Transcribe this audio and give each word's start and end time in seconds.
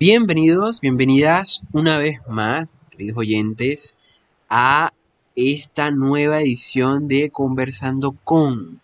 Bienvenidos, 0.00 0.80
bienvenidas 0.80 1.60
una 1.72 1.98
vez 1.98 2.20
más, 2.28 2.72
queridos 2.88 3.18
oyentes, 3.18 3.96
a 4.48 4.92
esta 5.34 5.90
nueva 5.90 6.40
edición 6.40 7.08
de 7.08 7.30
Conversando 7.30 8.12
con. 8.22 8.80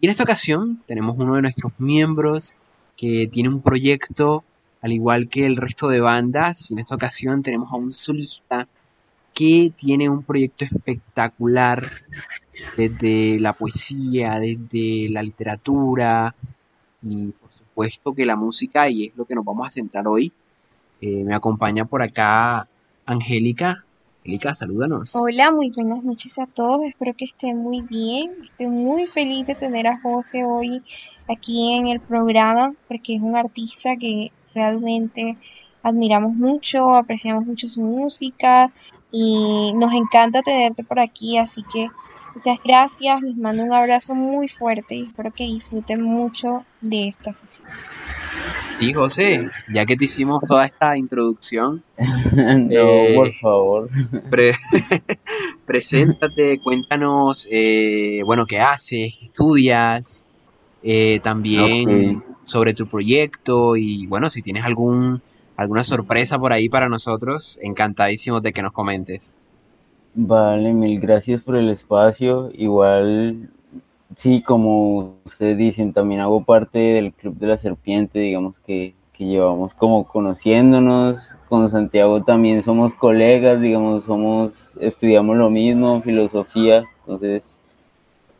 Y 0.00 0.06
en 0.06 0.10
esta 0.10 0.22
ocasión 0.22 0.80
tenemos 0.86 1.16
uno 1.18 1.34
de 1.34 1.42
nuestros 1.42 1.74
miembros 1.76 2.56
que 2.96 3.26
tiene 3.26 3.50
un 3.50 3.60
proyecto 3.60 4.42
al 4.80 4.92
igual 4.92 5.28
que 5.28 5.44
el 5.44 5.56
resto 5.56 5.88
de 5.88 6.00
bandas. 6.00 6.70
Y 6.70 6.72
en 6.72 6.78
esta 6.78 6.94
ocasión 6.94 7.42
tenemos 7.42 7.70
a 7.70 7.76
un 7.76 7.92
solista 7.92 8.66
que 9.34 9.70
tiene 9.76 10.08
un 10.08 10.22
proyecto 10.22 10.64
espectacular 10.64 11.92
desde 12.74 13.38
la 13.38 13.52
poesía, 13.52 14.40
desde 14.40 15.10
la 15.10 15.22
literatura 15.22 16.34
y 17.02 17.32
por 17.32 17.52
supuesto 17.52 18.14
que 18.14 18.24
la 18.24 18.36
música 18.36 18.88
y 18.88 19.08
es 19.08 19.16
lo 19.16 19.26
que 19.26 19.34
nos 19.34 19.44
vamos 19.44 19.66
a 19.66 19.70
centrar 19.70 20.08
hoy. 20.08 20.32
Eh, 21.06 21.22
me 21.22 21.34
acompaña 21.34 21.84
por 21.84 22.00
acá 22.00 22.66
Angélica. 23.04 23.84
Angélica, 24.20 24.54
salúdanos. 24.54 25.14
Hola, 25.14 25.52
muy 25.52 25.68
buenas 25.68 26.02
noches 26.02 26.38
a 26.38 26.46
todos. 26.46 26.86
Espero 26.86 27.12
que 27.12 27.26
estén 27.26 27.58
muy 27.58 27.82
bien. 27.82 28.30
Estoy 28.42 28.68
muy 28.68 29.06
feliz 29.06 29.46
de 29.46 29.54
tener 29.54 29.86
a 29.86 30.00
José 30.00 30.44
hoy 30.46 30.82
aquí 31.28 31.74
en 31.74 31.88
el 31.88 32.00
programa 32.00 32.72
porque 32.88 33.16
es 33.16 33.20
un 33.20 33.36
artista 33.36 33.96
que 33.96 34.32
realmente 34.54 35.36
admiramos 35.82 36.36
mucho, 36.36 36.94
apreciamos 36.94 37.44
mucho 37.44 37.68
su 37.68 37.82
música 37.82 38.72
y 39.12 39.74
nos 39.74 39.92
encanta 39.92 40.40
tenerte 40.40 40.84
por 40.84 41.00
aquí. 41.00 41.36
Así 41.36 41.62
que 41.70 41.90
muchas 42.34 42.58
gracias. 42.64 43.22
Les 43.22 43.36
mando 43.36 43.62
un 43.64 43.72
abrazo 43.72 44.14
muy 44.14 44.48
fuerte 44.48 44.94
y 44.94 45.06
espero 45.06 45.32
que 45.32 45.44
disfruten 45.44 46.04
mucho 46.04 46.64
de 46.80 47.08
esta 47.08 47.32
sesión. 47.32 47.68
Y 48.80 48.92
José, 48.92 49.48
ya 49.72 49.86
que 49.86 49.96
te 49.96 50.04
hicimos 50.06 50.40
toda 50.46 50.66
esta 50.66 50.96
introducción, 50.96 51.84
no, 51.96 52.70
eh, 52.70 53.12
por 53.14 53.32
favor. 53.34 53.90
pre- 54.30 54.54
preséntate, 55.66 56.58
cuéntanos, 56.62 57.46
eh, 57.50 58.20
bueno, 58.24 58.46
qué 58.46 58.58
haces, 58.60 59.16
qué 59.18 59.24
estudias, 59.24 60.24
eh, 60.82 61.20
también 61.22 62.22
sobre 62.44 62.74
tu 62.74 62.86
proyecto 62.86 63.76
y 63.76 64.06
bueno, 64.06 64.28
si 64.28 64.42
tienes 64.42 64.64
algún 64.64 65.22
alguna 65.56 65.84
sorpresa 65.84 66.36
por 66.38 66.52
ahí 66.52 66.68
para 66.68 66.88
nosotros, 66.88 67.58
encantadísimos 67.62 68.42
de 68.42 68.52
que 68.52 68.60
nos 68.62 68.72
comentes. 68.72 69.38
Vale, 70.16 70.72
mil 70.72 71.00
gracias 71.00 71.42
por 71.42 71.56
el 71.56 71.68
espacio. 71.70 72.50
Igual, 72.54 73.50
sí, 74.16 74.42
como 74.42 75.16
ustedes 75.24 75.58
dicen, 75.58 75.92
también 75.92 76.20
hago 76.20 76.44
parte 76.44 76.78
del 76.78 77.12
Club 77.12 77.36
de 77.36 77.48
la 77.48 77.56
Serpiente, 77.56 78.20
digamos 78.20 78.54
que, 78.64 78.94
que 79.12 79.26
llevamos 79.26 79.74
como 79.74 80.06
conociéndonos. 80.06 81.36
Con 81.48 81.68
Santiago 81.68 82.22
también 82.22 82.62
somos 82.62 82.94
colegas, 82.94 83.60
digamos, 83.60 84.04
somos, 84.04 84.72
estudiamos 84.80 85.36
lo 85.36 85.50
mismo, 85.50 86.00
filosofía, 86.02 86.84
entonces 87.00 87.58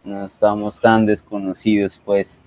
no 0.04 0.26
estamos 0.26 0.80
tan 0.80 1.06
desconocidos, 1.06 2.00
pues. 2.04 2.40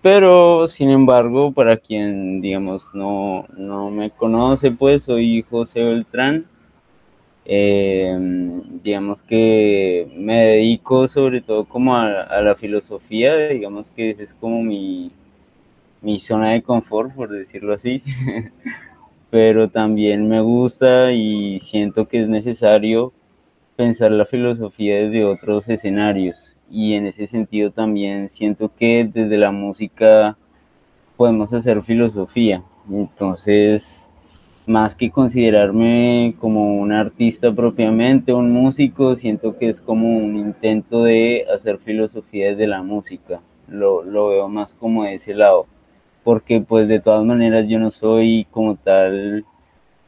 Pero, 0.00 0.66
sin 0.68 0.88
embargo, 0.88 1.52
para 1.52 1.76
quien, 1.76 2.40
digamos, 2.40 2.88
no, 2.94 3.44
no 3.58 3.90
me 3.90 4.10
conoce, 4.10 4.70
pues 4.70 5.02
soy 5.02 5.42
José 5.50 5.84
Beltrán. 5.84 6.46
Eh, 7.52 8.16
digamos 8.82 9.20
que 9.22 10.08
me 10.16 10.36
dedico 10.46 11.08
sobre 11.08 11.40
todo 11.40 11.64
como 11.64 11.96
a, 11.96 12.22
a 12.22 12.40
la 12.42 12.54
filosofía, 12.54 13.36
digamos 13.48 13.90
que 13.90 14.10
es 14.10 14.34
como 14.34 14.62
mi, 14.62 15.10
mi 16.02 16.20
zona 16.20 16.50
de 16.52 16.62
confort, 16.62 17.14
por 17.14 17.30
decirlo 17.30 17.74
así. 17.74 18.02
Pero 19.30 19.68
también 19.70 20.28
me 20.28 20.40
gusta 20.40 21.12
y 21.12 21.60
siento 21.60 22.08
que 22.08 22.22
es 22.22 22.28
necesario 22.28 23.12
pensar 23.76 24.12
la 24.12 24.26
filosofía 24.26 24.96
desde 24.96 25.24
otros 25.24 25.68
escenarios 25.68 26.36
y 26.70 26.94
en 26.94 27.06
ese 27.06 27.26
sentido 27.28 27.70
también 27.72 28.30
siento 28.30 28.70
que 28.78 29.10
desde 29.12 29.38
la 29.38 29.52
música 29.52 30.36
podemos 31.16 31.52
hacer 31.52 31.82
filosofía. 31.82 32.62
Entonces, 32.90 34.08
más 34.70 34.94
que 34.94 35.10
considerarme 35.10 36.36
como 36.38 36.76
un 36.76 36.92
artista 36.92 37.52
propiamente, 37.52 38.32
un 38.32 38.52
músico, 38.52 39.16
siento 39.16 39.58
que 39.58 39.68
es 39.68 39.80
como 39.80 40.16
un 40.16 40.36
intento 40.36 41.02
de 41.02 41.44
hacer 41.52 41.78
filosofía 41.78 42.50
desde 42.50 42.68
la 42.68 42.80
música. 42.80 43.40
Lo, 43.68 44.04
lo 44.04 44.28
veo 44.28 44.48
más 44.48 44.74
como 44.74 45.02
de 45.04 45.14
ese 45.14 45.34
lado. 45.34 45.66
Porque 46.22 46.60
pues 46.60 46.86
de 46.86 47.00
todas 47.00 47.24
maneras 47.24 47.66
yo 47.68 47.80
no 47.80 47.90
soy 47.90 48.46
como 48.52 48.76
tal 48.76 49.44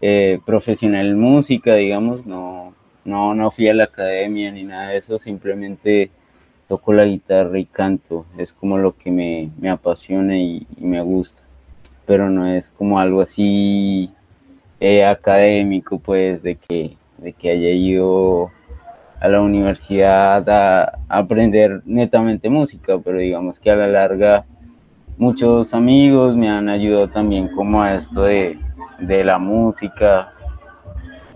eh, 0.01 0.39
profesional 0.47 1.09
en 1.09 1.21
música, 1.21 1.75
digamos, 1.75 2.25
no, 2.25 2.73
no, 3.05 3.35
no 3.35 3.51
fui 3.51 3.67
a 3.69 3.75
la 3.75 3.85
academia 3.85 4.53
ni 4.53 4.63
nada 4.63 4.91
de 4.91 4.99
eso, 4.99 5.19
simplemente 5.19 6.11
toco 6.69 6.93
la 6.93 7.05
guitarra 7.05 7.59
y 7.59 7.65
canto, 7.65 8.27
es 8.39 8.53
como 8.53 8.79
lo 8.79 8.97
que 8.97 9.11
me, 9.11 9.51
me 9.59 9.71
apasiona 9.71 10.39
y, 10.39 10.67
y, 10.77 10.85
me 10.85 11.03
gusta, 11.03 11.43
pero 12.07 12.31
no 12.31 12.47
es 12.47 12.71
como 12.71 12.99
algo 13.01 13.23
así 13.23 14.11
eh, 14.85 15.05
académico, 15.05 16.01
pues, 16.01 16.43
de 16.43 16.57
que, 16.57 16.97
de 17.19 17.33
que 17.33 17.51
haya 17.51 17.71
ido 17.71 18.51
a 19.21 19.29
la 19.29 19.41
universidad 19.41 20.49
a, 20.51 20.99
aprender 21.09 21.83
netamente 21.85 22.51
música, 22.51 22.99
pero 22.99 23.19
digamos 23.19 23.61
que 23.61 23.71
a 23.71 23.77
la 23.77 23.87
larga 23.87 24.45
muchos 25.19 25.73
amigos 25.73 26.37
me 26.37 26.51
han 26.51 26.69
ayudado 26.69 27.09
también 27.09 27.47
como 27.55 27.81
a 27.81 27.95
esto 27.95 28.25
de, 28.25 28.59
de 28.99 29.23
la 29.23 29.39
música, 29.39 30.33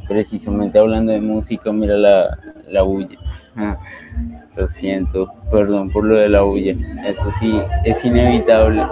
precisamente 0.08 0.80
hablando 0.80 1.12
de 1.12 1.20
música, 1.20 1.70
mira 1.70 1.96
la, 1.96 2.36
la 2.68 2.82
bulla. 2.82 3.16
Lo 4.56 4.68
siento, 4.68 5.32
perdón 5.52 5.90
por 5.90 6.02
lo 6.04 6.16
de 6.16 6.30
la 6.30 6.40
bulla. 6.40 6.74
Eso 7.06 7.30
sí, 7.38 7.60
es 7.84 8.04
inevitable. 8.04 8.82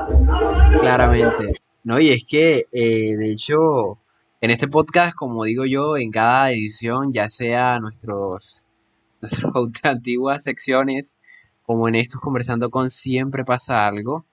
Claramente. 0.80 1.54
No, 1.82 1.98
y 1.98 2.10
es 2.10 2.24
que, 2.24 2.66
eh, 2.70 3.16
de 3.16 3.32
hecho, 3.32 3.98
en 4.44 4.50
este 4.50 4.68
podcast, 4.68 5.16
como 5.16 5.44
digo 5.44 5.64
yo, 5.64 5.96
en 5.96 6.10
cada 6.10 6.50
edición, 6.50 7.10
ya 7.10 7.30
sea 7.30 7.80
nuestros, 7.80 8.66
nuestras 9.22 9.94
antiguas 9.94 10.42
secciones, 10.42 11.18
como 11.62 11.88
en 11.88 11.94
estos 11.94 12.20
conversando 12.20 12.68
con, 12.68 12.90
siempre 12.90 13.46
pasa 13.46 13.86
algo. 13.86 14.26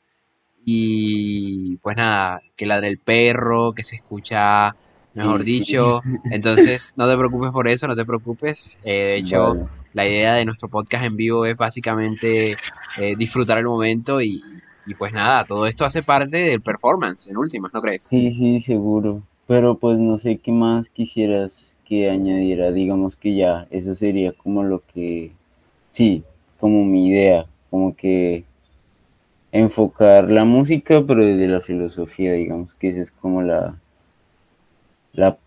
Y 0.65 1.77
pues 1.77 1.95
nada, 1.95 2.41
que 2.57 2.65
ladre 2.65 2.89
el 2.89 2.97
perro, 2.97 3.71
que 3.71 3.83
se 3.83 3.95
escucha, 3.95 4.75
mejor 5.13 5.45
sí, 5.45 5.45
dicho. 5.45 6.01
Sí. 6.03 6.09
Entonces, 6.31 6.93
no 6.97 7.07
te 7.09 7.17
preocupes 7.17 7.51
por 7.51 7.69
eso, 7.69 7.87
no 7.87 7.95
te 7.95 8.03
preocupes. 8.03 8.81
Eh, 8.83 8.91
de 8.91 9.15
hecho, 9.15 9.53
vale 9.53 9.67
la 9.93 10.05
idea 10.05 10.33
de 10.35 10.43
nuestro 10.43 10.67
podcast 10.67 11.05
en 11.05 11.15
vivo 11.15 11.45
es 11.45 11.55
básicamente 11.55 12.57
eh, 12.97 13.15
disfrutar 13.17 13.59
el 13.59 13.65
momento 13.65 14.21
y, 14.21 14.43
y, 14.85 14.93
pues 14.93 15.13
nada, 15.13 15.45
todo 15.45 15.67
esto 15.67 15.85
hace 15.85 16.03
parte 16.03 16.35
del 16.35 16.61
performance, 16.61 17.27
en 17.27 17.37
últimas, 17.37 17.73
¿no 17.73 17.81
crees? 17.81 18.03
Sí, 18.03 18.33
sí, 18.33 18.59
seguro. 18.59 19.23
Pero 19.51 19.75
pues 19.75 19.99
no 19.99 20.17
sé 20.17 20.37
qué 20.37 20.49
más 20.53 20.87
quisieras 20.89 21.75
que 21.83 22.09
añadiera. 22.09 22.71
Digamos 22.71 23.17
que 23.17 23.35
ya, 23.35 23.67
eso 23.69 23.95
sería 23.95 24.31
como 24.31 24.63
lo 24.63 24.81
que, 24.93 25.31
sí, 25.91 26.23
como 26.57 26.85
mi 26.85 27.09
idea, 27.09 27.45
como 27.69 27.93
que 27.93 28.45
enfocar 29.51 30.31
la 30.31 30.45
música, 30.45 31.03
pero 31.05 31.25
desde 31.25 31.49
la 31.49 31.59
filosofía, 31.59 32.31
digamos 32.31 32.73
que 32.75 32.91
esa 32.91 33.01
es 33.01 33.11
como 33.11 33.41
la, 33.41 33.75
la 35.11 35.37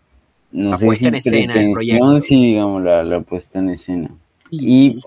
no 0.51 0.69
la 0.69 0.77
sé 0.77 0.85
puesta 0.85 1.01
si 1.01 1.07
en 1.07 1.15
escena, 1.15 1.59
el 1.59 1.71
proyecto. 1.71 2.19
sí, 2.19 2.35
digamos, 2.35 2.83
la, 2.83 3.03
la 3.03 3.21
puesta 3.21 3.57
en 3.57 3.69
escena. 3.69 4.11
Y, 4.51 4.99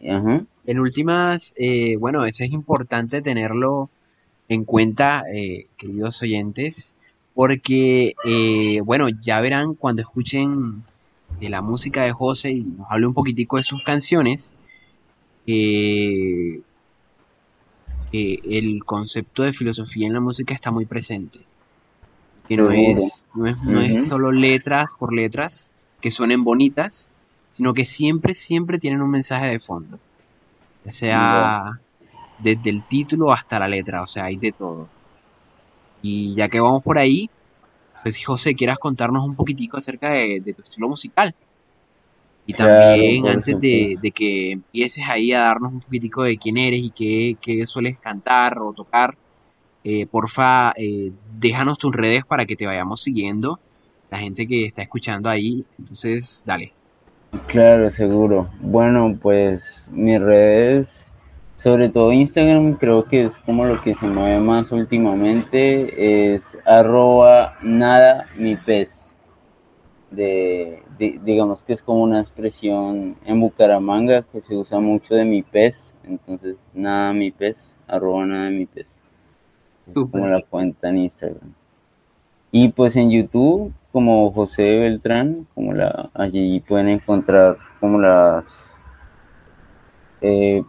y 0.00 0.08
ajá. 0.08 0.44
en 0.64 0.78
últimas, 0.78 1.54
eh, 1.56 1.96
bueno, 1.96 2.24
eso 2.24 2.44
es 2.44 2.52
importante 2.52 3.20
tenerlo 3.20 3.90
en 4.48 4.64
cuenta, 4.64 5.24
eh, 5.34 5.66
queridos 5.76 6.22
oyentes, 6.22 6.94
porque, 7.34 8.14
eh, 8.24 8.80
bueno, 8.84 9.08
ya 9.08 9.40
verán 9.40 9.74
cuando 9.74 10.02
escuchen 10.02 10.84
de 11.40 11.48
la 11.48 11.62
música 11.62 12.02
de 12.02 12.12
José 12.12 12.52
y 12.52 12.62
nos 12.62 12.86
hable 12.90 13.06
un 13.08 13.14
poquitico 13.14 13.56
de 13.56 13.64
sus 13.64 13.82
canciones, 13.82 14.54
eh, 15.46 16.60
el 18.12 18.84
concepto 18.84 19.42
de 19.42 19.52
filosofía 19.52 20.06
en 20.06 20.12
la 20.12 20.20
música 20.20 20.54
está 20.54 20.70
muy 20.70 20.86
presente. 20.86 21.40
Que 22.48 22.56
no 22.56 22.70
es, 22.70 23.24
no 23.34 23.46
es, 23.46 23.56
no 23.62 23.80
es 23.80 24.06
solo 24.06 24.30
letras 24.30 24.92
por 24.98 25.12
letras 25.12 25.72
que 26.00 26.10
suenen 26.10 26.44
bonitas, 26.44 27.10
sino 27.52 27.74
que 27.74 27.84
siempre, 27.84 28.34
siempre 28.34 28.78
tienen 28.78 29.00
un 29.00 29.10
mensaje 29.10 29.46
de 29.46 29.58
fondo. 29.58 29.98
Ya 30.84 30.92
sea 30.92 31.80
desde 32.38 32.70
el 32.70 32.84
título 32.84 33.32
hasta 33.32 33.58
la 33.58 33.68
letra, 33.68 34.02
o 34.02 34.06
sea, 34.06 34.24
hay 34.26 34.36
de 34.36 34.52
todo. 34.52 34.88
Y 36.06 36.34
ya 36.34 36.48
que 36.48 36.60
vamos 36.60 36.82
por 36.82 36.98
ahí, 36.98 37.30
pues 38.02 38.16
si 38.16 38.22
José 38.22 38.54
quieras 38.54 38.78
contarnos 38.78 39.24
un 39.24 39.34
poquitico 39.34 39.78
acerca 39.78 40.10
de, 40.10 40.38
de 40.44 40.52
tu 40.52 40.60
estilo 40.60 40.86
musical. 40.86 41.34
Y 42.44 42.52
también 42.52 43.22
claro, 43.22 43.38
antes 43.38 43.58
de, 43.58 43.96
de, 44.02 44.10
que 44.10 44.50
empieces 44.50 45.08
ahí 45.08 45.32
a 45.32 45.40
darnos 45.40 45.72
un 45.72 45.80
poquitico 45.80 46.24
de 46.24 46.36
quién 46.36 46.58
eres 46.58 46.80
y 46.80 46.90
qué, 46.90 47.38
qué 47.40 47.66
sueles 47.66 47.98
cantar 47.98 48.58
o 48.58 48.74
tocar, 48.74 49.16
eh, 49.82 50.04
porfa, 50.04 50.74
eh, 50.76 51.10
déjanos 51.38 51.78
tus 51.78 51.96
redes 51.96 52.26
para 52.26 52.44
que 52.44 52.54
te 52.54 52.66
vayamos 52.66 53.00
siguiendo. 53.00 53.58
La 54.10 54.18
gente 54.18 54.46
que 54.46 54.66
está 54.66 54.82
escuchando 54.82 55.30
ahí. 55.30 55.64
Entonces, 55.78 56.42
dale. 56.44 56.74
Claro, 57.46 57.90
seguro. 57.90 58.50
Bueno, 58.60 59.18
pues 59.22 59.86
mis 59.90 60.20
redes, 60.20 61.06
sobre 61.64 61.88
todo 61.88 62.12
Instagram, 62.12 62.74
creo 62.74 63.06
que 63.06 63.24
es 63.24 63.38
como 63.38 63.64
lo 63.64 63.80
que 63.80 63.94
se 63.94 64.06
mueve 64.06 64.38
más 64.38 64.70
últimamente. 64.70 66.34
Es 66.34 66.58
arroba 66.66 67.56
nada 67.62 68.26
mi 68.36 68.54
pez. 68.54 69.10
De, 70.10 70.82
digamos 70.98 71.62
que 71.62 71.72
es 71.72 71.82
como 71.82 72.02
una 72.02 72.20
expresión 72.20 73.16
en 73.24 73.40
Bucaramanga 73.40 74.22
que 74.30 74.42
se 74.42 74.54
usa 74.54 74.78
mucho 74.78 75.14
de 75.14 75.24
mi 75.24 75.42
pez. 75.42 75.94
Entonces, 76.04 76.56
nada 76.74 77.14
mi 77.14 77.30
pez, 77.30 77.72
arroba 77.88 78.26
nada 78.26 78.50
mi 78.50 78.66
pez 78.66 79.02
como 79.92 80.26
la 80.26 80.42
cuenta 80.42 80.90
en 80.90 80.98
Instagram. 80.98 81.54
Y 82.50 82.68
pues 82.68 82.94
en 82.96 83.10
YouTube, 83.10 83.72
como 83.90 84.30
José 84.32 84.78
Beltrán, 84.80 85.46
como 85.54 85.72
la, 85.72 86.10
allí 86.12 86.60
pueden 86.60 86.88
encontrar 86.88 87.56
como 87.80 87.98
las, 87.98 88.78
eh, 90.20 90.62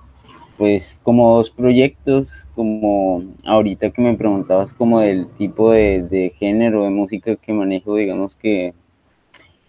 pues 0.57 0.99
como 1.03 1.37
dos 1.37 1.49
proyectos, 1.51 2.47
como 2.55 3.23
ahorita 3.43 3.91
que 3.91 4.01
me 4.01 4.15
preguntabas 4.15 4.73
como 4.73 5.01
del 5.01 5.27
tipo 5.37 5.71
de, 5.71 6.33
género 6.39 6.83
de 6.83 6.89
música 6.89 7.35
que 7.35 7.53
manejo, 7.53 7.95
digamos 7.95 8.35
que 8.35 8.73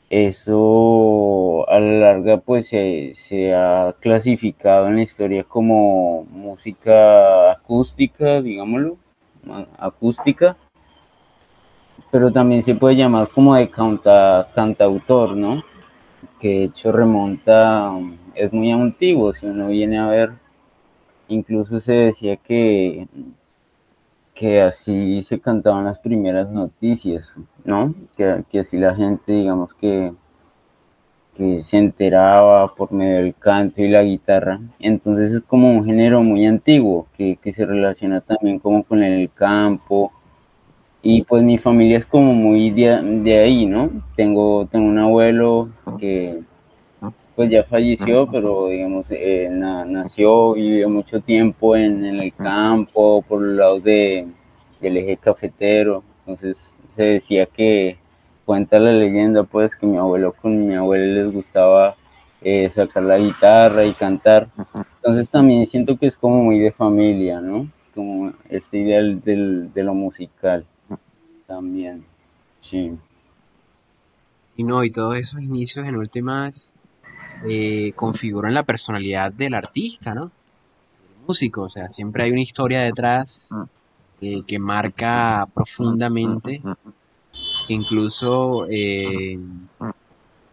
eso 0.09 1.69
a 1.69 1.81
la 1.81 1.93
larga 2.15 2.39
pues 2.39 2.69
se, 2.69 3.15
se, 3.17 3.53
ha 3.55 3.97
clasificado 4.01 4.87
en 4.89 4.97
la 4.97 5.03
historia 5.03 5.43
como 5.45 6.25
música 6.31 7.51
acústica, 7.51 8.41
digámoslo, 8.41 8.99
acústica, 9.79 10.57
pero 12.13 12.33
también 12.33 12.63
se 12.63 12.77
puede 12.77 12.97
llamar 12.97 13.29
como 13.29 13.57
de 13.57 13.69
canta, 13.71 14.49
cantautor, 14.55 15.37
¿no? 15.37 15.65
Que 16.41 16.49
de 16.49 16.65
hecho 16.65 16.93
remonta, 16.93 17.93
es 18.35 18.53
muy 18.53 18.71
antiguo, 18.71 19.33
si 19.33 19.47
uno 19.47 19.69
viene 19.69 19.99
a 19.99 20.07
ver, 20.07 20.46
incluso 21.29 21.81
se 21.81 21.93
decía 21.93 22.37
que, 22.37 23.09
que 24.35 24.63
así 24.63 25.23
se 25.25 25.41
cantaban 25.41 25.85
las 25.85 25.99
primeras 25.99 26.51
noticias, 26.51 27.35
¿no? 27.65 27.95
Que, 28.17 28.45
que 28.51 28.61
así 28.61 28.77
la 28.79 28.95
gente, 28.95 29.33
digamos 29.33 29.75
que 29.75 30.13
que 31.37 31.63
se 31.63 31.77
enteraba 31.77 32.67
por 32.69 32.93
medio 32.93 33.19
del 33.19 33.35
canto 33.35 33.83
y 33.83 33.89
la 33.89 34.03
guitarra. 34.03 34.61
Entonces 34.79 35.33
es 35.35 35.43
como 35.43 35.71
un 35.71 35.85
género 35.85 36.23
muy 36.23 36.47
antiguo 36.47 37.07
que, 37.17 37.37
que, 37.37 37.53
se 37.53 37.67
relaciona 37.67 38.21
también 38.23 38.59
como 38.59 38.83
con 38.85 39.03
el 39.03 39.31
campo. 39.33 40.13
Y 41.03 41.23
pues 41.23 41.43
mi 41.43 41.59
familia 41.59 41.99
es 41.99 42.07
como 42.07 42.33
muy 42.33 42.71
de, 42.71 43.01
de 43.23 43.39
ahí, 43.39 43.67
¿no? 43.67 43.91
Tengo, 44.17 44.67
tengo 44.67 44.89
un 44.89 44.99
abuelo 44.99 45.69
que 45.99 46.41
pues 47.37 47.51
ya 47.51 47.65
falleció, 47.65 48.27
pero 48.27 48.69
digamos, 48.69 49.07
eh, 49.11 49.49
nació, 49.51 50.55
vivió 50.55 50.89
mucho 50.89 51.21
tiempo 51.21 51.77
en, 51.77 52.03
en, 52.05 52.19
el 52.19 52.35
campo, 52.35 53.23
por 53.23 53.43
el 53.45 53.59
lado 53.59 53.79
de, 53.79 54.27
del 54.81 54.97
eje 54.97 55.19
cafetero. 55.19 56.03
Entonces 56.21 56.75
se 56.95 57.03
decía 57.03 57.45
que 57.45 57.99
cuenta 58.47 58.79
la 58.79 58.93
leyenda 58.93 59.45
pues 59.45 59.77
que 59.77 59.87
mi 59.87 59.99
abuelo 59.99 60.33
con 60.33 60.67
mi 60.67 60.75
abuelo 60.75 61.25
les 61.25 61.33
gustaba 61.33 61.97
eh, 62.41 62.71
sacar 62.71 63.03
la 63.03 63.19
guitarra 63.19 63.85
y 63.85 63.93
cantar. 63.93 64.49
Entonces 64.97 65.29
también 65.29 65.67
siento 65.67 65.99
que 65.99 66.07
es 66.07 66.17
como 66.17 66.43
muy 66.43 66.59
de 66.59 66.73
familia, 66.73 67.41
¿no? 67.43 67.71
Como 67.95 68.33
este 68.49 68.79
ideal 68.79 69.21
del, 69.21 69.73
de 69.75 69.83
lo 69.83 69.93
musical 69.93 70.65
también. 71.47 72.03
Sí. 72.63 72.97
Y 74.57 74.65
no, 74.65 74.83
y 74.85 74.91
todos 74.91 75.17
esos 75.17 75.43
inicios 75.43 75.87
en 75.87 75.97
últimas 75.97 76.73
eh, 77.49 77.93
configuran 77.95 78.55
la 78.55 78.65
personalidad 78.65 79.33
del 79.33 79.55
artista, 79.55 80.15
¿no? 80.15 80.23
El 80.23 81.27
músico, 81.27 81.63
o 81.63 81.69
sea, 81.69 81.89
siempre 81.89 82.25
hay 82.25 82.31
una 82.31 82.43
historia 82.43 82.81
detrás 82.83 83.51
que 84.21 84.59
marca 84.59 85.47
profundamente 85.55 86.63
incluso 87.69 88.67
eh, 88.71 89.39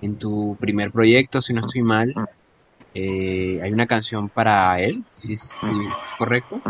en 0.02 0.18
tu 0.18 0.58
primer 0.60 0.92
proyecto, 0.92 1.42
si 1.42 1.54
no 1.54 1.62
estoy 1.62 1.82
mal, 1.82 2.14
eh, 2.94 3.60
hay 3.62 3.72
una 3.72 3.88
canción 3.88 4.30
para 4.30 4.80
él, 4.80 5.04
¿sí, 5.08 5.36
correcto? 6.18 6.62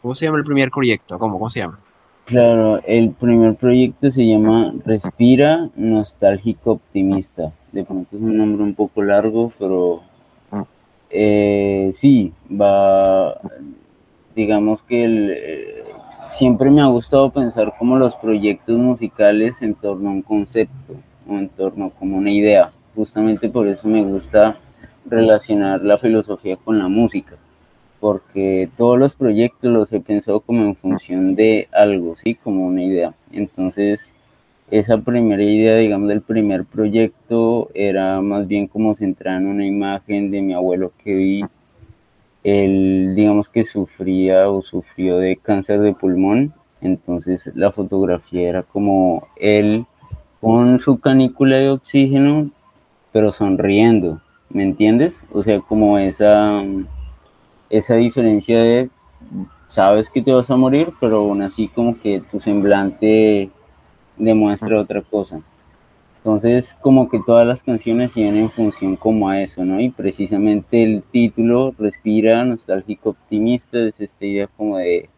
¿Cómo 0.00 0.14
se 0.14 0.26
llama 0.26 0.38
el 0.38 0.44
primer 0.44 0.70
proyecto? 0.70 1.18
¿Cómo, 1.18 1.38
¿Cómo 1.38 1.50
se 1.50 1.60
llama? 1.60 1.80
Claro, 2.26 2.80
el 2.84 3.12
primer 3.12 3.54
proyecto 3.54 4.10
se 4.10 4.26
llama 4.26 4.74
Respira 4.84 5.70
Nostálgico 5.76 6.72
Optimista. 6.72 7.52
De 7.70 7.84
pronto 7.84 8.16
es 8.16 8.20
un 8.20 8.36
nombre 8.36 8.64
un 8.64 8.74
poco 8.74 9.00
largo, 9.04 9.52
pero 9.60 10.02
eh, 11.08 11.90
sí, 11.92 12.32
va, 12.50 13.40
digamos 14.34 14.82
que 14.82 15.04
el, 15.04 15.38
siempre 16.26 16.68
me 16.68 16.82
ha 16.82 16.86
gustado 16.86 17.30
pensar 17.30 17.72
como 17.78 17.96
los 17.96 18.16
proyectos 18.16 18.76
musicales 18.76 19.62
en 19.62 19.76
torno 19.76 20.08
a 20.08 20.12
un 20.14 20.22
concepto 20.22 20.94
o 21.28 21.34
en 21.34 21.48
torno 21.48 21.90
como 21.90 22.16
una 22.16 22.32
idea. 22.32 22.72
Justamente 22.96 23.48
por 23.48 23.68
eso 23.68 23.86
me 23.86 24.02
gusta 24.02 24.56
relacionar 25.04 25.80
la 25.82 25.96
filosofía 25.96 26.56
con 26.56 26.76
la 26.80 26.88
música, 26.88 27.36
porque 28.00 28.68
todos 28.76 28.98
los 28.98 29.14
proyectos 29.16 29.72
los 29.72 29.92
he 29.92 30.00
pensado 30.00 30.40
como 30.40 30.62
en 30.62 30.76
función 30.76 31.34
de 31.34 31.68
algo, 31.72 32.16
¿sí? 32.16 32.34
Como 32.34 32.66
una 32.66 32.82
idea. 32.82 33.14
Entonces, 33.32 34.12
esa 34.70 34.98
primera 34.98 35.42
idea, 35.42 35.76
digamos, 35.76 36.08
del 36.08 36.22
primer 36.22 36.64
proyecto 36.64 37.70
era 37.74 38.20
más 38.20 38.46
bien 38.48 38.66
como 38.66 38.94
centrada 38.94 39.38
en 39.38 39.46
una 39.46 39.66
imagen 39.66 40.30
de 40.30 40.42
mi 40.42 40.54
abuelo 40.54 40.92
que 41.02 41.14
vi 41.14 41.44
él 42.46 43.14
digamos 43.16 43.48
que 43.48 43.64
sufría 43.64 44.48
o 44.48 44.62
sufrió 44.62 45.18
de 45.18 45.34
cáncer 45.34 45.80
de 45.80 45.94
pulmón, 45.94 46.54
entonces 46.80 47.50
la 47.56 47.72
fotografía 47.72 48.48
era 48.48 48.62
como 48.62 49.26
él 49.34 49.84
con 50.40 50.78
su 50.78 51.00
canícula 51.00 51.56
de 51.56 51.70
oxígeno, 51.70 52.50
pero 53.12 53.32
sonriendo, 53.32 54.20
¿me 54.48 54.62
entiendes? 54.62 55.20
O 55.32 55.42
sea, 55.42 55.60
como 55.60 55.98
esa, 55.98 56.62
esa 57.70 57.94
diferencia 57.94 58.58
de 58.58 58.90
sabes 59.66 60.10
que 60.10 60.22
te 60.22 60.32
vas 60.32 60.50
a 60.50 60.56
morir, 60.56 60.92
pero 61.00 61.18
aún 61.18 61.42
así 61.42 61.68
como 61.68 61.98
que 62.00 62.22
tu 62.30 62.40
semblante 62.40 63.50
demuestra 64.16 64.80
otra 64.80 65.02
cosa. 65.02 65.40
Entonces, 66.18 66.76
como 66.80 67.08
que 67.08 67.20
todas 67.24 67.46
las 67.46 67.62
canciones 67.62 68.16
iban 68.16 68.36
en 68.36 68.50
función 68.50 68.96
como 68.96 69.28
a 69.28 69.40
eso, 69.42 69.64
¿no? 69.64 69.80
Y 69.80 69.90
precisamente 69.90 70.82
el 70.82 71.04
título, 71.04 71.72
Respira, 71.78 72.44
nostálgico 72.44 73.10
optimista, 73.10 73.78
es 73.78 74.00
esta 74.00 74.26
idea 74.26 74.48
como 74.48 74.78
de, 74.78 75.08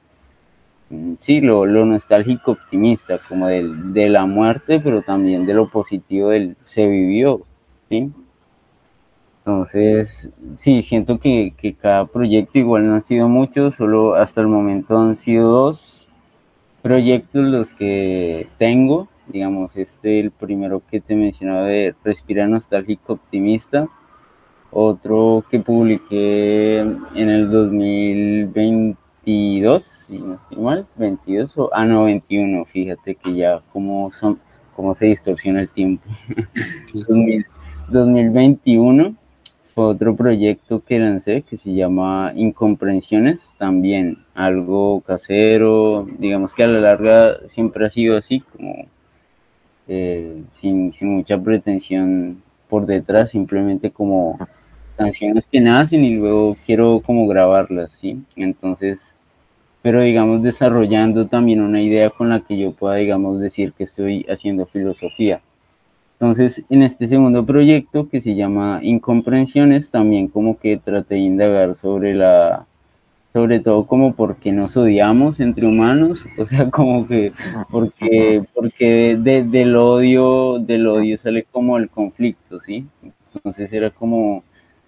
mm, 0.90 1.14
sí, 1.18 1.40
lo, 1.40 1.64
lo 1.64 1.86
nostálgico 1.86 2.52
optimista, 2.52 3.20
como 3.26 3.48
del, 3.48 3.94
de 3.94 4.10
la 4.10 4.26
muerte, 4.26 4.80
pero 4.80 5.00
también 5.02 5.46
de 5.46 5.54
lo 5.54 5.70
positivo 5.70 6.28
del 6.30 6.56
se 6.62 6.86
vivió, 6.86 7.40
¿sí? 7.88 8.12
Entonces, 9.48 10.28
sí, 10.52 10.82
siento 10.82 11.18
que, 11.18 11.54
que 11.56 11.72
cada 11.72 12.04
proyecto 12.04 12.58
igual 12.58 12.86
no 12.86 12.96
ha 12.96 13.00
sido 13.00 13.30
mucho, 13.30 13.70
solo 13.70 14.14
hasta 14.14 14.42
el 14.42 14.46
momento 14.46 14.98
han 14.98 15.16
sido 15.16 15.50
dos 15.50 16.06
proyectos 16.82 17.46
los 17.46 17.70
que 17.70 18.46
tengo. 18.58 19.08
Digamos, 19.26 19.74
este 19.74 20.20
el 20.20 20.32
primero 20.32 20.82
que 20.90 21.00
te 21.00 21.16
mencionaba 21.16 21.62
de 21.62 21.94
Respira 22.04 22.46
Nostálgico 22.46 23.14
Optimista, 23.14 23.88
otro 24.70 25.42
que 25.50 25.60
publiqué 25.60 26.80
en 26.80 27.06
el 27.14 27.50
2022, 27.50 29.82
si 29.82 30.18
no 30.18 30.34
estoy 30.34 30.58
mal, 30.58 30.86
22 30.96 31.56
o, 31.56 31.70
ah 31.72 31.86
no, 31.86 32.04
21, 32.04 32.66
fíjate 32.66 33.14
que 33.14 33.34
ya 33.34 33.62
como 33.72 34.12
son, 34.12 34.38
cómo 34.76 34.94
se 34.94 35.06
distorsiona 35.06 35.62
el 35.62 35.70
tiempo. 35.70 36.04
2021 37.88 39.04
fue 39.04 39.14
otro 39.86 40.16
proyecto 40.16 40.82
que 40.84 40.98
lancé 40.98 41.42
que 41.42 41.56
se 41.56 41.74
llama 41.74 42.32
Incomprensiones, 42.34 43.38
también 43.58 44.18
algo 44.34 45.00
casero, 45.02 46.06
digamos 46.18 46.54
que 46.54 46.64
a 46.64 46.66
la 46.66 46.80
larga 46.80 47.38
siempre 47.48 47.86
ha 47.86 47.90
sido 47.90 48.16
así, 48.16 48.40
como 48.40 48.86
eh, 49.88 50.42
sin, 50.54 50.92
sin, 50.92 51.08
mucha 51.16 51.38
pretensión 51.38 52.42
por 52.68 52.86
detrás, 52.86 53.30
simplemente 53.30 53.90
como 53.90 54.38
canciones 54.96 55.46
que 55.46 55.60
nacen 55.60 56.04
y 56.04 56.16
luego 56.16 56.56
quiero 56.66 57.00
como 57.04 57.26
grabarlas, 57.26 57.92
¿sí? 57.92 58.22
Entonces, 58.36 59.16
pero 59.82 60.02
digamos 60.02 60.42
desarrollando 60.42 61.28
también 61.28 61.62
una 61.62 61.80
idea 61.80 62.10
con 62.10 62.28
la 62.28 62.40
que 62.40 62.58
yo 62.58 62.72
pueda, 62.72 62.96
digamos, 62.96 63.40
decir 63.40 63.72
que 63.72 63.84
estoy 63.84 64.26
haciendo 64.28 64.66
filosofía. 64.66 65.40
Entonces, 66.20 66.64
en 66.68 66.82
este 66.82 67.06
segundo 67.06 67.46
proyecto 67.46 68.08
que 68.08 68.20
se 68.20 68.34
llama 68.34 68.80
Incomprensiones, 68.82 69.92
también 69.92 70.26
como 70.26 70.58
que 70.58 70.76
traté 70.76 71.14
de 71.14 71.20
indagar 71.20 71.76
sobre 71.76 72.14
la 72.14 72.66
sobre 73.32 73.60
todo 73.60 73.86
como 73.86 74.14
porque 74.14 74.50
nos 74.50 74.76
odiamos 74.76 75.38
entre 75.38 75.66
humanos, 75.66 76.26
o 76.38 76.46
sea, 76.46 76.70
como 76.70 77.06
que 77.06 77.32
porque, 77.70 78.42
porque 78.52 79.16
de, 79.20 79.44
del 79.44 79.76
odio, 79.76 80.58
del 80.58 80.88
odio 80.88 81.16
sale 81.18 81.44
como 81.44 81.76
el 81.78 81.88
conflicto, 81.88 82.58
¿sí? 82.58 82.86
Entonces 83.34 83.72
era 83.72 83.90
como 83.90 84.42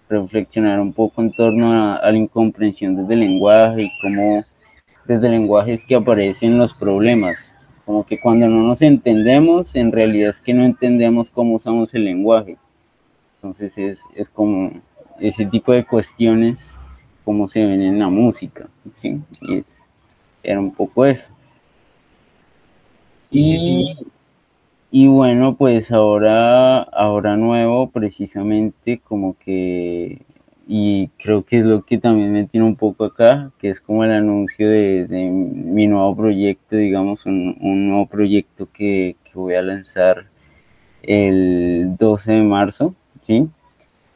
reflexionar 0.09 0.81
un 0.81 0.91
poco 0.91 1.21
en 1.21 1.31
torno 1.31 1.71
a, 1.71 2.11
la 2.11 2.17
incomprensión 2.17 2.97
desde 2.97 3.13
el 3.13 3.21
lenguaje 3.21 3.83
y 3.83 3.91
cómo 4.01 4.43
desde 5.05 5.27
el 5.27 5.31
lenguaje 5.31 5.73
es 5.73 5.85
que 5.85 5.95
aparecen 5.95 6.57
los 6.57 6.73
problemas, 6.73 7.50
como 7.85 8.05
que 8.05 8.19
cuando 8.19 8.47
no 8.47 8.63
nos 8.63 8.81
entendemos, 8.81 9.75
en 9.75 9.91
realidad 9.91 10.29
es 10.31 10.39
que 10.39 10.53
no 10.53 10.63
entendemos 10.63 11.29
cómo 11.29 11.55
usamos 11.55 11.93
el 11.93 12.05
lenguaje. 12.05 12.57
Entonces 13.35 13.77
es, 13.77 13.99
es 14.15 14.29
como 14.29 14.71
ese 15.19 15.45
tipo 15.45 15.71
de 15.71 15.85
cuestiones 15.85 16.75
cómo 17.23 17.47
se 17.47 17.65
ven 17.65 17.81
en 17.81 17.99
la 17.99 18.09
música, 18.09 18.67
¿sí? 18.97 19.21
Y 19.41 19.57
es, 19.57 19.77
era 20.43 20.59
un 20.59 20.71
poco 20.71 21.05
eso. 21.05 21.29
Y, 23.29 23.95
y 24.91 25.07
bueno, 25.07 25.55
pues 25.55 25.91
ahora, 25.91 26.81
ahora 26.81 27.37
nuevo, 27.37 27.89
precisamente 27.89 28.99
como 28.99 29.37
que, 29.37 30.21
y 30.73 31.09
creo 31.21 31.43
que 31.43 31.59
es 31.59 31.65
lo 31.65 31.83
que 31.83 31.97
también 31.97 32.31
me 32.31 32.47
tiene 32.47 32.65
un 32.65 32.77
poco 32.77 33.03
acá, 33.03 33.51
que 33.59 33.69
es 33.69 33.81
como 33.81 34.05
el 34.05 34.11
anuncio 34.13 34.69
de, 34.69 35.05
mi 35.09 35.85
nuevo 35.85 36.15
proyecto, 36.15 36.77
digamos, 36.77 37.25
un, 37.25 37.57
nuevo 37.89 38.05
proyecto 38.05 38.69
que, 38.71 39.17
que 39.25 39.31
voy 39.33 39.55
a 39.55 39.61
lanzar 39.61 40.27
el 41.03 41.97
12 41.99 42.31
de 42.31 42.41
marzo, 42.43 42.95
¿sí? 43.19 43.49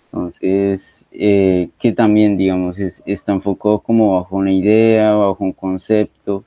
Entonces, 0.06 1.06
eh, 1.12 1.72
que 1.78 1.92
también, 1.92 2.38
digamos, 2.38 2.80
es, 2.80 3.04
está 3.06 3.34
enfocado 3.34 3.80
como 3.80 4.16
bajo 4.16 4.38
una 4.38 4.54
idea, 4.54 5.14
bajo 5.14 5.44
un 5.44 5.52
concepto. 5.52 6.46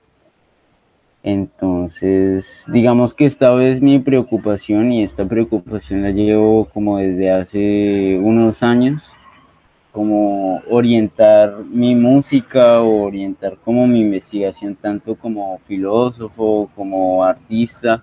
Entonces, 1.23 2.65
digamos 2.73 3.13
que 3.13 3.27
esta 3.27 3.53
vez 3.53 3.83
mi 3.83 3.99
preocupación, 3.99 4.91
y 4.91 5.03
esta 5.03 5.27
preocupación 5.27 6.03
la 6.03 6.13
llevo 6.13 6.65
como 6.73 6.97
desde 6.97 7.31
hace 7.31 8.19
unos 8.23 8.63
años, 8.63 9.13
como 9.93 10.63
orientar 10.71 11.65
mi 11.65 11.95
música 11.95 12.81
o 12.83 13.03
orientar 13.05 13.57
como 13.65 13.87
mi 13.87 14.01
investigación 14.01 14.77
tanto 14.77 15.17
como 15.17 15.59
filósofo, 15.67 16.71
como 16.77 17.25
artista, 17.25 18.03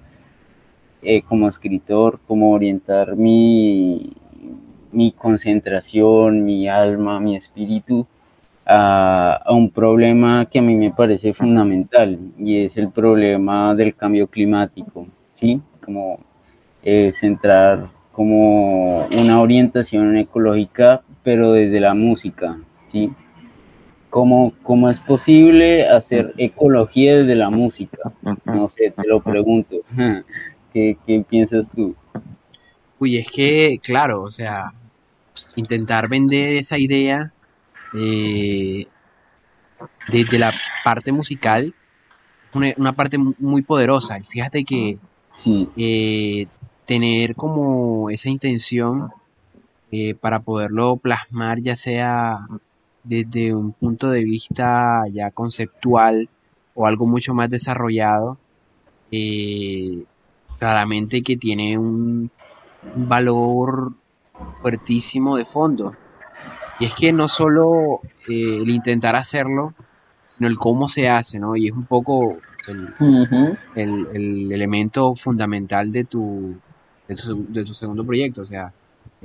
eh, 1.02 1.22
como 1.22 1.48
escritor, 1.48 2.20
como 2.28 2.52
orientar 2.52 3.16
mi, 3.16 4.14
mi 4.92 5.12
concentración, 5.12 6.44
mi 6.44 6.68
alma, 6.68 7.20
mi 7.20 7.36
espíritu 7.36 8.08
a, 8.66 9.44
un 9.50 9.70
problema 9.70 10.46
que 10.46 10.60
a 10.60 10.62
mí 10.62 10.76
me 10.76 10.92
parece 10.92 11.34
fundamental 11.34 12.20
y 12.38 12.66
es 12.66 12.78
el 12.78 12.90
problema 12.90 13.76
del 13.76 13.96
cambio 13.96 14.28
climático, 14.28 15.08
¿sí? 15.36 15.62
Como 15.84 16.20
eh, 16.84 17.12
centrar 17.14 17.90
como 18.12 19.08
una 19.08 19.42
orientación 19.42 20.18
ecológica, 20.18 21.04
pero 21.26 21.52
desde 21.54 21.80
la 21.82 21.96
música, 21.96 22.58
¿sí? 22.88 23.12
¿Cómo, 24.12 24.54
¿Cómo, 24.64 24.90
es 24.90 25.02
posible 25.02 25.90
hacer 25.90 26.34
ecología 26.38 27.18
desde 27.18 27.36
la 27.36 27.50
música? 27.50 28.14
No 28.46 28.70
sé, 28.70 28.92
te 28.92 29.06
lo 29.06 29.22
pregunto. 29.22 29.78
¿Qué, 30.74 30.98
qué 31.06 31.26
piensas 31.28 31.72
tú? 31.72 31.96
Uy, 33.00 33.18
es 33.18 33.28
que, 33.28 33.80
claro, 33.84 34.22
o 34.22 34.30
sea, 34.30 34.72
intentar 35.56 36.08
vender 36.08 36.52
esa 36.52 36.78
idea 36.78 37.34
eh, 37.94 38.86
desde 40.08 40.40
la 40.40 40.54
parte 40.84 41.12
musical, 41.12 41.74
una, 42.54 42.74
una 42.78 42.94
parte 42.94 43.18
muy 43.18 43.64
poderosa. 43.64 44.20
Y 44.20 44.24
fíjate 44.24 44.64
que 44.64 44.98
eh, 45.76 46.48
tener 46.86 47.36
como 47.36 48.10
esa 48.12 48.30
intención 48.30 49.12
eh, 49.96 50.16
para 50.16 50.40
poderlo 50.42 50.98
plasmar, 50.98 51.62
ya 51.62 51.76
sea 51.76 52.48
desde 53.04 53.54
un 53.54 53.72
punto 53.74 54.10
de 54.10 54.24
vista 54.24 55.04
ya 55.12 55.32
conceptual 55.32 56.30
o 56.74 56.88
algo 56.88 57.06
mucho 57.08 57.34
más 57.34 57.50
desarrollado, 57.50 58.38
claramente 60.60 61.22
que 61.22 61.38
tiene 61.38 61.78
un, 61.78 62.30
un 62.96 63.10
valor 63.10 63.94
fuertísimo 64.62 65.38
de 65.38 65.46
fondo. 65.46 65.96
Y 66.80 66.86
es 66.86 66.96
que 66.96 67.14
no 67.14 67.28
solo 67.28 68.02
eh, 68.28 68.60
el 68.62 68.70
intentar 68.70 69.16
hacerlo, 69.16 69.74
sino 70.26 70.48
el 70.48 70.58
cómo 70.58 70.88
se 70.88 71.10
hace, 71.10 71.40
¿no? 71.40 71.56
Y 71.56 71.68
es 71.68 71.74
un 71.74 71.86
poco 71.86 72.38
el, 72.68 73.58
el, 73.76 74.52
elemento 74.52 75.14
fundamental 75.16 75.92
de 75.92 76.04
tu, 76.04 76.56
de 77.08 77.16
tu, 77.16 77.46
de 77.50 77.64
tu 77.64 77.74
segundo 77.74 78.04
proyecto. 78.06 78.42
O 78.42 78.46
sea, 78.46 78.74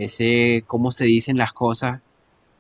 ese 0.05 0.65
cómo 0.67 0.91
se 0.93 1.05
dicen 1.05 1.37
las 1.37 1.53
cosas 1.53 2.01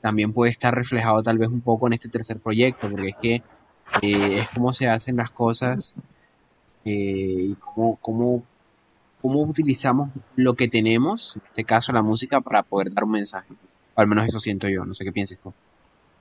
también 0.00 0.32
puede 0.32 0.50
estar 0.50 0.75
reflejado 0.75 1.23
tal 1.23 1.38
vez 1.38 1.49
un 1.49 1.61
poco 1.61 1.87
en 1.87 1.92
este 1.94 2.09
tercer 2.09 2.38
proyecto, 2.38 2.88
porque 2.88 3.09
es 3.09 3.16
que 3.16 3.35
eh, 4.02 4.38
es 4.40 4.49
cómo 4.50 4.73
se 4.73 4.88
hacen 4.88 5.16
las 5.16 5.30
cosas 5.30 5.94
eh, 6.85 7.50
y 7.50 7.54
cómo, 7.56 7.99
cómo 8.00 8.42
cómo 9.20 9.42
utilizamos 9.42 10.11
lo 10.37 10.54
que 10.54 10.68
tenemos, 10.68 11.37
en 11.37 11.42
este 11.47 11.64
caso 11.64 11.92
la 11.92 12.02
música, 12.02 12.40
para 12.40 12.62
poder 12.62 12.92
dar 12.92 13.04
un 13.04 13.12
mensaje. 13.12 13.52
al 13.97 14.06
menos 14.06 14.25
eso 14.25 14.40
siento 14.40 14.68
yo, 14.68 14.85
no 14.85 14.94
sé 14.94 15.04
qué 15.04 15.12
piensas 15.12 15.38
tú. 15.40 15.52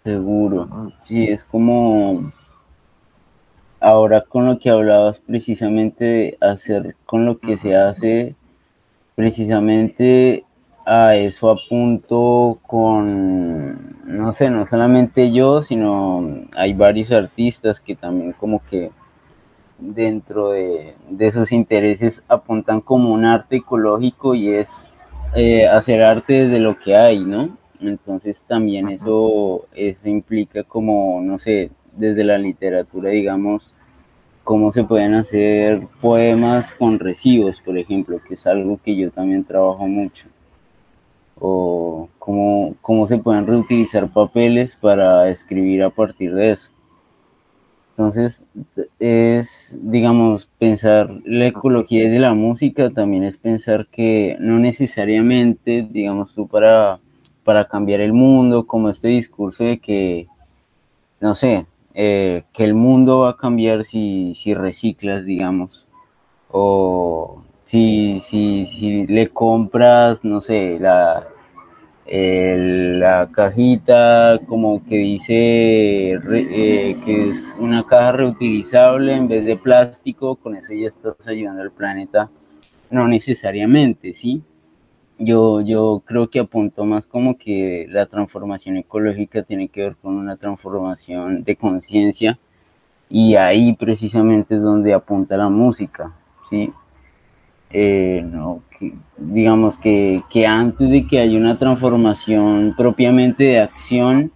Seguro, 0.04 0.92
sí, 1.04 1.26
es 1.26 1.44
como 1.44 2.32
ahora 3.80 4.22
con 4.22 4.46
lo 4.46 4.60
que 4.60 4.70
hablabas 4.70 5.20
precisamente 5.22 6.04
de 6.04 6.38
hacer 6.42 6.96
con 7.06 7.26
lo 7.26 7.40
que 7.40 7.58
se 7.58 7.76
hace, 7.76 8.36
precisamente 9.16 10.44
a 10.90 11.16
eso 11.16 11.52
apunto 11.52 12.60
con, 12.66 14.00
no 14.06 14.34
sé, 14.34 14.50
no 14.50 14.66
solamente 14.66 15.32
yo, 15.32 15.62
sino 15.62 16.48
hay 16.56 16.74
varios 16.74 17.12
artistas 17.12 17.80
que 17.80 17.96
también 17.96 18.34
como 18.34 18.64
que 18.66 18.90
dentro 19.78 20.50
de, 20.50 20.96
de 21.08 21.28
esos 21.28 21.52
intereses 21.52 22.24
apuntan 22.28 22.82
como 22.82 23.14
un 23.14 23.24
arte 23.24 23.58
ecológico 23.58 24.34
y 24.34 24.50
es 24.50 24.72
eh, 25.36 25.68
hacer 25.68 26.02
arte 26.02 26.48
de 26.48 26.60
lo 26.60 26.80
que 26.80 26.96
hay, 26.96 27.24
¿no? 27.24 27.56
Entonces 27.80 28.44
también 28.48 28.90
eso, 28.90 29.68
eso 29.76 30.10
implica 30.10 30.64
como, 30.64 31.22
no 31.22 31.38
sé, 31.38 31.70
desde 31.96 32.24
la 32.24 32.40
literatura, 32.40 33.12
digamos, 33.12 33.76
cómo 34.44 34.72
se 34.72 34.84
pueden 34.84 35.14
hacer 35.14 35.88
poemas 36.02 36.74
con 36.74 36.98
recibos, 36.98 37.62
por 37.62 37.78
ejemplo, 37.78 38.20
que 38.28 38.34
es 38.34 38.48
algo 38.48 38.80
que 38.84 38.96
yo 38.96 39.12
también 39.12 39.44
trabajo 39.44 39.88
mucho. 39.88 40.26
O 41.40 42.10
cómo, 42.20 42.76
cómo 42.82 43.08
se 43.08 43.18
pueden 43.18 43.48
reutilizar 43.48 44.10
papeles 44.12 44.76
para 44.76 45.30
escribir 45.30 45.84
a 45.84 45.90
partir 45.90 46.34
de 46.34 46.52
eso. 46.52 46.70
Entonces, 48.00 48.46
es, 48.98 49.78
digamos, 49.82 50.48
pensar 50.58 51.10
la 51.26 51.48
ecología 51.48 52.10
de 52.10 52.20
la 52.20 52.34
música 52.34 52.92
también 52.92 53.26
es 53.26 53.38
pensar 53.38 53.88
que 53.88 54.38
no 54.40 54.58
necesariamente, 54.58 55.86
digamos 55.90 56.34
tú, 56.34 56.48
para, 56.48 57.00
para 57.44 57.68
cambiar 57.68 58.00
el 58.00 58.14
mundo, 58.14 58.66
como 58.66 58.90
este 58.90 59.10
discurso 59.10 59.66
de 59.66 59.80
que, 59.80 60.28
no 61.20 61.36
sé, 61.36 61.66
eh, 61.94 62.44
que 62.54 62.64
el 62.64 62.74
mundo 62.74 63.20
va 63.20 63.32
a 63.32 63.36
cambiar 63.36 63.84
si, 63.84 64.34
si 64.34 64.54
reciclas, 64.54 65.26
digamos, 65.26 65.86
o 66.50 67.44
si, 67.70 68.20
si, 68.22 68.66
si 68.66 69.06
le 69.06 69.30
compras, 69.30 70.24
no 70.26 70.42
sé, 70.42 70.80
la, 70.80 71.28
la 72.08 73.30
cajita 73.32 74.40
como 74.48 74.84
que 74.84 74.96
dice 74.98 76.14
eh, 76.14 76.98
que 77.06 77.30
es 77.30 77.56
una 77.60 77.86
caja 77.86 78.14
reutilizable 78.14 79.14
en 79.14 79.28
vez 79.28 79.46
de 79.46 79.56
plástico, 79.56 80.36
con 80.38 80.56
eso 80.56 80.74
ya 80.74 80.88
estás 80.88 81.16
ayudando 81.28 81.62
al 81.62 81.72
planeta. 81.72 82.32
No 82.90 83.08
necesariamente, 83.08 84.16
¿sí? 84.16 84.42
Yo, 85.20 85.62
yo 85.62 86.02
creo 86.06 86.28
que 86.32 86.40
apunto 86.40 86.86
más 86.86 87.06
como 87.06 87.38
que 87.38 87.86
la 87.90 88.08
transformación 88.08 88.78
ecológica 88.78 89.44
tiene 89.44 89.68
que 89.68 89.82
ver 89.84 89.96
con 89.98 90.16
una 90.16 90.38
transformación 90.38 91.44
de 91.44 91.56
conciencia 91.56 92.40
y 93.10 93.36
ahí 93.36 93.74
precisamente 93.74 94.56
es 94.56 94.62
donde 94.62 94.92
apunta 94.92 95.38
la 95.38 95.50
música, 95.50 96.16
¿sí? 96.50 96.74
Eh, 97.72 98.24
no, 98.26 98.64
digamos 99.18 99.78
que, 99.78 100.24
que, 100.30 100.48
antes 100.48 100.90
de 100.90 101.06
que 101.06 101.20
haya 101.20 101.38
una 101.38 101.60
transformación 101.60 102.74
propiamente 102.76 103.44
de 103.44 103.60
acción, 103.60 104.32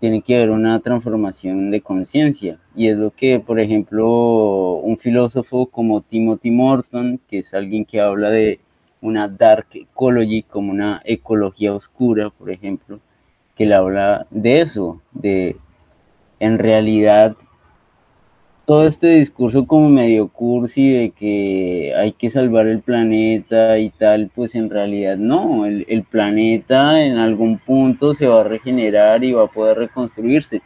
tiene 0.00 0.22
que 0.22 0.36
haber 0.36 0.50
una 0.50 0.80
transformación 0.80 1.70
de 1.70 1.80
conciencia. 1.80 2.58
Y 2.74 2.88
es 2.88 2.96
lo 2.98 3.10
que, 3.10 3.40
por 3.40 3.58
ejemplo, 3.60 4.74
un 4.74 4.98
filósofo 4.98 5.66
como 5.66 6.02
Timothy 6.02 6.50
Morton, 6.50 7.20
que 7.28 7.38
es 7.38 7.54
alguien 7.54 7.84
que 7.84 8.00
habla 8.00 8.30
de 8.30 8.60
una 9.00 9.28
dark 9.28 9.66
ecology, 9.72 10.42
como 10.42 10.72
una 10.72 11.00
ecología 11.04 11.72
oscura, 11.74 12.30
por 12.30 12.50
ejemplo, 12.50 13.00
que 13.56 13.66
le 13.66 13.74
habla 13.74 14.26
de 14.30 14.60
eso, 14.60 15.00
de 15.12 15.56
en 16.40 16.58
realidad 16.58 17.36
todo 18.66 18.86
este 18.86 19.08
discurso 19.08 19.66
como 19.66 19.88
medio 19.88 20.28
cursi 20.28 20.90
de 20.90 21.10
que 21.10 21.92
hay 21.96 22.12
que 22.12 22.30
salvar 22.30 22.66
el 22.66 22.80
planeta 22.80 23.78
y 23.78 23.90
tal, 23.90 24.30
pues 24.34 24.54
en 24.54 24.70
realidad 24.70 25.16
no, 25.16 25.66
el, 25.66 25.84
el, 25.88 26.02
planeta 26.04 27.02
en 27.02 27.18
algún 27.18 27.58
punto 27.58 28.14
se 28.14 28.26
va 28.26 28.40
a 28.40 28.44
regenerar 28.44 29.22
y 29.24 29.32
va 29.32 29.44
a 29.44 29.48
poder 29.48 29.78
reconstruirse. 29.78 30.62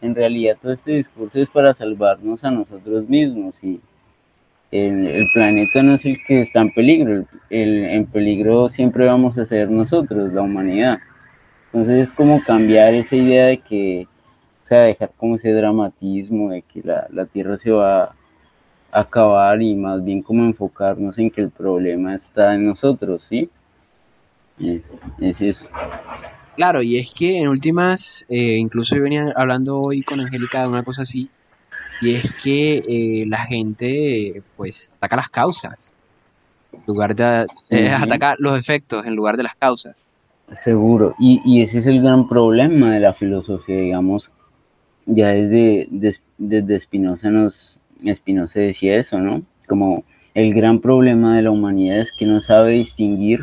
En 0.00 0.14
realidad 0.14 0.56
todo 0.60 0.72
este 0.72 0.92
discurso 0.92 1.40
es 1.40 1.48
para 1.50 1.74
salvarnos 1.74 2.44
a 2.44 2.50
nosotros 2.50 3.08
mismos 3.08 3.54
y 3.62 3.80
el, 4.74 5.24
planeta 5.32 5.82
no 5.82 5.94
es 5.94 6.04
el 6.04 6.18
que 6.26 6.42
está 6.42 6.60
en 6.60 6.72
peligro, 6.72 7.24
el, 7.50 7.84
en 7.84 8.06
peligro 8.06 8.68
siempre 8.68 9.06
vamos 9.06 9.38
a 9.38 9.46
ser 9.46 9.70
nosotros, 9.70 10.32
la 10.32 10.42
humanidad. 10.42 10.98
Entonces 11.66 12.08
es 12.08 12.12
como 12.12 12.42
cambiar 12.42 12.94
esa 12.94 13.14
idea 13.14 13.46
de 13.46 13.58
que 13.58 14.08
o 14.64 14.66
sea, 14.66 14.80
dejar 14.80 15.12
como 15.18 15.36
ese 15.36 15.52
dramatismo 15.52 16.48
de 16.50 16.62
que 16.62 16.80
la, 16.82 17.06
la 17.12 17.26
Tierra 17.26 17.58
se 17.58 17.70
va 17.70 18.04
a 18.04 18.14
acabar 18.92 19.60
y 19.60 19.74
más 19.76 20.02
bien 20.02 20.22
como 20.22 20.42
enfocarnos 20.42 21.18
en 21.18 21.30
que 21.30 21.42
el 21.42 21.50
problema 21.50 22.14
está 22.14 22.54
en 22.54 22.64
nosotros, 22.64 23.22
¿sí? 23.28 23.50
Es, 24.58 24.98
es 25.20 25.40
eso. 25.42 25.68
Claro, 26.56 26.80
y 26.80 26.96
es 26.96 27.12
que 27.12 27.40
en 27.40 27.48
últimas, 27.48 28.24
eh, 28.30 28.56
incluso 28.56 28.96
yo 28.96 29.02
venía 29.02 29.30
hablando 29.36 29.80
hoy 29.80 30.00
con 30.00 30.20
Angélica 30.20 30.62
de 30.62 30.68
una 30.68 30.82
cosa 30.82 31.02
así, 31.02 31.28
y 32.00 32.14
es 32.14 32.32
que 32.34 32.78
eh, 32.78 33.26
la 33.26 33.38
gente 33.38 34.42
pues 34.56 34.94
ataca 34.96 35.16
las 35.16 35.28
causas, 35.28 35.94
en 36.72 36.82
lugar 36.86 37.14
de 37.14 37.46
eh, 37.68 37.94
Ujú. 37.94 38.04
ataca 38.04 38.34
los 38.38 38.58
efectos 38.58 39.04
en 39.04 39.14
lugar 39.14 39.36
de 39.36 39.42
las 39.42 39.56
causas. 39.56 40.16
Seguro, 40.56 41.14
y, 41.18 41.42
y 41.44 41.60
ese 41.60 41.78
es 41.78 41.86
el 41.86 42.00
gran 42.00 42.28
problema 42.28 42.94
de 42.94 43.00
la 43.00 43.12
filosofía, 43.12 43.76
digamos, 43.76 44.30
ya 45.06 45.28
desde, 45.28 45.88
des- 45.90 46.22
desde 46.38 46.80
Spinoza 46.80 47.30
nos, 47.30 47.78
Spinoza 48.14 48.60
decía 48.60 48.96
eso, 48.98 49.18
¿no? 49.18 49.42
Como 49.68 50.04
el 50.34 50.54
gran 50.54 50.80
problema 50.80 51.36
de 51.36 51.42
la 51.42 51.50
humanidad 51.50 52.00
es 52.00 52.12
que 52.12 52.26
no 52.26 52.40
sabe 52.40 52.72
distinguir 52.72 53.40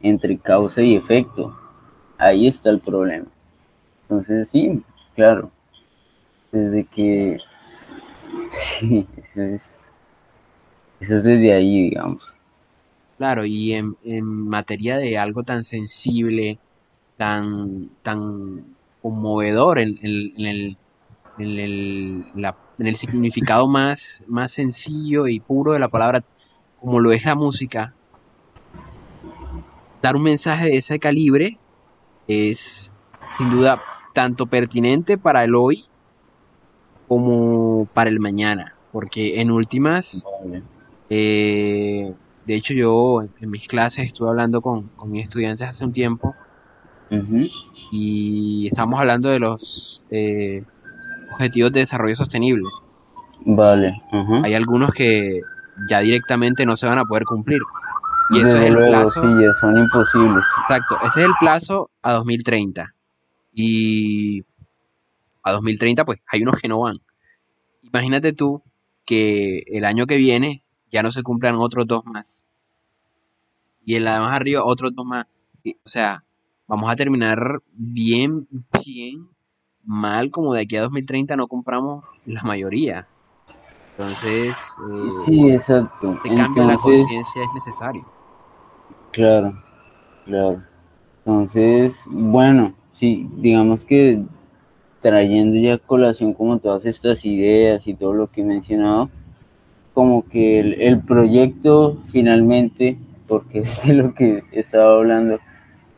entre 0.00 0.38
causa 0.38 0.82
y 0.82 0.94
efecto. 0.96 1.56
Ahí 2.18 2.48
está 2.48 2.70
el 2.70 2.80
problema. 2.80 3.26
Entonces, 4.04 4.50
sí, 4.50 4.82
claro, 5.16 5.50
desde 6.52 6.84
que, 6.84 7.38
sí, 8.50 9.06
eso 9.16 9.42
es, 9.42 9.82
eso 11.00 11.18
es 11.18 11.24
desde 11.24 11.52
ahí, 11.52 11.82
digamos. 11.90 12.34
Claro, 13.16 13.44
y 13.46 13.72
en, 13.74 13.96
en 14.02 14.24
materia 14.26 14.96
de 14.98 15.16
algo 15.18 15.44
tan 15.44 15.64
sensible, 15.64 16.60
tan, 17.16 17.90
tan 18.02 18.76
conmovedor 19.00 19.78
en, 19.78 19.98
en- 20.02 20.32
en 20.40 20.46
el, 20.46 20.78
en 21.38 21.58
el, 21.58 22.24
la- 22.34 22.56
en 22.78 22.86
el 22.86 22.94
significado 22.96 23.68
más, 23.68 24.24
más 24.26 24.52
sencillo 24.52 25.28
y 25.28 25.40
puro 25.40 25.72
de 25.72 25.78
la 25.78 25.88
palabra, 25.88 26.24
como 26.76 27.00
lo 27.00 27.12
es 27.12 27.24
la 27.24 27.34
música, 27.34 27.94
dar 30.02 30.16
un 30.16 30.22
mensaje 30.22 30.66
de 30.66 30.76
ese 30.76 30.98
calibre 30.98 31.58
es 32.26 32.92
sin 33.38 33.50
duda 33.50 33.80
tanto 34.14 34.46
pertinente 34.46 35.16
para 35.18 35.44
el 35.44 35.54
hoy 35.54 35.84
como 37.06 37.86
para 37.94 38.10
el 38.10 38.20
mañana, 38.20 38.76
porque 38.90 39.40
en 39.40 39.50
últimas 39.50 40.24
eh, 41.08 42.12
de 42.44 42.54
hecho, 42.54 42.74
yo 42.74 43.20
en, 43.22 43.50
mis 43.50 43.68
clases 43.68 44.06
estuve 44.06 44.30
hablando 44.30 44.60
con, 44.60 44.88
con 44.96 45.10
mis 45.10 45.24
estudiantes 45.24 45.68
hace 45.68 45.84
un 45.84 45.92
tiempo 45.92 46.34
y 47.92 48.66
estábamos 48.66 48.98
hablando 48.98 49.28
de 49.28 49.38
los 49.38 50.02
eh, 50.10 50.62
objetivos 51.32 51.72
de 51.72 51.80
desarrollo 51.80 52.14
sostenible. 52.14 52.68
Vale. 53.44 54.00
Hay 54.44 54.54
algunos 54.54 54.92
que 54.92 55.40
ya 55.88 56.00
directamente 56.00 56.64
no 56.66 56.76
se 56.76 56.86
van 56.86 56.98
a 56.98 57.04
poder 57.04 57.24
cumplir. 57.24 57.60
Y 58.30 58.40
eso 58.40 58.56
es 58.56 58.64
el 58.64 58.74
luego, 58.74 58.88
plazo. 58.88 59.20
sí, 59.20 59.44
son 59.60 59.78
imposibles. 59.78 60.44
Exacto, 60.62 60.96
ese 61.04 61.20
es 61.20 61.26
el 61.26 61.32
plazo 61.38 61.90
a 62.00 62.12
2030. 62.12 62.94
Y 63.52 64.42
a 65.42 65.52
2030, 65.52 66.04
pues 66.04 66.20
hay 66.28 66.42
unos 66.42 66.54
que 66.60 66.68
no 66.68 66.80
van. 66.80 67.00
Imagínate 67.82 68.32
tú 68.32 68.62
que 69.04 69.64
el 69.66 69.84
año 69.84 70.06
que 70.06 70.16
viene 70.16 70.62
ya 70.88 71.02
no 71.02 71.10
se 71.10 71.22
cumplan 71.22 71.56
otros 71.56 71.86
dos 71.86 72.04
más. 72.06 72.46
Y 73.84 73.96
en 73.96 74.04
la 74.04 74.14
de 74.14 74.20
más 74.20 74.32
arriba, 74.32 74.64
otros 74.64 74.94
dos 74.94 75.04
más. 75.04 75.26
O 75.84 75.88
sea, 75.88 76.24
vamos 76.66 76.90
a 76.90 76.96
terminar 76.96 77.60
bien, 77.74 78.46
bien 78.84 79.28
mal, 79.84 80.30
como 80.30 80.54
de 80.54 80.62
aquí 80.62 80.76
a 80.76 80.82
2030 80.82 81.36
no 81.36 81.48
compramos 81.48 82.04
la 82.24 82.42
mayoría. 82.42 83.08
Entonces, 83.96 84.82
eh, 84.90 85.16
Sí, 85.24 85.50
exacto. 85.50 86.14
este 86.14 86.32
cambio 86.32 86.64
la 86.64 86.78
conciencia 86.78 87.44
es 87.44 87.52
necesario. 87.52 88.06
claro, 89.10 89.62
claro. 90.24 90.62
Entonces, 91.24 92.04
bueno, 92.10 92.74
sí, 92.92 93.28
digamos 93.36 93.84
que 93.84 94.24
trayendo 95.00 95.58
ya 95.58 95.74
a 95.74 95.78
colación 95.78 96.34
como 96.34 96.58
todas 96.60 96.84
estas 96.86 97.24
ideas 97.24 97.86
y 97.88 97.94
todo 97.94 98.14
lo 98.14 98.30
que 98.30 98.42
he 98.42 98.44
mencionado, 98.44 99.10
como 99.94 100.28
que 100.28 100.60
el, 100.60 100.80
el 100.82 101.00
proyecto 101.02 101.98
finalmente, 102.12 102.98
porque 103.28 103.60
es 103.62 103.82
de 103.84 103.94
lo 103.94 104.14
que 104.14 104.44
estaba 104.52 104.94
hablando, 104.98 105.40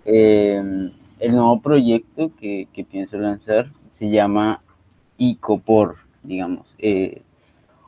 eh, 0.05 0.92
el 1.25 1.33
nuevo 1.33 1.61
proyecto 1.61 2.31
que, 2.39 2.69
que 2.73 2.85
pienso 2.85 3.19
lanzar 3.19 3.71
se 3.91 4.11
llama 4.11 4.61
ICOPOR, 5.17 5.97
digamos. 6.23 6.75
Eh, 6.79 7.23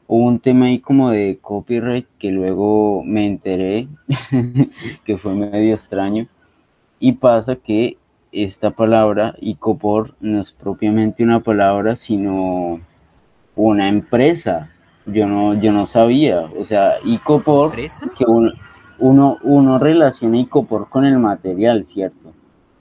hubo 0.07 0.25
un 0.25 0.38
tema 0.40 0.66
ahí 0.66 0.79
como 0.79 1.11
de 1.11 1.38
copyright 1.40 2.07
que 2.18 2.31
luego 2.31 3.03
me 3.05 3.27
enteré 3.27 3.88
que 5.05 5.18
fue 5.18 5.35
medio 5.35 5.75
extraño. 5.75 6.27
Y 6.99 7.12
pasa 7.12 7.57
que 7.57 7.99
esta 8.33 8.70
palabra 8.70 9.35
ICOPOR 9.40 10.14
no 10.20 10.40
es 10.40 10.53
propiamente 10.53 11.22
una 11.22 11.40
palabra 11.40 11.96
sino 11.96 12.81
una 13.55 13.88
empresa. 13.88 14.70
Yo 15.05 15.27
no 15.27 15.55
yo 15.55 15.72
no 15.72 15.87
sabía. 15.87 16.51
O 16.59 16.64
sea 16.64 16.94
ICOPOR 17.05 17.77
que 18.16 18.25
uno, 18.27 18.53
uno, 18.99 19.38
uno 19.42 19.79
relaciona 19.79 20.38
ICOPOR 20.38 20.88
con 20.88 21.05
el 21.05 21.18
material 21.18 21.85
cierto 21.85 22.25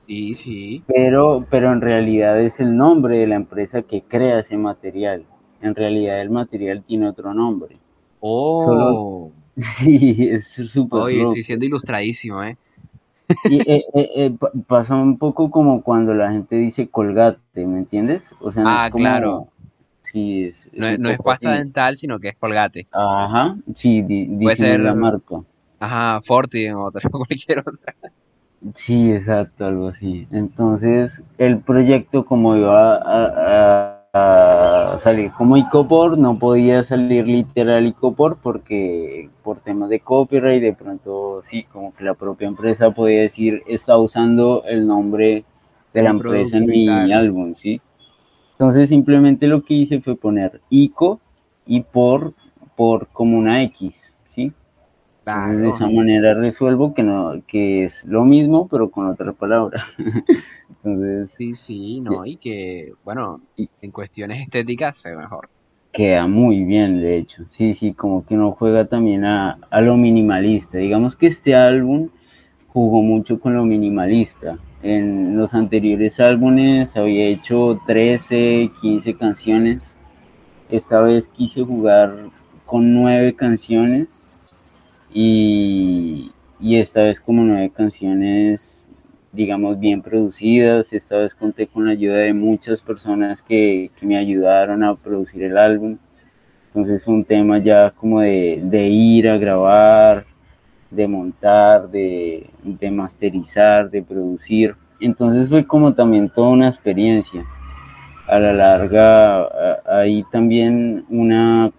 Sí, 0.08 0.34
sí. 0.36 0.86
pero, 0.88 1.46
pero 1.50 1.72
en 1.72 1.82
realidad 1.82 2.40
es 2.42 2.60
el 2.60 2.76
nombre 2.76 3.20
de 3.20 3.28
la 3.28 3.36
empresa 3.36 3.82
que 3.84 4.02
crea 4.04 4.40
ese 4.40 4.58
material. 4.58 5.26
En 5.62 5.76
realidad 5.76 6.22
el 6.22 6.30
material 6.30 6.84
tiene 6.84 7.10
otro 7.10 7.34
nombre. 7.34 7.78
Oh, 8.22 9.32
Sí, 9.58 10.30
es 10.32 10.48
súper 10.50 11.06
oye, 11.06 11.14
loco. 11.14 11.30
estoy 11.30 11.44
siendo 11.44 11.66
ilustradísimo, 11.66 12.44
¿eh? 12.44 12.58
Y 13.48 13.60
eh, 13.72 13.86
eh, 13.94 14.10
eh, 14.16 14.32
pa- 14.40 14.52
pasa 14.68 14.96
un 14.96 15.18
poco 15.18 15.50
como 15.52 15.82
cuando 15.84 16.14
la 16.14 16.32
gente 16.32 16.56
dice 16.58 16.88
colgate, 16.90 17.66
¿me 17.66 17.80
entiendes? 17.80 18.24
O 18.40 18.52
sea, 18.52 18.66
no 18.66 18.76
Ah, 18.76 18.78
es 18.78 18.90
como... 18.90 19.08
claro. 19.08 19.48
Sí, 20.04 20.46
es, 20.46 20.66
es 20.68 20.74
No, 20.78 20.88
es- 20.88 21.00
no 21.00 21.10
pasta 21.24 21.50
así. 21.50 21.58
dental, 21.58 21.98
sino 21.98 22.20
que 22.20 22.30
es 22.30 22.38
colgate. 22.38 22.88
Ajá, 22.92 23.58
sí, 23.76 24.02
di, 24.02 24.26
Puede 24.42 24.78
la 24.80 24.96
marca. 24.96 25.44
Ajá, 25.80 26.22
Forti 26.22 26.66
en 26.66 26.76
otra, 26.76 27.02
cualquier 27.12 27.60
otra. 27.60 27.96
Sí, 28.74 29.12
exacto, 29.12 29.66
algo 29.66 29.88
así. 29.90 30.28
Entonces, 30.32 31.22
el 31.38 31.60
proyecto 31.60 32.26
como 32.26 32.56
iba 32.56 32.96
a, 32.96 33.92
a- 34.14 34.94
a 34.96 34.98
salir 35.00 35.32
como 35.34 35.58
Icopor, 35.58 36.18
no 36.18 36.40
podía 36.40 36.84
salir 36.86 37.28
literal 37.28 37.86
Icopor 37.86 38.38
porque 38.42 39.30
por 39.44 39.60
temas 39.60 39.90
de 39.90 40.00
copyright, 40.00 40.62
de 40.62 40.74
pronto 40.74 41.42
sí, 41.44 41.64
como 41.66 41.94
que 41.94 42.06
la 42.06 42.14
propia 42.14 42.48
empresa 42.48 42.92
podía 42.92 43.22
decir, 43.22 43.62
está 43.68 43.98
usando 43.98 44.64
el 44.66 44.88
nombre 44.88 45.44
de 45.94 46.02
la 46.02 46.12
empresa 46.12 46.58
en 46.58 46.70
mi 46.70 47.12
álbum, 47.12 47.54
¿sí? 47.56 47.82
Entonces 48.54 48.90
simplemente 48.90 49.48
lo 49.48 49.64
que 49.64 49.76
hice 49.76 50.02
fue 50.02 50.16
poner 50.16 50.62
Ico 50.70 51.20
y 51.68 51.82
por, 51.82 52.34
por 52.76 53.08
como 53.10 53.38
una 53.38 53.64
X, 53.64 54.14
de 55.26 55.70
esa 55.70 55.88
manera 55.90 56.34
resuelvo 56.36 56.94
que 56.94 57.04
no 57.04 57.42
que 57.48 57.86
es 57.86 58.06
lo 58.06 58.24
mismo 58.26 58.68
pero 58.68 58.92
con 58.92 59.08
otra 59.08 59.34
palabra. 59.34 59.86
Entonces 60.70 61.32
Sí, 61.38 61.54
sí, 61.54 62.00
no, 62.02 62.26
y 62.26 62.38
que, 62.38 62.94
bueno, 63.04 63.42
en 63.58 63.92
cuestiones 63.92 64.42
estéticas 64.42 64.98
se 64.98 65.10
ve 65.12 65.18
mejor. 65.18 65.50
queda 65.92 66.28
muy 66.28 66.64
bien, 66.64 67.00
de 67.00 67.18
hecho. 67.18 67.46
Sí, 67.50 67.74
sí, 67.74 67.94
como 67.94 68.26
que 68.26 68.36
no 68.36 68.52
juega 68.52 68.86
también 68.88 69.26
a, 69.26 69.60
a 69.70 69.82
lo 69.82 69.98
minimalista. 69.98 70.78
Digamos 70.78 71.16
que 71.16 71.28
este 71.28 71.56
álbum 71.56 72.10
jugó 72.68 73.02
mucho 73.02 73.40
con 73.40 73.56
lo 73.56 73.66
minimalista. 73.66 74.60
En 74.84 75.38
los 75.38 75.54
anteriores 75.54 76.20
álbumes 76.20 76.96
había 76.98 77.26
hecho 77.28 77.82
13, 77.88 78.72
15 78.82 79.16
canciones. 79.18 79.96
Esta 80.70 81.02
vez 81.02 81.30
quise 81.30 81.64
jugar 81.64 82.32
con 82.66 82.94
9 82.94 83.36
canciones 83.36 84.25
y, 85.16 86.32
y 86.60 86.78
esta 86.78 87.02
vez 87.02 87.20
como 87.20 87.42
9 87.44 87.72
canciones 87.76 88.86
digamos, 89.36 89.80
bien 89.80 90.02
producidas. 90.02 90.92
Esta 90.94 91.18
vez 91.18 91.36
conté 91.36 91.68
con 91.68 91.86
la 91.86 91.92
ayuda 91.92 92.18
de 92.18 92.34
muchas 92.34 92.82
personas 92.82 93.42
que, 93.42 93.92
que 94.00 94.06
me 94.06 94.18
ayudaron 94.18 94.84
a 94.84 94.96
producir 94.96 95.44
el 95.44 95.58
álbum. 95.58 95.98
Entonces 96.68 97.04
fue 97.04 97.14
un 97.14 97.26
tema 97.26 97.60
ya 97.60 97.92
como 97.92 98.22
de, 98.22 98.62
de 98.64 98.88
ir 98.88 99.30
a 99.30 99.38
grabar, 99.38 100.26
de 100.90 101.08
montar, 101.08 101.90
de, 101.90 102.50
de 102.64 102.92
masterizar, 102.92 103.90
de 103.90 104.02
producir. 104.02 104.76
Entonces 105.00 105.50
fue 105.50 105.66
como 105.66 105.94
también 105.94 106.30
toda 106.30 106.50
una 106.50 106.70
experiencia. 106.70 107.46
A 108.28 108.40
la 108.40 108.54
larga, 108.54 109.48
hay 109.86 110.24
también 110.32 111.06
una 111.10 111.72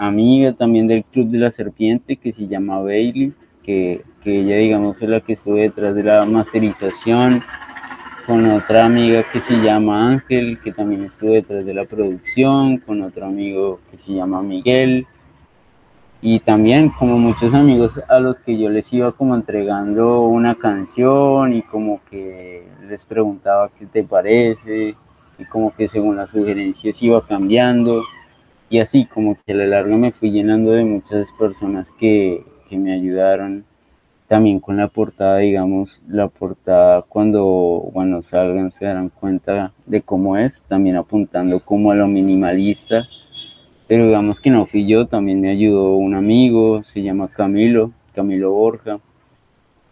amiga 0.00 0.54
también 0.54 0.88
del 0.88 1.04
Club 1.04 1.28
de 1.28 1.38
la 1.38 1.50
Serpiente 1.50 2.16
que 2.16 2.32
se 2.32 2.48
llama 2.48 2.80
Bailey, 2.80 3.34
que, 3.62 4.02
que 4.24 4.40
ella 4.40 4.56
digamos 4.56 4.96
fue 4.96 5.08
la 5.08 5.20
que 5.20 5.34
estuvo 5.34 5.56
detrás 5.56 5.94
de 5.94 6.02
la 6.02 6.24
masterización, 6.24 7.42
con 8.26 8.48
otra 8.50 8.86
amiga 8.86 9.24
que 9.30 9.40
se 9.40 9.60
llama 9.60 10.08
Ángel, 10.08 10.58
que 10.62 10.72
también 10.72 11.04
estuvo 11.04 11.32
detrás 11.32 11.66
de 11.66 11.74
la 11.74 11.84
producción, 11.84 12.78
con 12.78 13.02
otro 13.02 13.26
amigo 13.26 13.80
que 13.90 13.98
se 13.98 14.14
llama 14.14 14.42
Miguel, 14.42 15.06
y 16.22 16.40
también 16.40 16.90
como 16.90 17.18
muchos 17.18 17.52
amigos 17.52 18.00
a 18.08 18.20
los 18.20 18.38
que 18.40 18.58
yo 18.58 18.70
les 18.70 18.90
iba 18.92 19.12
como 19.12 19.34
entregando 19.34 20.22
una 20.22 20.54
canción 20.54 21.52
y 21.52 21.62
como 21.62 22.00
que 22.10 22.66
les 22.88 23.04
preguntaba 23.04 23.70
qué 23.78 23.86
te 23.86 24.04
parece 24.04 24.94
y 25.38 25.44
como 25.46 25.74
que 25.74 25.88
según 25.88 26.16
las 26.16 26.30
sugerencias 26.30 27.02
iba 27.02 27.26
cambiando 27.26 28.02
y 28.70 28.78
así 28.78 29.04
como 29.04 29.36
que 29.44 29.52
a 29.52 29.56
la 29.56 29.66
larga 29.66 29.96
me 29.96 30.12
fui 30.12 30.30
llenando 30.30 30.70
de 30.70 30.84
muchas 30.84 31.30
personas 31.32 31.90
que, 31.98 32.44
que 32.68 32.78
me 32.78 32.94
ayudaron 32.94 33.64
también 34.28 34.60
con 34.60 34.76
la 34.76 34.86
portada 34.86 35.38
digamos 35.38 36.00
la 36.08 36.28
portada 36.28 37.02
cuando 37.02 37.90
bueno 37.92 38.22
salgan 38.22 38.70
se 38.70 38.84
darán 38.84 39.08
cuenta 39.10 39.72
de 39.86 40.02
cómo 40.02 40.36
es 40.36 40.62
también 40.62 40.96
apuntando 40.96 41.60
como 41.60 41.90
a 41.90 41.96
lo 41.96 42.06
minimalista. 42.06 43.06
Pero 43.88 44.06
digamos 44.06 44.40
que 44.40 44.50
no 44.50 44.66
fui 44.66 44.86
yo, 44.86 45.08
también 45.08 45.40
me 45.40 45.50
ayudó 45.50 45.96
un 45.96 46.14
amigo, 46.14 46.84
se 46.84 47.02
llama 47.02 47.26
Camilo, 47.26 47.90
Camilo 48.14 48.52
Borja, 48.52 49.00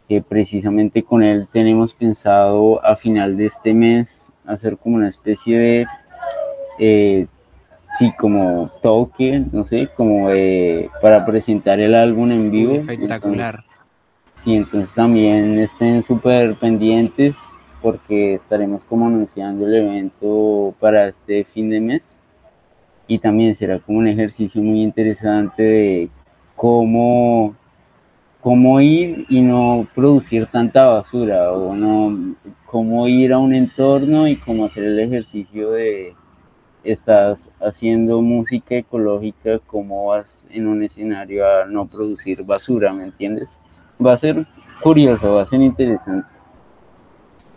que 0.08 0.22
precisamente 0.22 1.02
con 1.02 1.24
él 1.24 1.48
tenemos 1.50 1.94
pensado 1.94 2.80
a 2.84 2.94
final 2.94 3.36
de 3.36 3.46
este 3.46 3.74
mes 3.74 4.32
hacer 4.46 4.78
como 4.78 4.94
una 4.94 5.08
especie 5.08 5.58
de, 5.58 5.86
eh, 6.78 7.26
sí, 7.98 8.12
como 8.16 8.70
toque, 8.80 9.44
no 9.52 9.64
sé, 9.64 9.88
como 9.96 10.28
para 11.02 11.26
presentar 11.26 11.80
el 11.80 11.94
álbum 11.94 12.30
en 12.30 12.50
vivo. 12.50 12.74
Espectacular. 12.74 13.64
sí, 14.34 14.54
entonces 14.54 14.94
también 14.94 15.58
estén 15.58 16.02
súper 16.02 16.56
pendientes 16.58 17.37
porque 17.82 18.34
estaremos 18.34 18.82
como 18.84 19.06
anunciando 19.06 19.66
el 19.66 19.74
evento 19.74 20.74
para 20.78 21.08
este 21.08 21.44
fin 21.44 21.70
de 21.70 21.80
mes 21.80 22.16
y 23.08 23.18
también 23.18 23.54
será 23.54 23.78
como 23.80 23.98
un 23.98 24.08
ejercicio 24.08 24.62
muy 24.62 24.82
interesante 24.82 25.62
de 25.62 26.11
cómo, 26.54 27.56
cómo 28.40 28.80
ir 28.80 29.26
y 29.28 29.40
no 29.40 29.88
producir 29.94 30.46
tanta 30.46 30.87
basura 30.87 31.52
o 31.52 31.74
no 31.74 32.37
cómo 32.66 33.08
ir 33.08 33.32
a 33.32 33.38
un 33.38 33.54
entorno 33.54 34.28
y 34.28 34.37
cómo 34.37 34.66
hacer 34.66 34.84
el 34.84 34.98
ejercicio 34.98 35.70
de 35.70 36.14
estás 36.84 37.50
haciendo 37.60 38.20
música 38.22 38.76
ecológica, 38.76 39.58
cómo 39.60 40.06
vas 40.06 40.44
en 40.50 40.66
un 40.66 40.82
escenario 40.82 41.46
a 41.46 41.66
no 41.66 41.86
producir 41.86 42.44
basura, 42.46 42.92
¿me 42.92 43.04
entiendes? 43.04 43.58
Va 44.04 44.12
a 44.12 44.16
ser 44.16 44.46
curioso, 44.82 45.34
va 45.34 45.42
a 45.42 45.46
ser 45.46 45.60
interesante. 45.60 46.28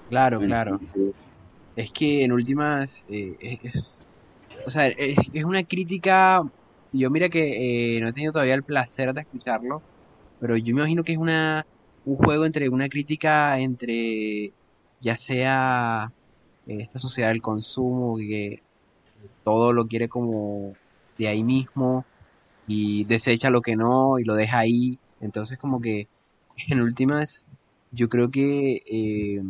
Claro, 0.10 0.39
claro. 0.41 0.79
es 1.75 1.91
que 1.91 2.23
en 2.23 2.31
últimas 2.34 3.05
eh, 3.10 3.60
es, 3.63 4.03
o 4.65 4.69
sea, 4.69 4.88
es, 4.88 5.17
una 5.45 5.63
crítica. 5.63 6.43
Yo 6.91 7.10
mira 7.10 7.29
que 7.29 7.95
eh, 7.95 8.01
no 8.01 8.10
he 8.10 8.12
tenido 8.12 8.34
todavía 8.34 8.55
el 8.55 8.63
placer 8.63 9.13
de 9.13 9.21
escucharlo, 9.21 9.81
pero 10.41 10.57
yo 10.57 10.75
me 10.75 10.81
imagino 10.81 11.03
que 11.03 11.13
es 11.13 11.17
una 11.17 11.65
un 12.03 12.17
juego 12.17 12.45
entre 12.45 12.67
una 12.69 12.89
crítica 12.89 13.60
entre 13.60 14.53
ya 14.99 15.15
sea 15.15 16.12
eh, 16.67 16.77
esta 16.79 16.99
sociedad 16.99 17.29
del 17.29 17.41
consumo 17.41 18.17
que 18.17 18.63
todo 19.43 19.73
lo 19.73 19.88
quiere 19.88 20.10
como 20.10 20.73
de 21.17 21.27
ahí 21.27 21.43
mismo 21.43 22.06
y 22.67 23.04
desecha 23.06 23.49
lo 23.49 23.62
que 23.62 23.75
no 23.75 24.19
y 24.19 24.23
lo 24.23 24.36
deja 24.36 24.60
ahí. 24.60 24.99
Entonces 25.19 25.58
como 25.58 25.82
que 25.82 26.08
en 26.69 26.82
últimas 26.82 27.47
yo 27.91 28.10
creo 28.10 28.32
que 28.32 28.84
eh, 28.86 29.43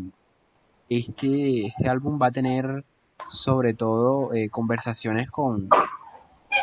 este, 0.89 1.67
este 1.67 1.89
álbum 1.89 2.19
va 2.21 2.27
a 2.27 2.31
tener 2.31 2.83
sobre 3.29 3.73
todo 3.73 4.33
eh, 4.33 4.49
conversaciones 4.49 5.29
con, 5.31 5.69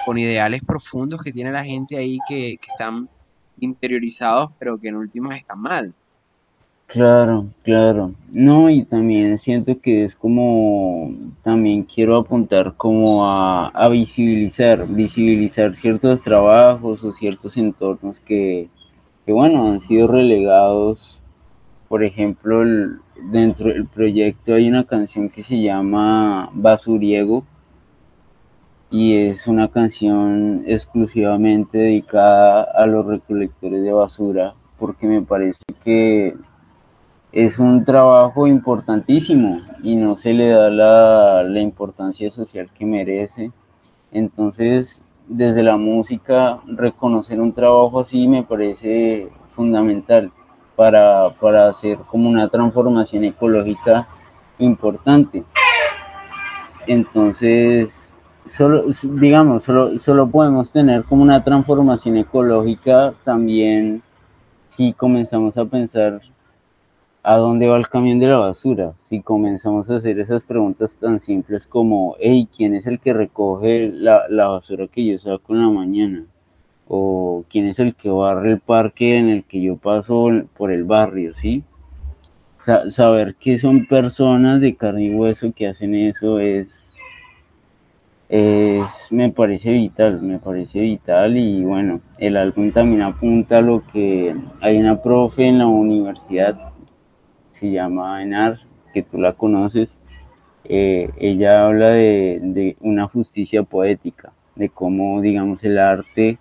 con 0.04 0.18
ideales 0.18 0.62
profundos 0.64 1.22
que 1.22 1.32
tiene 1.32 1.52
la 1.52 1.64
gente 1.64 1.96
ahí 1.96 2.18
que, 2.28 2.58
están 2.70 3.08
interiorizados, 3.60 4.50
pero 4.58 4.78
que 4.78 4.88
en 4.88 4.96
últimas 4.96 5.38
están 5.38 5.60
mal. 5.60 5.94
Claro, 6.88 7.48
claro. 7.64 8.14
No, 8.32 8.70
y 8.70 8.82
también 8.84 9.36
siento 9.36 9.78
que 9.80 10.04
es 10.04 10.14
como, 10.16 11.12
también 11.42 11.82
quiero 11.84 12.16
apuntar 12.16 12.74
como 12.76 13.26
a, 13.26 13.68
a 13.68 13.88
visibilizar, 13.90 14.86
visibilizar 14.88 15.76
ciertos 15.76 16.22
trabajos 16.22 17.04
o 17.04 17.12
ciertos 17.12 17.58
entornos 17.58 18.20
que, 18.20 18.70
que 19.26 19.32
bueno, 19.32 19.68
han 19.70 19.80
sido 19.82 20.08
relegados. 20.08 21.20
Por 21.88 22.04
ejemplo, 22.04 22.62
dentro 23.32 23.68
del 23.68 23.86
proyecto 23.86 24.54
hay 24.54 24.68
una 24.68 24.84
canción 24.84 25.28
que 25.28 25.44
se 25.44 25.60
llama 25.62 26.50
Basuriego 26.54 27.44
y 28.90 29.14
es 29.16 29.46
una 29.46 29.68
canción 29.68 30.64
exclusivamente 30.66 31.78
dedicada 31.78 32.62
a 32.62 32.86
los 32.86 33.04
recolectores 33.06 33.82
de 33.82 33.92
basura 33.92 34.54
porque 34.78 35.06
me 35.06 35.22
parece 35.22 35.60
que 35.84 36.34
es 37.32 37.58
un 37.58 37.84
trabajo 37.84 38.46
importantísimo 38.46 39.60
y 39.82 39.96
no 39.96 40.16
se 40.16 40.32
le 40.32 40.48
da 40.48 40.70
la, 40.70 41.42
la 41.42 41.60
importancia 41.60 42.30
social 42.30 42.70
que 42.76 42.86
merece. 42.86 43.52
Entonces, 44.12 45.02
desde 45.26 45.62
la 45.62 45.76
música, 45.76 46.60
reconocer 46.66 47.40
un 47.40 47.52
trabajo 47.52 48.00
así 48.00 48.26
me 48.26 48.42
parece 48.42 49.28
fundamental 49.52 50.32
para, 50.74 51.30
para 51.40 51.68
hacer 51.68 51.98
como 52.10 52.30
una 52.30 52.48
transformación 52.48 53.24
ecológica 53.24 54.08
importante. 54.58 55.44
Entonces, 56.86 58.14
solo, 58.46 58.86
digamos, 59.02 59.64
solo, 59.64 59.98
solo 59.98 60.28
podemos 60.28 60.72
tener 60.72 61.04
como 61.04 61.22
una 61.22 61.44
transformación 61.44 62.16
ecológica 62.16 63.12
también 63.24 64.02
si 64.68 64.92
comenzamos 64.94 65.58
a 65.58 65.66
pensar 65.66 66.20
a 67.28 67.36
dónde 67.36 67.68
va 67.68 67.76
el 67.76 67.88
camión 67.88 68.18
de 68.18 68.26
la 68.26 68.38
basura, 68.38 68.94
si 69.08 69.20
comenzamos 69.20 69.90
a 69.90 69.96
hacer 69.96 70.18
esas 70.18 70.42
preguntas 70.44 70.96
tan 70.96 71.20
simples 71.20 71.66
como, 71.66 72.16
hey, 72.20 72.48
¿quién 72.56 72.74
es 72.74 72.86
el 72.86 73.00
que 73.00 73.12
recoge 73.12 73.90
la, 73.92 74.22
la 74.30 74.48
basura 74.48 74.86
que 74.88 75.04
yo 75.04 75.18
saco 75.18 75.54
en 75.54 75.60
la 75.60 75.68
mañana? 75.68 76.24
o 76.88 77.44
quién 77.50 77.68
es 77.68 77.78
el 77.78 77.94
que 77.94 78.08
barre 78.08 78.52
el 78.52 78.60
parque 78.60 79.18
en 79.18 79.28
el 79.28 79.44
que 79.44 79.60
yo 79.60 79.76
paso 79.76 80.30
por 80.56 80.72
el 80.72 80.84
barrio, 80.84 81.34
¿sí? 81.34 81.62
saber 82.88 83.34
que 83.34 83.58
son 83.58 83.86
personas 83.86 84.60
de 84.60 84.74
carne 84.74 85.04
y 85.04 85.14
hueso 85.14 85.52
que 85.54 85.68
hacen 85.68 85.94
eso 85.94 86.38
es, 86.38 86.94
es, 88.28 88.86
me 89.10 89.30
parece 89.30 89.70
vital, 89.70 90.20
me 90.22 90.38
parece 90.38 90.80
vital 90.80 91.36
y 91.36 91.62
bueno, 91.64 92.00
el 92.18 92.36
álbum 92.36 92.72
también 92.72 93.02
apunta 93.02 93.58
a 93.58 93.62
lo 93.62 93.82
que 93.92 94.34
hay 94.60 94.78
una 94.78 95.02
profe 95.02 95.46
en 95.46 95.58
la 95.58 95.66
universidad, 95.66 96.67
se 97.58 97.70
llama 97.70 98.22
Enar, 98.22 98.58
que 98.94 99.02
tú 99.02 99.18
la 99.18 99.32
conoces, 99.32 99.88
eh, 100.64 101.10
ella 101.18 101.66
habla 101.66 101.88
de, 101.88 102.40
de 102.42 102.76
una 102.80 103.08
justicia 103.08 103.62
poética, 103.62 104.32
de 104.54 104.68
cómo, 104.68 105.20
digamos, 105.20 105.62
el 105.64 105.78
arte 105.78 106.38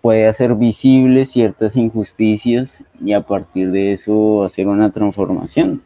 puede 0.00 0.26
hacer 0.26 0.54
visibles 0.54 1.30
ciertas 1.30 1.76
injusticias 1.76 2.82
y 3.04 3.12
a 3.12 3.20
partir 3.20 3.70
de 3.70 3.92
eso 3.92 4.44
hacer 4.44 4.66
una 4.66 4.90
transformación. 4.90 5.82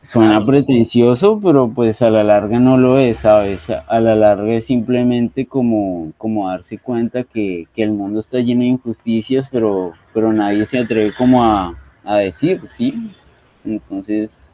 Suena 0.00 0.46
pretencioso, 0.46 1.40
pero 1.42 1.68
pues 1.74 2.02
a 2.02 2.10
la 2.10 2.22
larga 2.22 2.60
no 2.60 2.76
lo 2.76 2.98
es, 2.98 3.18
¿sabes? 3.18 3.68
A 3.68 4.00
la 4.00 4.14
larga 4.14 4.54
es 4.54 4.66
simplemente 4.66 5.46
como, 5.46 6.12
como 6.16 6.48
darse 6.48 6.78
cuenta 6.78 7.24
que, 7.24 7.66
el 7.74 7.90
mundo 7.90 8.20
está 8.20 8.38
lleno 8.38 8.60
de 8.60 8.68
injusticias, 8.68 9.48
pero, 9.50 9.92
pero 10.14 10.32
nadie 10.32 10.66
se 10.66 10.78
atreve 10.78 11.12
como 11.18 11.44
a, 11.44 11.76
a 12.08 12.16
decir, 12.16 12.62
¿sí? 12.74 13.12
Entonces, 13.64 14.50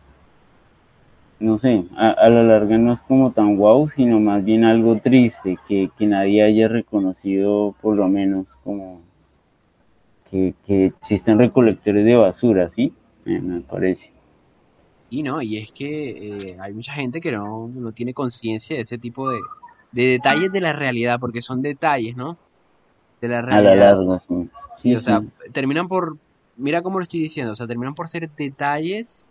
no 1.38 1.56
sé, 1.56 1.84
a, 1.96 2.28
la 2.28 2.42
larga 2.42 2.76
no 2.78 2.92
es 2.92 3.00
como 3.02 3.30
tan 3.30 3.56
guau, 3.56 3.88
sino 3.88 4.18
más 4.18 4.44
bien 4.44 4.64
algo 4.64 4.98
triste, 4.98 5.56
que, 5.68 5.88
nadie 6.00 6.42
haya 6.42 6.66
reconocido 6.66 7.74
por 7.80 7.94
lo 7.96 8.08
menos 8.08 8.48
como 8.64 9.00
que, 10.30 10.54
existen 10.66 11.38
recolectores 11.38 12.04
de 12.04 12.16
basura, 12.16 12.70
¿sí? 12.70 12.92
me, 13.24 13.40
me 13.40 13.60
parece. 13.60 14.10
Y 15.10 15.22
no, 15.22 15.40
y 15.40 15.58
es 15.58 15.70
que 15.70 16.50
eh, 16.50 16.56
hay 16.60 16.72
mucha 16.72 16.92
gente 16.92 17.20
que 17.20 17.30
no, 17.30 17.68
no 17.68 17.92
tiene 17.92 18.12
conciencia 18.12 18.74
de 18.74 18.82
ese 18.82 18.98
tipo 18.98 19.30
de, 19.30 19.38
de 19.92 20.06
detalles 20.06 20.50
de 20.50 20.60
la 20.60 20.72
realidad, 20.72 21.20
porque 21.20 21.40
son 21.40 21.62
detalles, 21.62 22.16
¿no? 22.16 22.36
De 23.20 23.28
la 23.28 23.38
A 23.38 23.42
la 23.42 23.60
realidad. 23.60 23.96
larga, 23.96 24.18
sí. 24.18 24.48
Sí, 24.76 24.88
Sí, 24.90 24.94
o 24.96 25.00
sea, 25.00 25.20
sí. 25.20 25.28
terminan 25.52 25.86
por, 25.86 26.16
mira 26.56 26.82
cómo 26.82 26.98
lo 26.98 27.02
estoy 27.02 27.20
diciendo, 27.20 27.52
o 27.52 27.56
sea, 27.56 27.66
terminan 27.66 27.94
por 27.94 28.08
ser 28.08 28.30
detalles 28.30 29.30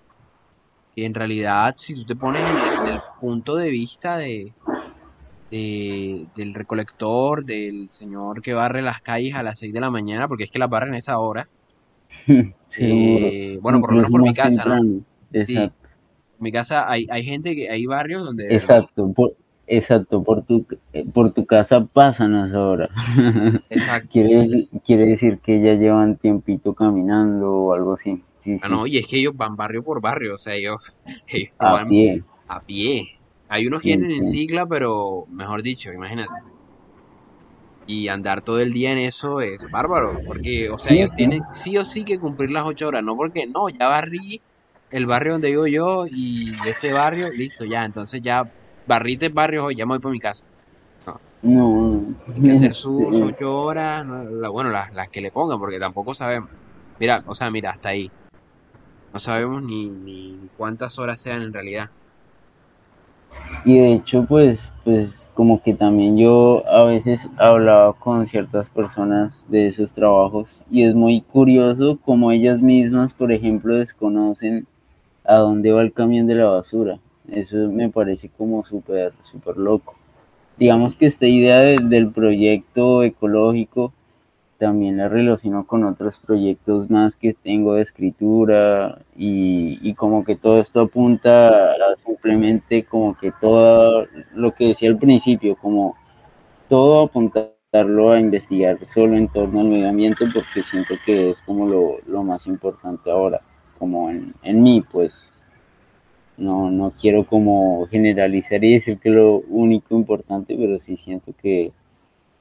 que 0.96 1.06
en 1.06 1.14
realidad, 1.14 1.76
si 1.78 1.96
tú 1.96 2.06
te 2.06 2.16
pones 2.16 2.44
en 2.44 2.88
el, 2.88 3.02
punto 3.20 3.56
de 3.56 3.70
vista 3.70 4.18
de, 4.18 4.54
de- 5.50 6.28
del 6.36 6.54
recolector, 6.54 7.46
del 7.46 7.90
señor 7.90 8.42
que 8.42 8.54
barre 8.54 8.82
las 8.82 9.02
calles 9.02 9.34
a 9.34 9.44
las 9.44 9.60
6 9.60 9.74
de 9.74 9.80
la 9.80 9.90
mañana, 9.90 10.28
porque 10.28 10.44
es 10.44 10.52
que 10.52 10.60
las 10.60 10.70
barren 10.70 10.94
a 10.94 10.98
esa 10.98 11.20
hora, 11.20 11.48
Seguro. 12.68 13.28
eh, 13.28 13.60
bueno, 13.62 13.80
por 13.80 13.92
lo 13.92 13.96
menos 13.98 14.12
por 14.12 14.22
mi 14.22 14.34
casa, 14.34 14.66
¿no? 14.66 14.76
temprano. 14.76 15.46
Sí, 15.46 15.58
Exacto. 15.58 15.90
en 16.38 16.44
mi 16.44 16.52
casa 16.52 16.92
hay, 16.92 17.08
hay 17.10 17.24
gente 17.24 17.56
que, 17.56 17.70
hay 17.70 17.86
barrios 17.86 18.24
donde 18.26 18.54
Exacto, 18.54 19.12
por, 19.14 19.36
exacto, 19.68 20.24
por 20.24 20.46
tu, 20.46 20.66
eh, 20.94 21.04
por 21.14 21.34
tu 21.34 21.46
casa 21.46 21.86
pasan 21.86 22.36
a 22.36 22.48
esa 22.48 22.60
hora. 22.68 22.90
exacto, 23.70 24.20
Quiere, 24.30 24.36
decir- 24.48 24.82
quiere 24.86 25.06
decir 25.08 25.40
que 25.42 25.62
ya 25.62 25.74
llevan 25.74 26.18
tiempito 26.18 26.74
caminando 26.76 27.52
o 27.52 27.74
algo 27.74 27.94
así. 27.94 28.24
Sí, 28.42 28.60
ah, 28.60 28.68
sí, 28.68 28.70
no, 28.70 28.88
y 28.88 28.98
es 28.98 29.08
que 29.08 29.18
ellos 29.20 29.36
van 29.36 29.56
barrio 29.56 29.84
por 29.84 30.02
barrio, 30.02 30.36
o 30.36 30.38
sea, 30.38 30.56
ellos, 30.56 30.78
a 31.58 31.72
van 31.72 31.88
pie. 31.88 32.24
a 32.48 32.62
pie. 32.62 33.10
Hay 33.48 33.68
unos 33.68 33.82
que 33.84 33.90
Sí, 33.90 33.92
vienen 33.92 34.12
en 34.12 34.24
sí. 34.24 34.24
cicla, 34.24 34.66
pero 34.68 35.26
mejor 35.30 35.62
dicho, 35.64 35.92
imagínate. 35.92 36.34
Y 37.86 38.08
andar 38.08 38.42
todo 38.44 38.60
el 38.62 38.72
día 38.72 38.94
en 38.94 38.98
eso 39.00 39.42
es 39.42 39.68
bárbaro, 39.70 40.22
porque, 40.24 40.70
o 40.70 40.78
sea, 40.78 40.94
Sí, 40.94 40.96
ellos 40.96 41.12
tienen 41.14 41.42
sí 41.52 41.78
o 41.78 41.84
sí 41.86 42.06
que 42.06 42.18
cumplir 42.20 42.50
las 42.52 42.64
ocho 42.66 42.88
horas, 42.88 43.04
no 43.04 43.16
porque 43.16 43.46
no, 43.48 43.68
ya 43.70 43.88
barrí 43.90 44.42
el 44.90 45.06
barrio 45.06 45.34
donde 45.34 45.50
vivo 45.50 45.68
yo 45.68 46.06
y 46.10 46.66
ese 46.68 46.92
barrio, 46.94 47.32
listo, 47.32 47.66
ya, 47.66 47.84
entonces 47.86 48.22
ya 48.22 48.44
barriste 48.86 49.28
el 49.28 49.34
barrio 49.34 49.66
hoy, 49.66 49.76
ya 49.76 49.86
me 49.86 49.92
voy 49.94 50.00
para 50.00 50.12
mi 50.12 50.20
casa. 50.20 50.46
No, 51.06 51.22
No, 51.42 52.16
hay 52.34 52.42
que 52.42 52.52
hacer 52.52 52.74
sus 52.74 53.22
ocho 53.22 53.54
horas. 53.64 54.06
La- 54.08 54.50
bueno, 54.50 54.70
las, 54.72 54.92
las 54.94 55.10
que 55.10 55.22
le 55.22 55.32
pongan, 55.32 55.60
porque 55.60 55.80
tampoco 55.80 56.14
sabemos. 56.14 56.50
Mira, 57.00 57.22
o 57.26 57.36
sea, 57.36 57.52
mira, 57.52 57.72
hasta 57.72 57.90
ahí. 57.90 58.12
No 59.14 59.20
sabemos 59.20 59.64
ni, 59.64 59.90
ni 59.90 60.50
cuántas 60.58 61.00
horas 61.00 61.22
sean 61.22 61.42
en 61.42 61.54
realidad. 61.54 61.90
Y 63.66 63.78
de 63.78 63.94
hecho, 63.94 64.26
pues, 64.26 64.72
pues 64.84 65.28
como 65.34 65.62
que 65.62 65.74
también 65.74 66.18
yo 66.18 66.64
a 66.68 66.84
veces 66.84 67.30
hablaba 67.38 67.94
con 67.94 68.28
ciertas 68.28 68.70
personas 68.70 69.46
de 69.50 69.68
esos 69.68 69.94
trabajos 69.94 70.50
y 70.70 70.84
es 70.84 70.96
muy 70.96 71.22
curioso 71.22 71.98
como 72.06 72.32
ellas 72.32 72.62
mismas, 72.62 73.14
por 73.14 73.32
ejemplo, 73.32 73.76
desconocen 73.76 74.68
a 75.26 75.38
dónde 75.38 75.72
va 75.74 75.82
el 75.84 75.94
camión 75.94 76.28
de 76.28 76.36
la 76.36 76.46
basura. 76.46 77.00
Eso 77.30 77.56
me 77.72 77.90
parece 77.90 78.30
como 78.30 78.66
súper, 78.66 79.14
súper 79.24 79.58
loco. 79.58 79.96
Digamos 80.58 80.96
que 80.96 81.06
esta 81.06 81.26
idea 81.26 81.60
del, 81.60 82.12
proyecto 82.12 83.04
ecológico 83.04 83.94
también 84.60 84.98
la 84.98 85.10
relaciono 85.10 85.66
con 85.66 85.84
otros 85.84 86.20
proyectos 86.20 86.90
más 86.90 87.16
que 87.16 87.34
tengo 87.34 87.74
de 87.74 87.82
escritura 87.82 89.00
y, 89.16 89.80
y 89.82 89.94
como 89.96 90.24
que 90.24 90.36
todo 90.36 90.60
esto 90.60 90.82
apunta 90.82 91.72
a 91.72 91.96
simplemente 92.06 92.84
como 92.84 93.18
que 93.18 93.32
todo 93.42 94.06
lo 94.34 94.54
que 94.54 94.68
decía 94.68 94.90
al 94.90 94.98
principio, 94.98 95.56
como 95.56 95.96
todo 96.70 97.04
apuntarlo 97.04 98.12
a 98.12 98.20
investigar 98.20 98.86
solo 98.86 99.18
en 99.18 99.28
torno 99.28 99.62
al 99.62 99.68
medio 99.68 99.90
ambiente 99.90 100.26
porque 100.34 100.64
siento 100.64 100.96
que 101.06 101.32
es 101.32 101.42
como 101.42 101.68
lo, 101.68 101.98
lo 102.06 102.24
más 102.24 102.46
importante 102.48 103.10
ahora, 103.10 103.42
como 103.80 104.10
en, 104.10 104.34
en 104.44 104.64
mí, 104.64 104.84
pues 104.92 105.33
no, 106.38 106.72
no 106.72 106.92
quiero 107.00 107.26
como 107.28 107.88
generalizar 107.88 108.64
y 108.64 108.74
decir 108.74 109.00
que 109.00 109.10
lo 109.10 109.40
único 109.50 109.96
importante, 109.96 110.56
pero 110.58 110.80
sí 110.80 110.98
siento 110.98 111.34
que, 111.42 111.74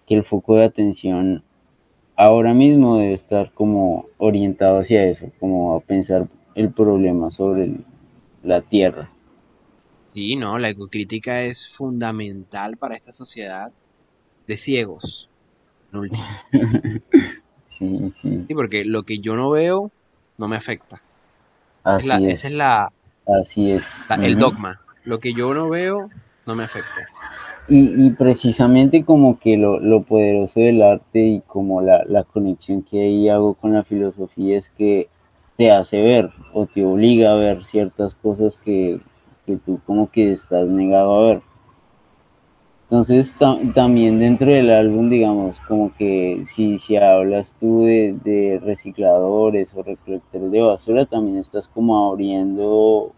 que 0.06 0.14
el 0.16 0.24
foco 0.24 0.56
de 0.56 0.64
atención 0.66 1.44
ahora 2.16 2.54
mismo 2.54 2.98
debe 2.98 3.14
estar 3.14 3.52
como 3.52 4.06
orientado 4.18 4.80
hacia 4.80 5.04
eso, 5.06 5.30
como 5.40 5.74
a 5.76 5.80
pensar 5.80 6.28
el 6.56 6.72
problema 6.72 7.30
sobre 7.32 7.64
el- 7.64 7.84
la 8.44 8.62
tierra. 8.62 9.10
Sí, 10.14 10.36
no, 10.36 10.58
la 10.58 10.68
ecocrítica 10.70 11.42
es 11.42 11.68
fundamental 11.74 12.76
para 12.76 12.96
esta 12.96 13.12
sociedad 13.12 13.72
de 14.46 14.56
ciegos, 14.58 15.30
en 15.92 16.00
último. 16.00 16.42
Sí, 17.68 18.12
sí, 18.22 18.48
Sí, 18.48 18.54
porque 18.54 18.84
lo 18.84 19.04
que 19.04 19.20
yo 19.20 19.34
no 19.36 19.50
veo 19.50 19.92
no 20.38 20.48
me 20.48 20.56
afecta. 20.56 20.98
Es 21.96 22.04
la, 22.04 22.18
así 22.18 22.26
ese 22.26 22.48
es 22.48 22.54
es, 22.54 22.54
la, 22.54 22.90
así 23.26 23.70
es. 23.72 23.84
la- 24.08 24.16
el 24.16 24.36
dogma. 24.36 24.80
Lo 25.04 25.18
que 25.18 25.32
yo 25.34 25.52
no 25.54 25.68
veo 25.68 26.10
no 26.46 26.54
me 26.54 26.64
afecta. 26.64 26.90
Y, 27.68 28.06
y 28.06 28.10
precisamente 28.10 29.04
como 29.04 29.38
que 29.38 29.56
lo, 29.56 29.78
lo 29.78 30.02
poderoso 30.02 30.58
del 30.60 30.82
arte 30.82 31.20
y 31.20 31.40
como 31.46 31.80
la, 31.80 32.04
la 32.06 32.24
conexión 32.24 32.82
que 32.82 33.02
ahí 33.02 33.28
hago 33.28 33.54
con 33.54 33.72
la 33.72 33.84
filosofía 33.84 34.58
es 34.58 34.68
que 34.70 35.08
te 35.56 35.70
hace 35.70 36.02
ver 36.02 36.30
o 36.52 36.66
te 36.66 36.84
obliga 36.84 37.32
a 37.32 37.36
ver 37.36 37.64
ciertas 37.64 38.14
cosas 38.16 38.58
que, 38.58 39.00
que 39.46 39.56
tú 39.56 39.80
como 39.86 40.10
que 40.10 40.32
estás 40.32 40.66
negado 40.66 41.14
a 41.14 41.26
ver. 41.26 41.42
Entonces 42.92 43.34
ta- 43.38 43.58
también 43.74 44.18
dentro 44.18 44.50
del 44.50 44.68
álbum, 44.70 45.08
digamos, 45.08 45.58
como 45.60 45.94
que 45.96 46.42
si, 46.44 46.78
si 46.78 46.96
hablas 46.96 47.56
tú 47.58 47.84
de, 47.84 48.60
recicladores 48.62 49.70
o 49.74 49.82
recolectores 49.82 50.50
de 50.52 50.60
basura, 50.60 51.06
también 51.06 51.38
estás 51.38 51.68
como 51.68 52.10
abriendo 52.10 53.14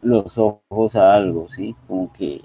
los 0.00 0.38
ojos 0.38 0.96
a 0.96 1.14
algo, 1.14 1.46
¿sí? 1.50 1.76
Como 1.86 2.10
que 2.14 2.40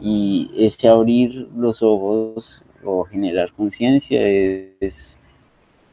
y 0.00 0.50
ese 0.56 0.88
abrir 0.88 1.48
los 1.56 1.82
ojos 1.82 2.62
o 2.84 3.04
generar 3.04 3.52
conciencia 3.52 4.20
es, 4.80 5.16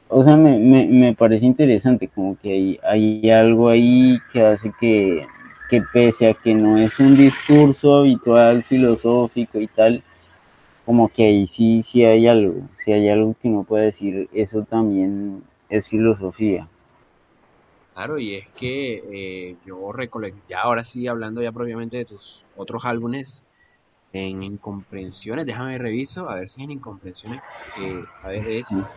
o 0.10 0.23
sea, 0.23 0.36
me, 0.36 0.57
me, 0.60 0.86
me 0.88 1.15
parece 1.15 1.45
interesante, 1.45 2.07
como 2.10 2.38
que 2.38 2.51
hay, 2.51 2.79
hay 2.84 3.29
algo 3.31 3.69
ahí 3.69 4.17
que 4.34 4.41
hace 4.45 4.71
que, 4.79 5.25
que 5.69 5.81
pese 5.93 6.29
a 6.29 6.34
que 6.34 6.53
no 6.53 6.77
es 6.77 6.99
un 6.99 7.15
discurso 7.17 7.97
habitual 7.99 8.63
filosófico 8.63 9.60
y 9.60 9.67
tal, 9.67 10.03
como 10.86 11.10
que 11.10 11.26
ahí 11.26 11.48
sí, 11.48 11.84
sí 11.84 12.04
hay 12.06 12.28
algo, 12.28 12.56
sí 12.78 12.91
hay 12.91 13.10
algo 13.10 13.36
que 13.41 13.48
uno 13.50 13.63
puede 13.63 13.86
decir, 13.86 14.30
eso 14.34 14.63
también 14.63 15.44
es 15.70 15.88
filosofía. 15.88 16.67
Claro, 17.94 18.17
y 18.20 18.36
es 18.36 18.48
que 18.56 19.50
eh, 19.52 19.56
yo 19.65 19.91
recolecté, 19.91 20.41
ya 20.50 20.62
ahora 20.62 20.84
sí, 20.84 21.08
hablando 21.08 21.41
ya 21.41 21.52
propiamente 21.52 21.98
de 21.98 22.06
tus 22.06 22.46
otros 22.56 22.86
álbumes, 22.86 23.44
en 24.13 24.44
Incomprensiones, 24.44 25.46
déjame 25.46 25.78
reviso, 25.78 26.30
a 26.30 26.36
ver 26.36 26.50
si 26.50 26.63
en 26.63 26.72
Incomprensiones, 26.72 27.41
eh, 27.78 28.06
a 28.24 28.30
ver, 28.30 28.48
es, 28.48 28.94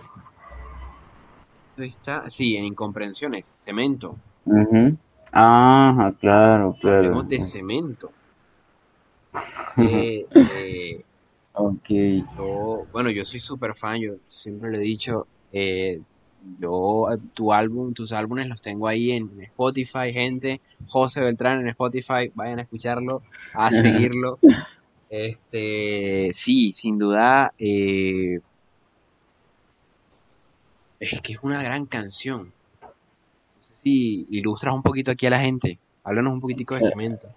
está, 1.77 2.29
sí, 2.31 2.57
en 2.57 2.65
Incomprensiones, 2.65 3.47
Cemento, 3.47 4.17
Ujú. 4.47 4.97
Ajá, 5.33 6.13
claro, 6.21 6.77
hablemos 6.83 7.27
claro. 7.27 7.29
de 7.29 7.41
Cemento. 7.41 8.13
Eh, 9.77 10.25
eh, 10.33 11.05
Ok. 11.57 11.89
yo, 12.37 12.87
bueno, 12.93 13.11
yo 13.11 13.25
soy 13.25 13.39
súper 13.39 13.75
fan, 13.75 14.01
yo 14.01 14.15
siempre 14.25 14.71
lo 14.71 14.79
he 14.79 14.81
dicho, 14.81 15.27
eh, 15.53 16.01
yo, 16.59 17.11
eh, 17.13 17.19
tu 17.33 17.53
álbum, 17.53 17.95
tus 17.95 18.11
álbumes 18.11 18.49
los 18.49 18.61
tengo 18.61 18.89
ahí 18.89 19.13
en 19.13 19.31
Spotify, 19.41 20.13
gente, 20.13 20.61
José 20.87 21.21
Beltrán 21.21 21.61
en 21.61 21.69
Spotify, 21.69 22.31
vayan 22.35 22.59
a 22.59 22.63
escucharlo, 22.63 23.23
a 23.55 23.71
seguirlo. 23.71 24.41
Este, 25.09 26.33
sí, 26.35 26.73
sin 26.73 26.97
duda, 26.97 27.55
eh, 27.57 28.41
es 30.99 31.21
que 31.21 31.35
es 31.35 31.39
una 31.43 31.63
gran 31.63 31.87
canción. 31.87 32.53
No 32.83 33.63
sé 33.63 33.75
si 33.81 34.27
ilustras 34.31 34.75
un 34.75 34.83
poquito 34.83 35.13
aquí 35.13 35.27
a 35.27 35.31
la 35.31 35.41
gente, 35.41 35.79
háblanos 36.03 36.33
un 36.33 36.41
poquitico 36.41 36.75
de 36.75 36.83
Cemento. 36.83 37.29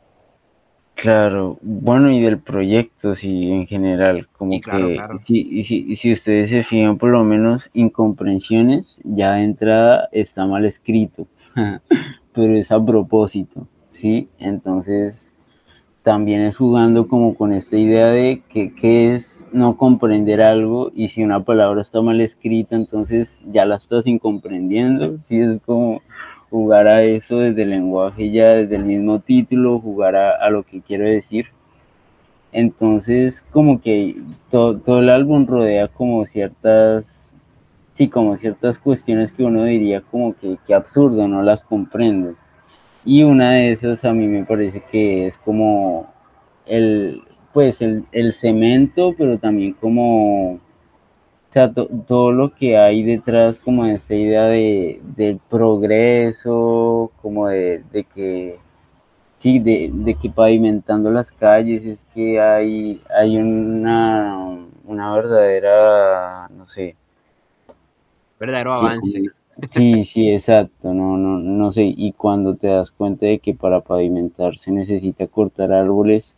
Claro, 0.97 1.59
bueno, 1.61 2.11
y 2.11 2.19
del 2.21 2.39
proyecto, 2.39 3.15
sí, 3.15 3.51
en 3.51 3.67
general, 3.67 4.27
como 4.35 4.53
Y 4.53 4.61
claro, 4.61 4.87
que 4.87 4.95
claro. 4.95 5.19
si, 5.19 5.47
y 5.47 5.63
si, 5.63 5.95
si 5.95 6.11
ustedes 6.11 6.49
se 6.49 6.63
fijan, 6.63 6.97
por 6.97 7.11
lo 7.11 7.23
menos 7.23 7.69
incomprensiones, 7.75 8.99
ya 9.03 9.33
de 9.33 9.43
entrada 9.43 10.09
está 10.11 10.47
mal 10.47 10.65
escrito, 10.65 11.27
pero 12.33 12.57
es 12.57 12.71
a 12.71 12.83
propósito, 12.83 13.67
¿sí? 13.91 14.27
Entonces, 14.39 15.31
también 16.01 16.41
es 16.41 16.57
jugando 16.57 17.07
como 17.07 17.35
con 17.35 17.53
esta 17.53 17.77
idea 17.77 18.07
de 18.07 18.41
que, 18.49 18.73
que 18.73 19.13
es 19.13 19.45
no 19.51 19.77
comprender 19.77 20.41
algo 20.41 20.91
y 20.95 21.09
si 21.09 21.23
una 21.23 21.43
palabra 21.43 21.83
está 21.83 22.01
mal 22.01 22.21
escrita, 22.21 22.75
entonces 22.75 23.43
ya 23.51 23.65
la 23.65 23.75
estás 23.75 24.07
incomprendiendo, 24.07 25.19
¿sí? 25.25 25.37
Es 25.39 25.61
como 25.63 26.01
jugar 26.49 26.87
a 26.87 27.03
eso 27.03 27.39
desde 27.39 27.63
el 27.63 27.71
lenguaje 27.71 28.31
ya, 28.31 28.49
desde 28.49 28.75
el 28.75 28.85
mismo 28.85 29.19
título, 29.19 29.79
jugar 29.79 30.15
a, 30.15 30.49
lo 30.49 30.63
que 30.63 30.81
quiero 30.81 31.05
decir. 31.05 31.47
Entonces, 32.51 33.43
como 33.51 33.81
que 33.81 34.15
todo, 34.49 34.77
todo 34.79 34.99
el 34.99 35.09
álbum 35.09 35.45
rodea 35.45 35.87
como 35.89 36.25
ciertas, 36.25 37.33
sí, 37.93 38.07
como 38.09 38.37
ciertas 38.37 38.77
cuestiones 38.77 39.31
que 39.31 39.43
uno 39.43 39.63
diría 39.65 40.01
como 40.01 40.35
que, 40.35 40.57
que 40.65 40.73
absurdo, 40.73 41.27
no 41.27 41.41
las 41.41 41.63
comprendo. 41.63 42.35
Y 43.05 43.23
una 43.23 43.53
de 43.53 43.71
esas 43.73 44.05
a 44.05 44.13
mí 44.13 44.27
me 44.27 44.45
parece 44.45 44.83
que 44.91 45.27
es 45.27 45.37
como 45.39 46.07
el, 46.65 47.23
pues 47.53 47.81
el, 47.81 48.05
el 48.11 48.33
cemento, 48.33 49.15
pero 49.17 49.37
también 49.39 49.73
como, 49.73 50.59
sea, 51.57 51.71
todo 51.73 52.31
lo 52.31 52.53
que 52.53 52.77
hay 52.77 53.03
detrás 53.03 53.57
como 53.57 53.85
de 53.85 53.95
esta 53.95 54.13
idea 54.13 54.43
de, 54.45 55.01
del 55.15 55.39
progreso, 55.49 57.11
como 57.21 57.47
de, 57.47 57.83
de 57.91 58.03
que, 58.03 58.59
sí, 59.37 59.59
de, 59.59 59.89
de, 59.93 60.15
que 60.15 60.29
pavimentando 60.29 61.09
las 61.09 61.31
calles 61.31 61.85
es 61.85 62.03
que 62.13 62.39
hay, 62.39 63.01
hay 63.09 63.37
una, 63.37 64.57
una 64.85 65.13
verdadera, 65.13 66.47
no 66.49 66.67
sé. 66.67 66.95
Verdadero 68.39 68.73
avance. 68.73 69.23
Sí, 69.69 70.05
sí, 70.05 70.29
exacto, 70.29 70.93
no, 70.93 71.17
no, 71.17 71.39
no 71.39 71.71
sé, 71.71 71.81
y 71.83 72.11
cuando 72.11 72.55
te 72.55 72.67
das 72.67 72.91
cuenta 72.91 73.25
de 73.25 73.39
que 73.39 73.55
para 73.55 73.81
pavimentar 73.81 74.59
se 74.59 74.71
necesita 74.71 75.25
cortar 75.25 75.71
árboles 75.71 76.35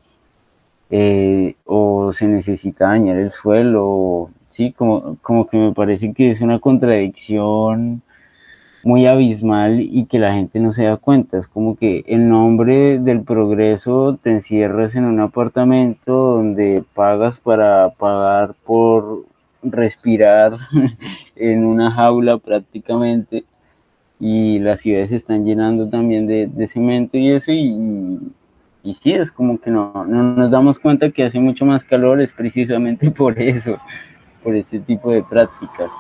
eh, 0.90 1.56
o 1.66 2.14
se 2.14 2.28
necesita 2.28 2.88
dañar 2.88 3.18
el 3.18 3.30
suelo, 3.30 4.30
como, 4.72 5.18
como 5.22 5.48
que 5.48 5.58
me 5.58 5.74
parece 5.74 6.14
que 6.14 6.32
es 6.32 6.42
una 6.42 6.60
contradicción 6.60 8.02
muy 8.84 9.06
abismal 9.06 9.82
y 9.82 10.06
que 10.06 10.20
la 10.20 10.34
gente 10.34 10.60
no 10.60 10.72
se 10.72 10.86
da 10.86 10.98
cuenta. 10.98 11.38
Es 11.38 11.48
como 11.48 11.76
que 11.76 12.04
en 12.08 12.30
nombre 12.30 13.00
del 13.00 13.24
progreso 13.24 14.18
te 14.22 14.32
encierras 14.32 14.96
en 14.96 15.06
un 15.06 15.20
apartamento 15.20 16.14
donde 16.14 16.84
pagas 16.94 17.40
para 17.40 17.90
pagar 17.92 18.56
por 18.66 19.26
respirar 19.64 20.58
en 21.36 21.66
una 21.66 21.92
jaula 21.92 22.38
prácticamente 22.38 23.44
y 24.20 24.60
las 24.60 24.82
ciudades 24.82 25.10
se 25.10 25.16
están 25.16 25.46
llenando 25.46 25.88
también 25.90 26.28
de, 26.28 26.48
de 26.48 26.68
cemento 26.68 27.18
y 27.18 27.32
eso 27.32 27.52
y, 27.52 28.20
y, 28.84 28.94
sí, 28.96 29.14
es 29.14 29.32
como 29.32 29.60
que 29.60 29.72
no, 29.72 30.06
no 30.06 30.24
nos 30.36 30.52
damos 30.52 30.78
cuenta 30.78 31.10
que 31.12 31.24
hace 31.24 31.40
mucho 31.40 31.66
más 31.66 31.84
calor 31.84 32.22
es 32.22 32.34
precisamente 32.34 33.12
por 33.12 33.40
eso, 33.42 33.78
por 34.44 34.56
ese 34.56 34.80
tipo 34.80 35.12
de 35.12 35.24
prácticas. 35.24 35.92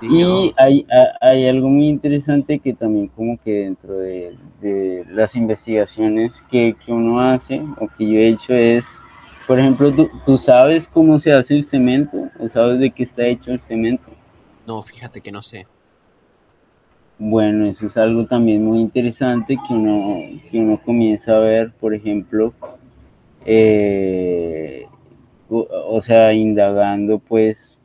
Y 0.00 0.52
hay, 0.56 0.84
hay, 1.20 1.46
algo 1.46 1.68
muy 1.68 1.86
interesante 1.86 2.58
que 2.58 2.74
también 2.74 3.06
como 3.06 3.38
que 3.40 3.52
dentro 3.52 3.98
de, 3.98 4.36
de 4.60 5.04
las 5.08 5.36
investigaciones 5.36 6.42
que, 6.50 6.74
que, 6.84 6.92
uno 6.92 7.20
hace 7.20 7.62
o 7.78 7.86
que 7.86 8.08
yo 8.08 8.18
he 8.18 8.28
hecho 8.28 8.52
es, 8.52 8.98
por 9.46 9.60
ejemplo, 9.60 9.94
¿tú, 9.94 10.10
¿tú, 10.26 10.38
sabes 10.38 10.88
cómo 10.88 11.20
se 11.20 11.32
hace 11.32 11.54
el 11.54 11.66
cemento 11.66 12.30
o 12.40 12.48
sabes 12.48 12.80
de 12.80 12.90
qué 12.90 13.04
está 13.04 13.24
hecho 13.24 13.52
el 13.52 13.60
cemento? 13.60 14.10
No, 14.66 14.82
fíjate 14.82 15.20
que 15.20 15.30
no 15.30 15.40
sé. 15.40 15.68
Bueno, 17.24 17.66
eso 17.66 17.86
es 17.86 17.96
algo 17.96 18.26
también 18.26 18.64
muy 18.64 18.80
interesante 18.80 19.56
que 19.56 19.72
uno, 19.72 20.40
que 20.50 20.58
uno 20.58 20.80
comienza 20.84 21.36
a 21.36 21.38
ver, 21.38 21.70
por 21.70 21.94
ejemplo, 21.94 22.52
eh, 23.44 24.41
o, 25.52 26.02
sea, 26.02 26.32
indagando 26.32 27.18
pues 27.18 27.78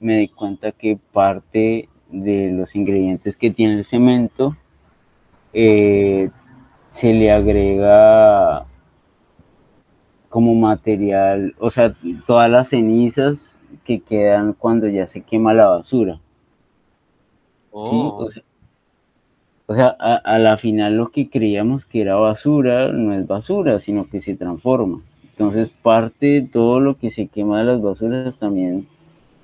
me 0.00 0.18
di 0.18 0.28
cuenta 0.28 0.72
que 0.72 0.98
parte 1.12 1.88
de 2.10 2.50
los 2.52 2.76
ingredientes 2.76 3.36
que 3.36 3.50
tiene 3.50 3.78
el 3.78 3.84
cemento 3.84 4.56
eh, 5.52 6.30
se 6.88 7.12
le 7.12 7.32
agrega 7.32 8.64
como 10.28 10.54
material, 10.54 11.54
o 11.58 11.70
sea, 11.70 11.94
todas 12.26 12.50
las 12.50 12.70
cenizas 12.70 13.58
que 13.84 14.00
quedan 14.00 14.52
cuando 14.52 14.88
ya 14.88 15.06
se 15.06 15.22
quema 15.22 15.54
la 15.54 15.68
basura. 15.68 16.20
Oh. 17.70 17.86
¿Sí? 17.86 17.96
O 17.96 18.30
sea, 18.30 18.42
o 19.66 19.74
sea 19.74 19.96
a, 19.98 20.16
a, 20.16 20.38
la 20.38 20.56
final 20.56 20.96
lo 20.96 21.10
que 21.10 21.30
creíamos 21.30 21.84
que 21.84 22.00
era 22.02 22.16
basura 22.16 22.92
no 22.92 23.14
es 23.14 23.26
basura, 23.26 23.80
sino 23.80 24.08
que 24.08 24.20
se 24.20 24.36
transforma. 24.36 25.02
Entonces 25.36 25.72
parte 25.72 26.26
de 26.26 26.42
todo 26.42 26.78
lo 26.78 26.96
que 26.96 27.10
se 27.10 27.26
quema 27.26 27.58
de 27.58 27.64
las 27.64 27.82
basuras 27.82 28.36
también 28.38 28.86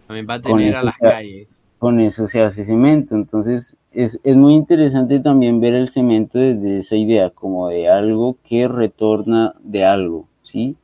también 0.06 0.26
va 0.28 0.34
a 0.34 0.40
tener 0.40 0.76
a 0.76 0.84
las 0.84 0.96
se, 0.96 1.02
calles. 1.02 1.68
Con 1.78 1.98
eso 1.98 2.28
se 2.28 2.40
hace 2.42 2.64
cemento. 2.64 3.16
Entonces 3.16 3.74
es, 3.90 4.20
es, 4.22 4.36
muy 4.36 4.54
interesante 4.54 5.18
también 5.18 5.60
ver 5.60 5.74
el 5.74 5.88
cemento 5.88 6.38
desde 6.38 6.78
esa 6.78 6.94
idea, 6.94 7.30
como 7.30 7.68
de 7.68 7.88
algo 7.88 8.36
que 8.48 8.68
retorna 8.68 9.54
de 9.60 9.84
algo, 9.84 10.28
¿sí? 10.44 10.76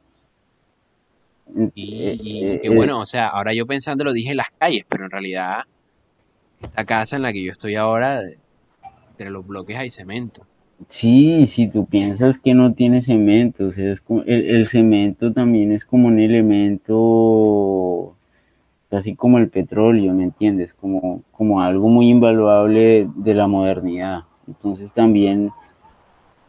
Y, 1.55 1.73
y 1.77 2.45
eh, 2.45 2.61
que 2.61 2.69
bueno, 2.69 3.01
o 3.01 3.07
sea, 3.07 3.29
ahora 3.29 3.55
yo 3.55 3.67
pensando 3.67 4.03
lo 4.03 4.13
dije 4.13 4.35
las 4.35 4.51
calles, 4.51 4.85
pero 4.89 5.05
en 5.05 5.11
realidad 5.13 5.65
esta 6.61 6.85
casa 6.85 7.17
en 7.17 7.23
la 7.23 7.33
que 7.33 7.45
yo 7.45 7.53
estoy 7.53 7.77
ahora, 7.77 8.23
entre 9.11 9.31
los 9.31 9.47
bloques 9.47 9.77
hay 9.77 9.91
cemento. 9.91 10.47
Sí, 10.89 11.47
si 11.47 11.69
tú 11.69 11.87
piensas 11.87 12.39
que 12.39 12.55
no 12.55 12.75
tiene 12.75 13.03
cemento, 13.03 13.67
o 13.67 13.73
sea, 13.73 13.93
es 13.93 14.03
el, 14.27 14.47
el 14.51 14.67
cemento 14.69 15.33
también 15.33 15.73
es 15.73 15.85
como 15.85 16.09
un 16.09 16.21
elemento 16.21 18.15
así 18.91 19.15
como 19.15 19.39
el 19.39 19.49
petróleo, 19.49 20.13
¿me 20.13 20.25
entiendes? 20.25 20.75
Como, 20.75 21.23
como 21.33 21.61
algo 21.61 21.89
muy 21.89 22.09
invaluable 22.11 23.09
de 23.17 23.35
la 23.35 23.47
modernidad. 23.47 24.25
Entonces 24.47 24.93
también 24.93 25.51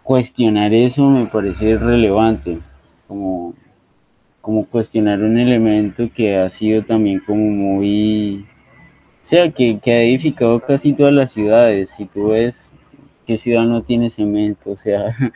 cuestionar 0.04 0.74
eso 0.74 1.10
me 1.10 1.26
parece 1.26 1.78
relevante, 1.78 2.60
como, 3.08 3.56
como 4.42 4.66
cuestionar 4.66 5.22
un 5.22 5.38
elemento 5.38 6.10
que 6.14 6.38
ha 6.38 6.50
sido 6.50 6.84
también 6.84 7.22
como 7.26 7.50
muy, 7.50 8.46
o 9.24 9.26
sea, 9.26 9.52
que, 9.52 9.80
que 9.80 9.92
ha 9.92 10.04
edificado 10.04 10.60
casi 10.60 10.94
todas 10.94 11.14
las 11.14 11.32
ciudades. 11.32 11.92
Si 11.92 12.06
tú 12.06 12.30
ves 12.30 12.72
qué 13.28 13.38
ciudad 13.38 13.66
no 13.66 13.84
tiene 13.84 14.10
cemento, 14.10 14.72
o 14.72 14.78
sea... 14.78 15.16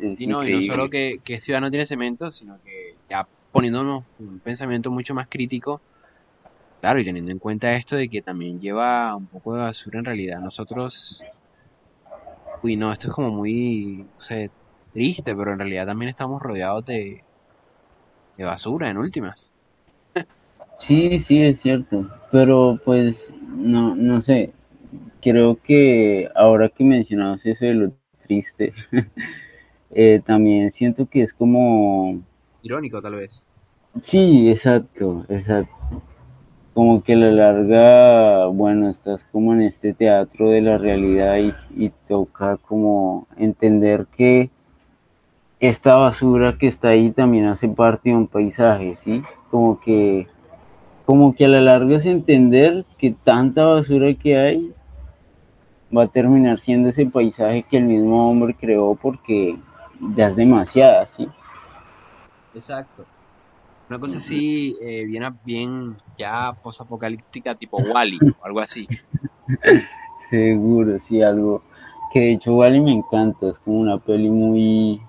Es, 0.00 0.12
es 0.12 0.20
y, 0.22 0.26
no, 0.28 0.46
y 0.46 0.66
no 0.66 0.74
solo 0.74 0.88
que, 0.88 1.20
que 1.22 1.40
ciudad 1.40 1.60
no 1.60 1.68
tiene 1.68 1.84
cemento, 1.84 2.30
sino 2.30 2.58
que 2.64 2.94
ya 3.10 3.26
poniéndonos 3.52 4.04
un 4.18 4.38
pensamiento 4.38 4.90
mucho 4.90 5.14
más 5.14 5.26
crítico, 5.28 5.82
claro, 6.80 7.00
y 7.00 7.04
teniendo 7.04 7.32
en 7.32 7.38
cuenta 7.38 7.74
esto 7.74 7.96
de 7.96 8.08
que 8.08 8.22
también 8.22 8.60
lleva 8.60 9.14
un 9.14 9.26
poco 9.26 9.54
de 9.54 9.60
basura 9.60 9.98
en 9.98 10.06
realidad. 10.06 10.40
Nosotros, 10.40 11.22
uy, 12.62 12.76
no, 12.76 12.90
esto 12.92 13.08
es 13.08 13.14
como 13.14 13.30
muy, 13.30 14.06
no 14.14 14.20
sé, 14.20 14.50
triste, 14.90 15.34
pero 15.36 15.52
en 15.52 15.58
realidad 15.58 15.86
también 15.86 16.08
estamos 16.08 16.40
rodeados 16.40 16.84
de, 16.86 17.22
de 18.38 18.44
basura 18.44 18.88
en 18.88 18.96
últimas. 18.96 19.52
Sí, 20.78 21.20
sí, 21.20 21.42
es 21.42 21.60
cierto, 21.60 22.08
pero 22.32 22.80
pues, 22.82 23.30
no, 23.54 23.94
no 23.94 24.22
sé, 24.22 24.52
creo 25.20 25.58
que 25.62 26.28
ahora 26.34 26.68
que 26.68 26.84
mencionabas 26.84 27.44
eso 27.46 27.64
de 27.64 27.74
lo 27.74 27.92
triste, 28.26 28.72
eh, 29.90 30.20
también 30.24 30.70
siento 30.70 31.06
que 31.06 31.22
es 31.22 31.32
como 31.32 32.20
irónico 32.62 33.00
tal 33.00 33.16
vez. 33.16 33.46
Sí, 34.00 34.50
exacto, 34.50 35.24
exacto. 35.28 35.74
Como 36.74 37.02
que 37.02 37.14
a 37.14 37.16
la 37.16 37.30
larga, 37.32 38.46
bueno, 38.46 38.88
estás 38.88 39.24
como 39.32 39.52
en 39.52 39.62
este 39.62 39.92
teatro 39.92 40.50
de 40.50 40.60
la 40.60 40.78
realidad 40.78 41.38
y, 41.38 41.52
y 41.76 41.90
toca 42.06 42.56
como 42.58 43.26
entender 43.36 44.06
que 44.16 44.50
esta 45.58 45.96
basura 45.96 46.56
que 46.56 46.66
está 46.66 46.88
ahí 46.88 47.10
también 47.10 47.46
hace 47.46 47.68
parte 47.68 48.10
de 48.10 48.16
un 48.16 48.26
paisaje, 48.26 48.96
¿sí? 48.96 49.22
Como 49.50 49.78
que, 49.80 50.26
como 51.04 51.34
que 51.34 51.44
a 51.44 51.48
la 51.48 51.60
larga 51.60 51.96
es 51.96 52.06
entender 52.06 52.86
que 52.96 53.14
tanta 53.24 53.64
basura 53.66 54.14
que 54.14 54.38
hay 54.38 54.72
va 55.96 56.04
a 56.04 56.08
terminar 56.08 56.60
siendo 56.60 56.88
ese 56.88 57.06
paisaje 57.06 57.62
que 57.64 57.78
el 57.78 57.84
mismo 57.84 58.30
hombre 58.30 58.54
creó 58.54 58.94
porque 58.94 59.58
ya 60.16 60.28
es 60.28 60.36
demasiada, 60.36 61.06
¿sí? 61.06 61.28
Exacto. 62.54 63.04
Una 63.88 63.98
cosa 63.98 64.18
así, 64.18 64.76
eh, 64.80 65.04
bien, 65.04 65.24
bien 65.44 65.96
ya 66.16 66.56
posapocalíptica, 66.62 67.56
tipo 67.56 67.78
Wally 67.78 68.20
o 68.40 68.44
algo 68.44 68.60
así. 68.60 68.86
Seguro, 70.30 70.98
sí, 71.00 71.20
algo. 71.22 71.62
Que 72.12 72.20
de 72.20 72.32
hecho 72.34 72.54
Wally 72.54 72.80
me 72.80 72.92
encanta, 72.92 73.48
es 73.48 73.58
como 73.58 73.80
una 73.80 73.98
peli 73.98 74.30
muy. 74.30 75.00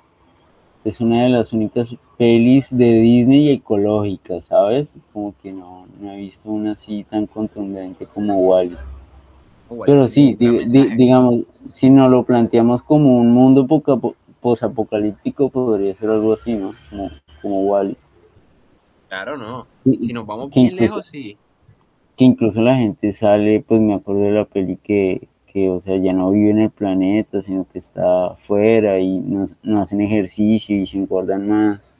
Es 0.83 0.99
una 0.99 1.21
de 1.21 1.29
las 1.29 1.53
únicas 1.53 1.95
pelis 2.17 2.75
de 2.75 3.01
Disney 3.01 3.51
ecológicas, 3.51 4.45
¿sabes? 4.45 4.89
Como 5.13 5.35
que 5.43 5.51
no, 5.51 5.85
no 5.99 6.11
he 6.13 6.17
visto 6.17 6.49
una 6.49 6.71
así 6.71 7.03
tan 7.03 7.27
contundente 7.27 8.07
como 8.07 8.35
Wally. 8.37 8.77
Pero 9.85 10.09
sí, 10.09 10.35
di, 10.39 10.65
digamos, 10.95 11.41
si 11.69 11.89
nos 11.89 12.11
lo 12.11 12.23
planteamos 12.23 12.83
como 12.83 13.17
un 13.17 13.31
mundo 13.31 13.67
posapocalíptico, 14.41 15.49
podría 15.49 15.95
ser 15.95 16.09
algo 16.09 16.33
así, 16.33 16.53
¿no? 16.55 16.73
Como 16.89 17.09
como 17.41 17.63
Wally. 17.63 17.97
Claro, 19.09 19.37
no. 19.37 19.67
Si 19.83 20.13
nos 20.13 20.25
vamos 20.25 20.51
bien 20.51 20.67
incluso, 20.67 20.81
lejos, 20.81 21.05
sí. 21.05 21.37
Que 22.15 22.25
incluso 22.25 22.61
la 22.61 22.75
gente 22.75 23.11
sale, 23.13 23.63
pues 23.67 23.81
me 23.81 23.93
acuerdo 23.93 24.21
de 24.21 24.31
la 24.31 24.45
peli 24.45 24.77
que, 24.77 25.27
que 25.47 25.69
o 25.69 25.81
sea, 25.81 25.97
ya 25.97 26.13
no 26.13 26.31
vive 26.31 26.51
en 26.51 26.59
el 26.59 26.69
planeta, 26.69 27.41
sino 27.41 27.65
que 27.71 27.79
está 27.79 28.27
afuera 28.27 28.99
y 28.99 29.19
no, 29.19 29.47
no 29.63 29.81
hacen 29.81 30.01
ejercicio 30.01 30.77
y 30.77 30.85
se 30.85 30.97
engordan 30.97 31.47
más. 31.49 31.90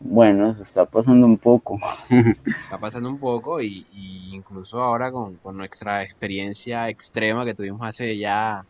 Bueno, 0.00 0.54
se 0.54 0.62
está 0.62 0.84
pasando 0.84 1.26
un 1.26 1.38
poco. 1.38 1.78
Está 2.10 2.78
pasando 2.78 3.08
un 3.08 3.18
poco 3.18 3.60
y, 3.60 3.86
y 3.92 4.34
incluso 4.34 4.80
ahora 4.80 5.10
con, 5.10 5.36
con 5.36 5.56
nuestra 5.56 6.02
experiencia 6.02 6.88
extrema 6.88 7.44
que 7.44 7.54
tuvimos 7.54 7.82
hace 7.82 8.16
ya 8.16 8.64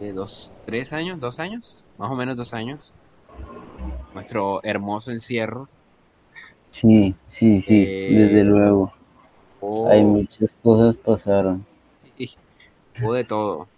eh, 0.00 0.12
dos, 0.12 0.52
tres 0.64 0.92
años, 0.92 1.20
dos 1.20 1.38
años, 1.40 1.86
más 1.98 2.10
o 2.10 2.14
menos 2.14 2.36
dos 2.36 2.54
años, 2.54 2.94
nuestro 4.14 4.62
hermoso 4.64 5.10
encierro. 5.10 5.68
Sí, 6.70 7.14
sí, 7.28 7.60
sí, 7.60 7.84
desde 7.84 8.40
eh, 8.40 8.44
luego. 8.44 8.92
Hay 9.90 10.02
hubo, 10.02 10.14
muchas 10.14 10.54
cosas 10.62 10.96
pasaron. 10.96 11.66
hubo 13.02 13.12
de 13.12 13.24
todo, 13.24 13.68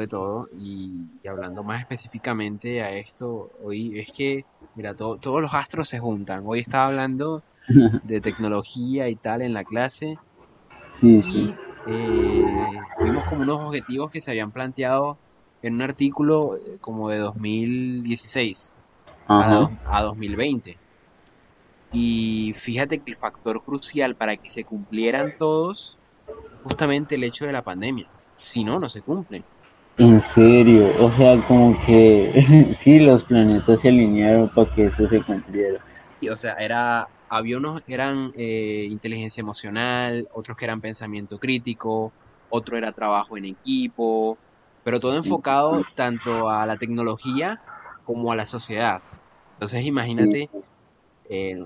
de 0.00 0.08
todo. 0.08 0.46
Y, 0.56 1.20
y 1.22 1.28
hablando 1.28 1.64
más 1.64 1.80
específicamente 1.80 2.82
a 2.82 2.92
esto, 2.96 3.50
hoy 3.60 3.98
es 3.98 4.12
que, 4.12 4.44
mira, 4.74 4.94
to- 4.94 5.18
todos 5.18 5.40
los 5.42 5.54
astros 5.54 5.88
se 5.88 5.98
juntan. 6.00 6.42
Hoy 6.44 6.60
estaba 6.60 6.86
hablando 6.86 7.44
de 8.02 8.20
tecnología 8.20 9.08
y 9.08 9.16
tal 9.16 9.42
en 9.42 9.54
la 9.54 9.64
clase 9.64 10.16
Sí, 10.90 11.22
sí. 11.22 11.54
y 11.54 11.60
eh, 11.84 12.78
vimos 13.02 13.24
como 13.24 13.42
unos 13.42 13.58
objetivos 13.60 14.10
que 14.10 14.20
se 14.20 14.30
habían 14.30 14.52
planteado 14.52 15.18
en 15.62 15.74
un 15.74 15.82
artículo 15.82 16.56
eh, 16.56 16.78
como 16.80 17.08
de 17.10 17.18
2016 17.18 18.76
a, 19.28 19.68
a 19.84 20.02
2020. 20.02 20.80
Y 21.92 22.52
fíjate 22.54 23.02
que 23.02 23.12
el 23.12 23.16
factor 23.16 23.62
crucial 23.64 24.16
para 24.16 24.36
que 24.36 24.50
se 24.50 24.64
cumplieran 24.64 25.32
todos, 25.38 25.98
justamente 26.62 27.16
el 27.16 27.24
hecho 27.24 27.46
de 27.46 27.52
la 27.52 27.62
pandemia. 27.62 28.06
Si 28.36 28.64
no, 28.64 28.78
no 28.80 28.88
se 28.88 29.02
cumplen. 29.02 29.44
En 29.98 30.20
serio, 30.22 30.90
o 31.04 31.12
sea, 31.12 31.46
como 31.46 31.78
que 31.84 32.72
sí, 32.72 32.98
los 32.98 33.24
planetas 33.24 33.80
se 33.80 33.88
alinearon 33.88 34.48
para 34.48 34.74
que 34.74 34.86
eso 34.86 35.08
se 35.08 35.22
cumpliera. 35.22 35.84
Y, 36.20 36.28
o 36.28 36.36
sea, 36.36 36.54
era, 36.54 37.08
había 37.28 37.58
unos 37.58 37.82
que 37.82 37.94
eran 37.94 38.32
eh, 38.36 38.86
inteligencia 38.88 39.42
emocional, 39.42 40.26
otros 40.32 40.56
que 40.56 40.64
eran 40.64 40.80
pensamiento 40.80 41.38
crítico, 41.38 42.12
otro 42.48 42.76
era 42.78 42.92
trabajo 42.92 43.36
en 43.36 43.44
equipo, 43.44 44.38
pero 44.82 44.98
todo 44.98 45.16
enfocado 45.16 45.82
tanto 45.94 46.48
a 46.48 46.64
la 46.64 46.76
tecnología 46.76 47.60
como 48.04 48.32
a 48.32 48.36
la 48.36 48.46
sociedad. 48.46 49.02
Entonces, 49.54 49.84
imagínate, 49.84 50.48
eh, 51.28 51.62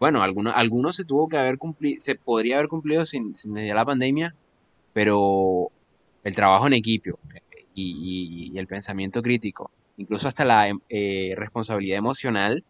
bueno, 0.00 0.22
algunos, 0.22 0.54
algunos 0.56 0.96
se 0.96 1.04
tuvo 1.04 1.28
que 1.28 1.36
haber 1.36 1.58
cumplido, 1.58 2.00
se 2.00 2.14
podría 2.14 2.56
haber 2.56 2.68
cumplido 2.68 3.04
sin, 3.04 3.34
sin 3.34 3.54
la 3.54 3.84
pandemia, 3.84 4.34
pero 4.92 5.70
el 6.24 6.34
trabajo 6.36 6.66
en 6.68 6.74
equipo 6.74 7.20
eh, 7.34 7.40
y, 7.74 8.50
y- 8.52 8.56
y 8.56 8.58
el 8.60 8.66
pensamiento 8.68 9.22
crítico, 9.22 9.72
incluso 9.96 10.28
hasta 10.28 10.44
la 10.46 10.68
em- 10.68 10.80
eh, 10.90 11.34
responsabilidad 11.36 11.98
emocional 11.98 12.64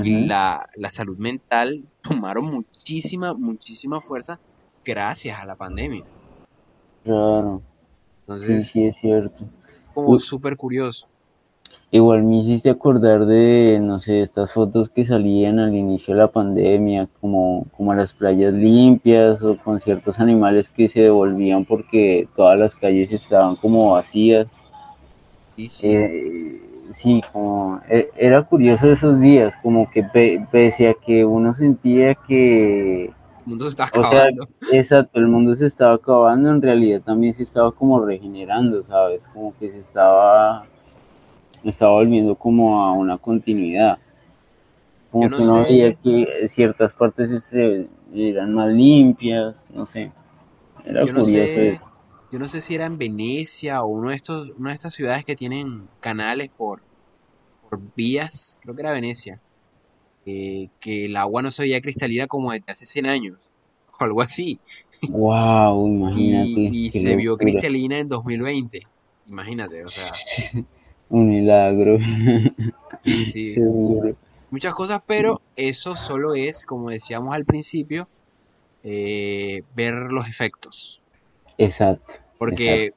y 0.00 0.26
la, 0.26 0.66
la 0.76 0.90
salud 0.90 1.18
mental 1.18 1.88
tomaron 2.02 2.46
muchísima, 2.46 3.34
muchísima 3.34 4.00
fuerza 4.00 4.40
gracias 4.84 5.40
a 5.40 5.46
la 5.46 5.56
pandemia. 5.56 6.04
claro, 7.02 7.62
sí, 8.34 8.62
Entonces, 8.62 8.64
sí 8.64 8.84
es 8.86 8.96
cierto. 8.98 9.50
es 9.68 9.88
como 9.92 10.18
súper 10.18 10.56
curioso. 10.56 11.08
Igual 11.90 12.22
me 12.22 12.38
hiciste 12.38 12.70
acordar 12.70 13.26
de, 13.26 13.78
no 13.82 14.00
sé, 14.00 14.22
estas 14.22 14.50
fotos 14.52 14.88
que 14.88 15.04
salían 15.04 15.58
al 15.58 15.74
inicio 15.74 16.14
de 16.14 16.20
la 16.20 16.28
pandemia, 16.32 17.08
como, 17.20 17.66
como 17.76 17.92
las 17.94 18.14
playas 18.14 18.54
limpias 18.54 19.42
o 19.42 19.56
con 19.58 19.78
ciertos 19.80 20.18
animales 20.18 20.70
que 20.70 20.88
se 20.88 21.00
devolvían 21.02 21.66
porque 21.66 22.26
todas 22.34 22.58
las 22.58 22.74
calles 22.74 23.12
estaban 23.12 23.56
como 23.56 23.90
vacías. 23.92 24.46
Sí, 25.56 25.68
sí, 25.68 25.88
Eh, 25.90 26.60
sí, 26.92 27.22
como 27.32 27.80
e- 27.88 28.10
era 28.16 28.42
curioso 28.42 28.90
esos 28.90 29.20
días, 29.20 29.54
como 29.62 29.88
que 29.90 30.02
pe- 30.02 30.44
pese 30.50 30.88
a 30.88 30.94
que 30.94 31.24
uno 31.24 31.54
sentía 31.54 32.14
que, 32.26 33.10
el 33.40 33.44
mundo 33.46 33.68
se 33.70 33.82
o 33.92 34.04
sea, 34.04 34.26
acabando. 34.26 34.48
exacto, 34.72 35.18
el 35.20 35.28
mundo 35.28 35.54
se 35.56 35.66
estaba 35.66 35.94
acabando, 35.94 36.50
en 36.50 36.62
realidad 36.62 37.02
también 37.02 37.34
se 37.34 37.44
estaba 37.44 37.72
como 37.72 38.00
regenerando, 38.04 38.82
¿sabes? 38.84 39.26
Como 39.34 39.56
que 39.58 39.70
se 39.70 39.80
estaba, 39.80 40.66
estaba 41.64 41.92
volviendo 41.92 42.34
como 42.36 42.82
a 42.82 42.92
una 42.92 43.18
continuidad, 43.18 43.98
como 45.10 45.30
no 45.30 45.36
que 45.36 45.42
uno 45.42 45.62
veía 45.64 45.92
sé, 45.92 45.98
que 46.02 46.48
ciertas 46.48 46.92
partes 46.94 47.44
se- 47.44 47.88
eran 48.14 48.52
más 48.54 48.68
limpias, 48.68 49.66
no 49.70 49.86
sé, 49.86 50.12
era 50.84 51.06
yo 51.06 51.12
no 51.12 51.24
curioso 51.24 51.60
sé, 51.60 51.74
eso. 51.74 51.94
yo 52.30 52.38
no 52.38 52.48
sé 52.48 52.60
si 52.60 52.74
era 52.74 52.86
en 52.86 52.98
Venecia 52.98 53.82
o 53.82 53.88
uno 53.88 54.10
de 54.10 54.16
estos, 54.16 54.50
una 54.56 54.70
de 54.70 54.74
estas 54.74 54.94
ciudades 54.94 55.24
que 55.24 55.36
tienen 55.36 55.88
canales 56.00 56.50
por, 56.56 56.82
por 57.60 57.80
vías, 57.94 58.58
creo 58.62 58.74
que 58.74 58.82
era 58.82 58.92
Venecia, 58.92 59.42
eh, 60.26 60.70
que 60.80 61.06
el 61.06 61.16
agua 61.16 61.42
no 61.42 61.50
se 61.52 61.62
veía 61.64 61.80
cristalina 61.82 62.28
como 62.28 62.52
desde 62.52 62.66
hace 62.72 62.86
100 62.86 63.06
años, 63.06 63.52
o 64.00 64.04
algo 64.04 64.22
así, 64.22 64.60
Wow, 65.08 65.88
y, 66.10 66.62
imagínate, 66.66 66.76
y 66.86 66.90
qué 66.90 67.00
se 67.00 67.16
vio 67.16 67.36
locura, 67.36 67.38
cristalina 67.38 67.98
en 67.98 68.08
2020, 68.08 68.80
imagínate, 69.26 69.84
o 69.84 69.90
sea, 69.90 70.22
un 71.10 71.28
milagro, 71.28 71.98
sí, 73.04 73.24
sí, 73.24 73.44
seguro. 73.54 74.16
muchas 74.50 74.74
cosas, 74.74 75.02
pero 75.06 75.42
eso 75.56 75.96
solo 75.96 76.34
es, 76.34 76.64
como 76.66 76.90
decíamos 76.90 77.34
al 77.34 77.44
principio, 77.46 78.10
eh, 78.82 79.64
ver 79.70 80.12
los 80.12 80.28
efectos, 80.28 81.02
Exacto, 81.58 82.14
exacto. 82.48 82.88
porque 82.88 82.92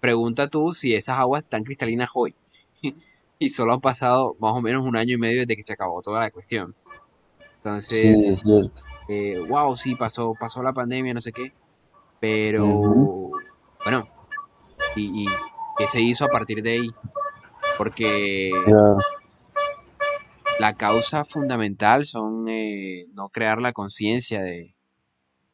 pregunta 0.00 0.48
tú 0.48 0.72
si 0.72 0.94
esas 0.94 1.18
aguas 1.18 1.44
están 1.44 1.64
cristalinas 1.64 2.10
hoy, 2.14 2.36
y 3.38 3.50
solo 3.50 3.74
han 3.74 3.80
pasado 3.82 4.36
más 4.40 4.52
o 4.54 4.62
menos 4.62 4.84
un 4.86 4.96
año 4.96 5.14
y 5.14 5.18
medio 5.18 5.40
desde 5.42 5.56
que 5.56 5.62
se 5.62 5.74
acabó 5.74 6.02
toda 6.02 6.20
la 6.20 6.30
cuestión. 6.30 6.76
Entonces, 7.58 8.42
cierto. 8.42 8.82
eh, 9.08 9.38
wow, 9.48 9.76
sí, 9.76 9.96
pasó, 9.96 10.36
pasó 10.38 10.62
la 10.62 10.72
pandemia, 10.74 11.14
no 11.14 11.20
sé 11.20 11.32
qué, 11.32 11.54
pero 12.20 13.32
bueno, 13.84 14.10
y, 14.94 15.24
y 15.24 15.42
qué 15.76 15.88
se 15.88 16.00
hizo 16.02 16.24
a 16.24 16.30
partir 16.30 16.62
de 16.62 16.72
ahí, 16.72 16.96
porque 17.78 18.50
la 20.58 20.74
causa 20.74 21.24
fundamental 21.24 22.04
son 22.04 22.48
eh, 22.48 23.06
no 23.12 23.28
crear 23.28 23.60
la 23.60 23.72
conciencia 23.72 24.40
de, 24.40 24.74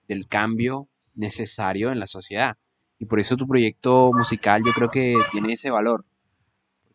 del 0.09 0.27
cambio 0.27 0.89
necesario 1.15 1.93
en 1.93 2.01
la 2.01 2.07
sociedad. 2.07 2.57
Y 2.99 3.07
por 3.07 3.19
eso 3.19 3.37
tu 3.37 3.47
proyecto 3.47 4.13
musical 4.13 4.63
yo 4.65 4.73
creo 4.73 4.91
que 4.91 5.17
tiene 5.31 5.55
ese 5.55 5.71
valor, 5.71 6.05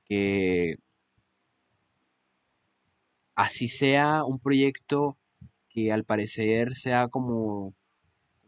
que 0.06 0.78
así 3.36 3.68
sea 3.68 4.24
un 4.24 4.40
proyecto 4.40 5.18
que 5.70 5.92
al 5.92 6.04
parecer 6.06 6.76
sea 6.76 7.08
como, 7.08 7.74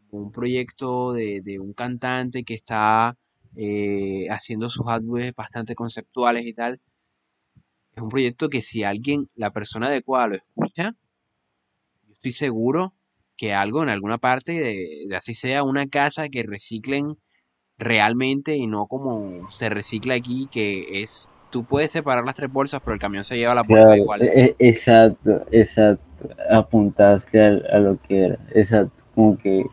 como 0.08 0.22
un 0.24 0.32
proyecto 0.32 1.12
de, 1.12 1.40
de 1.42 1.58
un 1.58 1.72
cantante 1.72 2.44
que 2.44 2.54
está 2.54 3.16
eh, 3.58 4.28
haciendo 4.30 4.68
sus 4.68 4.86
álbumes 4.86 5.34
bastante 5.34 5.74
conceptuales 5.74 6.46
y 6.46 6.54
tal, 6.54 6.80
es 7.96 8.02
un 8.02 8.08
proyecto 8.08 8.48
que 8.48 8.62
si 8.62 8.84
alguien, 8.84 9.26
la 9.34 9.52
persona 9.52 9.88
adecuada 9.88 10.28
lo 10.28 10.36
escucha, 10.36 10.94
yo 12.06 12.12
estoy 12.14 12.32
seguro 12.32 12.94
que 13.36 13.54
algo 13.54 13.82
en 13.82 13.88
alguna 13.88 14.18
parte, 14.18 14.52
de, 14.52 15.06
de 15.08 15.16
así 15.16 15.34
sea 15.34 15.64
una 15.64 15.88
casa 15.88 16.28
que 16.28 16.44
reciclen 16.44 17.16
realmente 17.78 18.56
y 18.56 18.66
no 18.68 18.86
como 18.86 19.50
se 19.50 19.68
recicla 19.68 20.14
aquí, 20.14 20.48
que 20.52 21.02
es, 21.02 21.30
tú 21.50 21.64
puedes 21.64 21.90
separar 21.90 22.24
las 22.24 22.34
tres 22.34 22.52
bolsas, 22.52 22.80
pero 22.84 22.94
el 22.94 23.00
camión 23.00 23.24
se 23.24 23.36
lleva 23.36 23.54
la 23.54 23.62
bolsa 23.62 23.74
claro, 23.74 23.96
igual. 23.96 24.22
e- 24.22 24.56
e- 24.58 24.68
exacto, 24.68 25.44
exacto. 25.50 26.04
Apuntaste 26.50 27.40
a, 27.40 27.78
lo 27.78 28.00
que 28.02 28.24
era, 28.26 28.38
exacto. 28.54 29.02
Como 29.14 29.36
que 29.38 29.64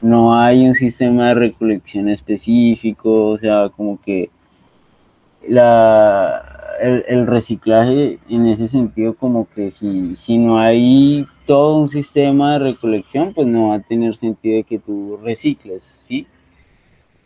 no 0.00 0.38
hay 0.38 0.66
un 0.66 0.74
sistema 0.74 1.28
de 1.28 1.34
recolección 1.34 2.08
específico, 2.08 3.28
o 3.30 3.38
sea, 3.38 3.68
como 3.70 4.00
que 4.00 4.30
la, 5.40 6.76
el, 6.80 7.04
el 7.08 7.26
reciclaje 7.26 8.20
en 8.28 8.46
ese 8.46 8.68
sentido, 8.68 9.14
como 9.16 9.48
que 9.48 9.70
si, 9.70 10.16
si 10.16 10.38
no 10.38 10.58
hay 10.58 11.26
todo 11.46 11.78
un 11.78 11.88
sistema 11.88 12.54
de 12.54 12.58
recolección, 12.72 13.32
pues 13.34 13.46
no 13.46 13.68
va 13.68 13.76
a 13.76 13.82
tener 13.82 14.16
sentido 14.16 14.56
de 14.56 14.64
que 14.64 14.78
tú 14.78 15.18
recicles, 15.22 15.84
¿sí? 15.84 16.26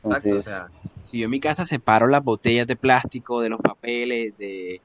Exacto, 0.03 0.37
o 0.37 0.41
Entonces, 0.41 0.41
sea, 0.41 0.73
si 1.03 1.19
yo 1.19 1.25
en 1.27 1.31
mi 1.31 1.41
casa 1.41 1.67
separo 1.67 2.07
las 2.07 2.25
botellas 2.25 2.67
de 2.67 2.77
plástico, 2.77 3.41
de 3.41 3.49
los 3.51 3.61
papeles, 3.61 4.37
de, 4.37 4.83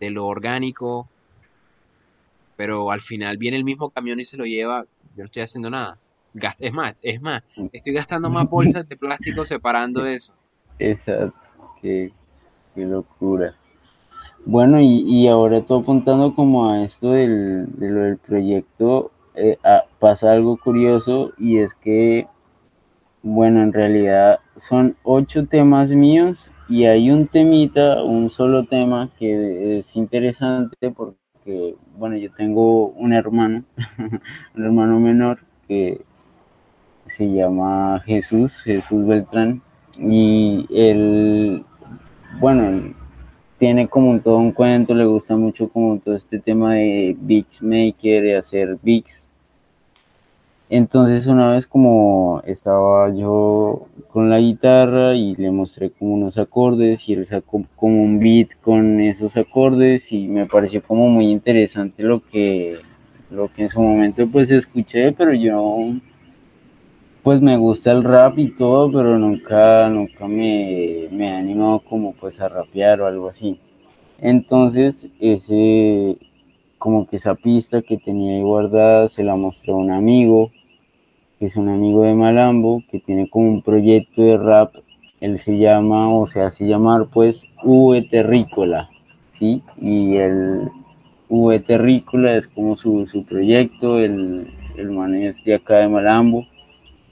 de 0.00 0.10
lo 0.10 0.26
orgánico, 0.26 1.10
pero 2.56 2.90
al 2.90 3.00
final 3.00 3.38
viene 3.38 3.56
el 3.56 3.64
mismo 3.64 3.90
camión 3.90 4.20
y 4.20 4.24
se 4.24 4.36
lo 4.36 4.44
lleva, 4.44 4.84
yo 5.14 5.22
no 5.22 5.24
estoy 5.26 5.42
haciendo 5.42 5.70
nada. 5.70 6.00
Es 6.60 6.72
más, 6.72 6.94
es 7.02 7.20
más, 7.20 7.42
estoy 7.72 7.92
gastando 7.94 8.30
más 8.30 8.48
bolsas 8.48 8.88
de 8.88 8.96
plástico 8.96 9.44
separando 9.44 10.04
eso. 10.06 10.34
exacto, 10.78 11.34
qué, 11.80 12.12
qué 12.74 12.86
locura. 12.86 13.54
Bueno, 14.44 14.80
y, 14.80 15.02
y 15.06 15.28
ahora 15.28 15.64
todo 15.64 15.80
apuntando 15.80 16.34
como 16.34 16.70
a 16.70 16.84
esto 16.84 17.12
del, 17.12 17.66
de 17.78 17.90
lo 17.90 18.00
del 18.02 18.18
proyecto, 18.18 19.12
eh, 19.34 19.58
pasa 19.98 20.32
algo 20.32 20.58
curioso 20.58 21.32
y 21.38 21.58
es 21.58 21.74
que, 21.74 22.28
bueno, 23.22 23.62
en 23.62 23.72
realidad 23.72 24.40
son 24.56 24.96
ocho 25.04 25.46
temas 25.46 25.92
míos 25.92 26.50
y 26.68 26.84
hay 26.86 27.10
un 27.10 27.28
temita, 27.28 28.02
un 28.04 28.30
solo 28.30 28.66
tema 28.66 29.10
que 29.18 29.78
es 29.80 29.96
interesante 29.96 30.90
porque, 30.92 31.76
bueno, 31.96 32.16
yo 32.16 32.32
tengo 32.32 32.88
un 32.88 33.12
hermano, 33.12 33.64
un 34.56 34.64
hermano 34.64 35.00
menor 35.00 35.40
que 35.68 36.02
se 37.06 37.30
llama 37.30 38.02
Jesús, 38.06 38.62
Jesús 38.62 39.06
Beltrán, 39.06 39.62
y 39.98 40.66
él, 40.70 41.64
bueno, 42.40 42.94
tiene 43.58 43.88
como 43.88 44.18
todo 44.20 44.38
un 44.38 44.52
cuento, 44.52 44.94
le 44.94 45.06
gusta 45.06 45.36
mucho 45.36 45.68
como 45.68 45.98
todo 45.98 46.16
este 46.16 46.38
tema 46.38 46.74
de 46.74 47.16
beats 47.18 47.62
maker, 47.62 48.22
de 48.22 48.36
hacer 48.36 48.78
beats, 48.82 49.26
entonces 50.68 51.28
una 51.28 51.52
vez 51.52 51.66
como 51.66 52.42
estaba 52.44 53.14
yo 53.14 53.86
con 54.12 54.30
la 54.30 54.40
guitarra 54.40 55.14
y 55.14 55.36
le 55.36 55.52
mostré 55.52 55.90
como 55.90 56.14
unos 56.14 56.38
acordes 56.38 57.08
y 57.08 57.12
él 57.12 57.24
sacó 57.24 57.64
como 57.76 58.02
un 58.02 58.18
beat 58.18 58.48
con 58.62 59.00
esos 59.00 59.36
acordes 59.36 60.10
y 60.10 60.26
me 60.26 60.46
pareció 60.46 60.82
como 60.82 61.08
muy 61.08 61.30
interesante 61.30 62.02
lo 62.02 62.20
que 62.26 62.78
lo 63.30 63.52
que 63.52 63.64
en 63.64 63.70
su 63.70 63.80
momento 63.80 64.26
pues 64.28 64.50
escuché, 64.50 65.12
pero 65.12 65.32
yo 65.32 65.92
pues 67.26 67.42
me 67.42 67.56
gusta 67.56 67.90
el 67.90 68.04
rap 68.04 68.38
y 68.38 68.52
todo, 68.52 68.88
pero 68.92 69.18
nunca 69.18 69.88
nunca 69.88 70.28
me, 70.28 71.08
me 71.10 71.80
como 71.90 72.12
pues 72.12 72.40
a 72.40 72.48
rapear 72.48 73.00
o 73.00 73.08
algo 73.08 73.28
así. 73.28 73.58
Entonces 74.20 75.08
ese 75.18 76.18
como 76.78 77.08
que 77.08 77.16
esa 77.16 77.34
pista 77.34 77.82
que 77.82 77.98
tenía 77.98 78.36
ahí 78.36 78.42
guardada 78.42 79.08
se 79.08 79.24
la 79.24 79.34
mostró 79.34 79.74
a 79.74 79.78
un 79.78 79.90
amigo 79.90 80.52
que 81.40 81.46
es 81.46 81.56
un 81.56 81.68
amigo 81.68 82.04
de 82.04 82.14
Malambo, 82.14 82.84
que 82.92 83.00
tiene 83.00 83.28
como 83.28 83.48
un 83.48 83.62
proyecto 83.62 84.22
de 84.22 84.36
rap, 84.36 84.76
él 85.20 85.40
se 85.40 85.58
llama, 85.58 86.08
o 86.08 86.28
se 86.28 86.42
hace 86.42 86.64
llamar 86.64 87.08
pues 87.12 87.42
V 87.64 88.02
Terrícola, 88.02 88.88
¿sí? 89.32 89.64
Y 89.80 90.14
el 90.14 90.70
V 91.28 91.58
Terrícola 91.58 92.36
es 92.36 92.46
como 92.46 92.76
su, 92.76 93.26
proyecto, 93.28 93.98
el, 93.98 94.46
el 94.76 94.90
man 94.92 95.16
es 95.16 95.42
de 95.42 95.54
acá 95.54 95.78
de 95.78 95.88
Malambo, 95.88 96.46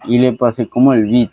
y 0.07 0.19
le 0.19 0.33
pasé 0.33 0.67
como 0.67 0.93
el 0.93 1.07
beat. 1.07 1.31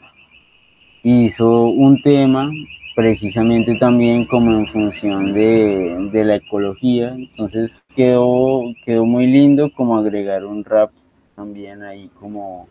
Hizo 1.03 1.65
un 1.65 2.01
tema 2.01 2.49
precisamente 2.95 3.75
también 3.75 4.25
como 4.25 4.51
en 4.51 4.67
función 4.67 5.33
de, 5.33 6.09
de 6.11 6.23
la 6.23 6.35
ecología, 6.35 7.09
entonces 7.15 7.77
quedó, 7.95 8.61
quedó 8.85 9.05
muy 9.05 9.27
lindo 9.27 9.71
como 9.73 9.97
agregar 9.97 10.45
un 10.45 10.63
rap 10.63 10.91
también 11.35 11.81
ahí 11.83 12.09
como 12.19 12.67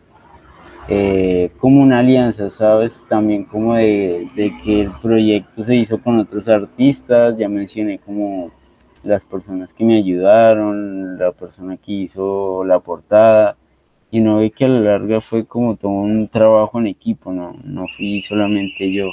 eh, 0.89 1.53
como 1.61 1.83
una 1.83 2.01
alianza, 2.01 2.51
¿sabes? 2.51 3.03
También 3.09 3.45
como 3.45 3.75
de, 3.75 4.29
que 4.65 4.81
el 4.83 4.91
proyecto 5.01 5.63
se 5.63 5.77
hizo 5.77 6.03
con 6.03 6.19
otros 6.19 6.49
artistas, 6.49 7.37
ya 7.37 7.49
mencioné 7.49 7.99
como 8.01 8.51
las 9.05 9.25
personas 9.25 9.73
que 9.73 9.85
me 9.85 9.97
ayudaron, 9.97 11.17
la 11.19 11.33
persona 11.33 11.77
que 11.77 11.93
hizo 11.93 12.65
la 12.65 12.81
portada, 12.81 13.57
y 14.11 14.21
no 14.21 14.39
ve 14.39 14.51
que 14.51 14.65
a 14.65 14.69
la 14.69 14.81
larga 14.81 15.21
fue 15.21 15.47
como 15.47 15.77
todo 15.77 15.93
un 15.93 16.29
trabajo 16.29 16.79
en 16.81 16.89
equipo, 16.89 17.33
no, 17.33 17.57
no 17.65 17.87
fui 17.97 18.23
solamente 18.23 18.93
yo. 18.93 19.11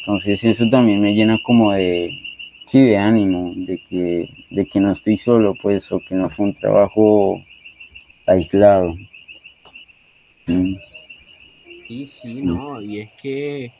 Entonces 0.00 0.42
eso 0.44 0.68
también 0.70 1.00
me 1.00 1.14
llena 1.14 1.38
como 1.44 1.72
de, 1.72 2.10
sí, 2.66 2.80
de 2.80 2.96
ánimo, 2.98 3.52
de 3.54 3.78
que, 3.88 4.28
de 4.50 4.66
que 4.66 4.80
no 4.80 4.92
estoy 4.92 5.16
solo, 5.16 5.54
pues, 5.62 5.90
o 5.92 6.00
que 6.06 6.14
no 6.14 6.28
fue 6.28 6.46
un 6.46 6.54
trabajo 6.54 7.40
aislado. 8.26 8.94
Sí, 11.86 12.06
sí, 12.06 12.42
no, 12.42 12.82
y 12.82 13.00
es 13.00 13.12
que 13.14 13.72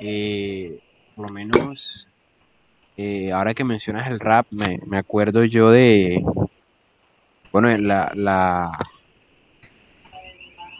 eh, 0.00 0.78
por 1.14 1.28
lo 1.28 1.32
menos 1.34 2.06
eh, 2.96 3.30
ahora 3.32 3.54
que 3.54 3.64
mencionas 3.64 4.10
el 4.10 4.20
rap, 4.20 4.46
me, 4.50 4.98
acuerdo 4.98 5.44
yo 5.44 5.70
de, 5.70 6.22
bueno, 7.52 7.76
la, 7.76 8.10
la, 8.14 8.70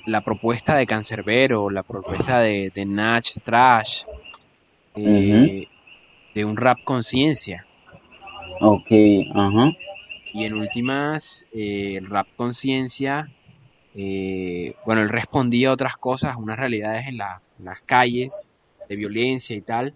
la 0.08 0.22
propuesta 0.22 0.76
de 0.76 0.86
Cancerbero, 0.86 1.70
la 1.70 1.82
propuesta 1.82 2.40
de, 2.40 2.70
de 2.74 2.84
Natch 2.84 3.38
Trash, 3.42 4.04
eh, 4.94 5.68
de 6.34 6.44
un 6.44 6.56
rap 6.56 6.78
conciencia. 6.84 7.66
Ok, 8.60 8.90
ajá. 9.34 9.72
Y 10.32 10.44
en 10.44 10.54
últimas, 10.54 11.46
el 11.52 12.06
rap 12.06 12.26
conciencia 12.36 13.28
eh, 14.00 14.76
bueno, 14.86 15.02
él 15.02 15.08
respondía 15.08 15.70
a 15.70 15.72
otras 15.72 15.96
cosas, 15.96 16.36
unas 16.36 16.56
realidades 16.56 17.08
en, 17.08 17.18
las 17.18 17.80
calles, 17.84 18.52
de 18.88 18.94
violencia 18.94 19.56
y 19.56 19.60
tal, 19.60 19.92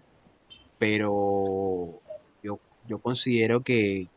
pero 0.77 2.01
yo, 2.43 2.59
yo 2.85 2.99
considero 2.99 3.61
que, 3.61 4.09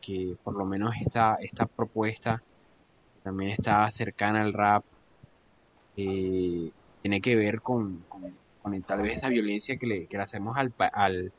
por 0.43 0.55
lo 0.55 0.65
menos 0.65 0.93
esta, 0.99 1.35
esta 1.35 1.65
propuesta 1.67 2.43
también 3.23 3.51
está 3.51 3.89
cercana 3.89 4.41
al 4.41 4.51
rap, 4.51 4.83
eh, 5.97 6.69
tiene 7.01 7.21
que 7.21 7.35
ver 7.35 7.61
con, 7.61 8.03
tal 8.85 9.01
vez 9.01 9.17
esa 9.17 9.29
violencia 9.29 9.77
que 9.77 9.87
le, 9.87 10.07
hacemos 10.19 10.55
al, 10.57 10.73
al, 10.93 11.31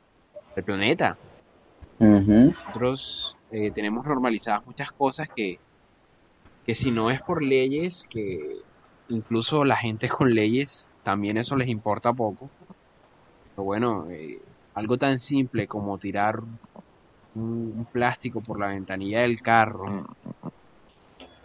planeta. 0.64 1.16
Nosotros 2.00 3.36
eh, 3.52 3.70
tenemos 3.70 4.04
normalizadas 4.04 4.66
muchas 4.66 4.90
cosas 4.90 5.28
que, 5.28 5.58
que 6.66 6.74
si 6.74 6.90
no 6.90 7.10
es 7.10 7.22
por 7.22 7.42
leyes, 7.42 8.06
que 8.10 8.58
incluso 9.08 9.64
la 9.64 9.76
gente 9.76 10.08
con 10.08 10.34
leyes, 10.34 10.90
también 11.04 11.36
eso 11.36 11.56
les 11.56 11.68
importa 11.68 12.12
poco. 12.12 12.50
Pero 13.54 13.64
bueno, 13.64 14.06
eh, 14.10 14.40
algo 14.74 14.98
tan 14.98 15.20
simple 15.20 15.66
como 15.66 15.98
tirar 15.98 16.40
un, 17.34 17.86
plástico 17.92 18.40
por 18.40 18.58
la 18.58 18.68
ventanilla 18.68 19.20
del 19.20 19.40
carro. 19.40 20.06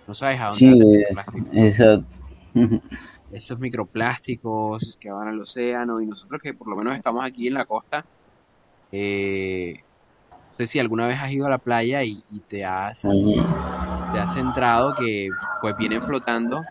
No 0.07 0.13
sabes 0.13 0.39
a 0.41 0.45
dónde 0.47 0.57
sí, 0.57 0.95
ese 0.95 1.07
plástico. 1.13 1.47
Exacto. 1.53 2.22
Esos 3.31 3.59
microplásticos 3.59 4.97
que 4.99 5.11
van 5.11 5.27
al 5.27 5.41
océano 5.41 6.01
y 6.01 6.05
nosotros 6.05 6.41
que 6.41 6.53
por 6.53 6.67
lo 6.67 6.75
menos 6.75 6.95
estamos 6.95 7.23
aquí 7.23 7.47
en 7.47 7.55
la 7.55 7.65
costa, 7.65 8.05
eh, 8.91 9.83
no 10.29 10.57
sé 10.57 10.67
si 10.67 10.79
alguna 10.79 11.07
vez 11.07 11.19
has 11.19 11.31
ido 11.31 11.47
a 11.47 11.49
la 11.49 11.57
playa 11.57 12.03
y, 12.03 12.23
te 12.47 12.63
has 12.63 13.01
te 13.01 14.19
has 14.19 14.33
centrado 14.35 14.93
que 14.93 15.29
pues 15.61 15.75
vienen 15.77 16.03
flotando, 16.03 16.63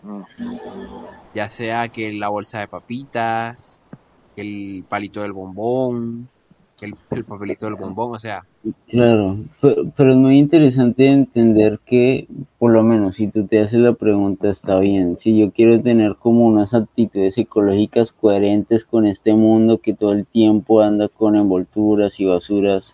ya 1.33 1.49
sea 1.49 1.89
que 1.89 2.13
la 2.13 2.29
bolsa 2.29 2.59
de 2.59 2.69
papitas, 2.69 3.81
el 4.37 4.85
palito 4.87 5.21
del 5.21 5.33
bombón, 5.33 6.29
el, 6.79 6.95
el 7.11 7.25
papelito 7.25 7.65
del 7.65 7.75
bombón, 7.75 8.15
o 8.15 8.19
sea. 8.19 8.43
Claro, 8.87 9.39
pero, 9.59 10.11
es 10.11 10.17
muy 10.17 10.37
interesante 10.37 11.07
entender 11.07 11.79
que, 11.85 12.27
por 12.59 12.71
lo 12.71 12.81
menos, 12.83 13.17
si 13.17 13.27
tú 13.27 13.45
te 13.45 13.59
haces 13.59 13.79
la 13.79 13.93
pregunta, 13.93 14.49
está 14.49 14.79
bien. 14.79 15.17
Si 15.17 15.37
yo 15.37 15.51
quiero 15.51 15.81
tener 15.81 16.15
como 16.15 16.45
unas 16.45 16.73
actitudes 16.73 17.37
ecológicas 17.37 18.13
coherentes 18.13 18.85
con 18.85 19.05
este 19.05 19.33
mundo 19.33 19.79
que 19.79 19.93
todo 19.93 20.13
el 20.13 20.25
tiempo 20.25 20.81
anda 20.81 21.09
con 21.09 21.35
envolturas 21.35 22.19
y 22.19 22.25
basuras 22.25 22.93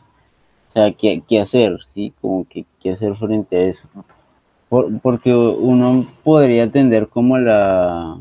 o 0.69 0.71
sea, 0.71 0.91
¿qué, 0.93 1.23
qué 1.27 1.39
hacer? 1.39 1.79
¿Sí? 1.93 2.13
Como 2.21 2.45
que 2.47 2.65
qué 2.79 2.91
hacer 2.91 3.15
frente 3.15 3.55
a 3.57 3.61
eso. 3.69 3.87
porque 5.01 5.35
uno 5.35 6.07
podría 6.23 6.71
tender 6.71 7.07
como 7.09 7.39
la, 7.39 8.19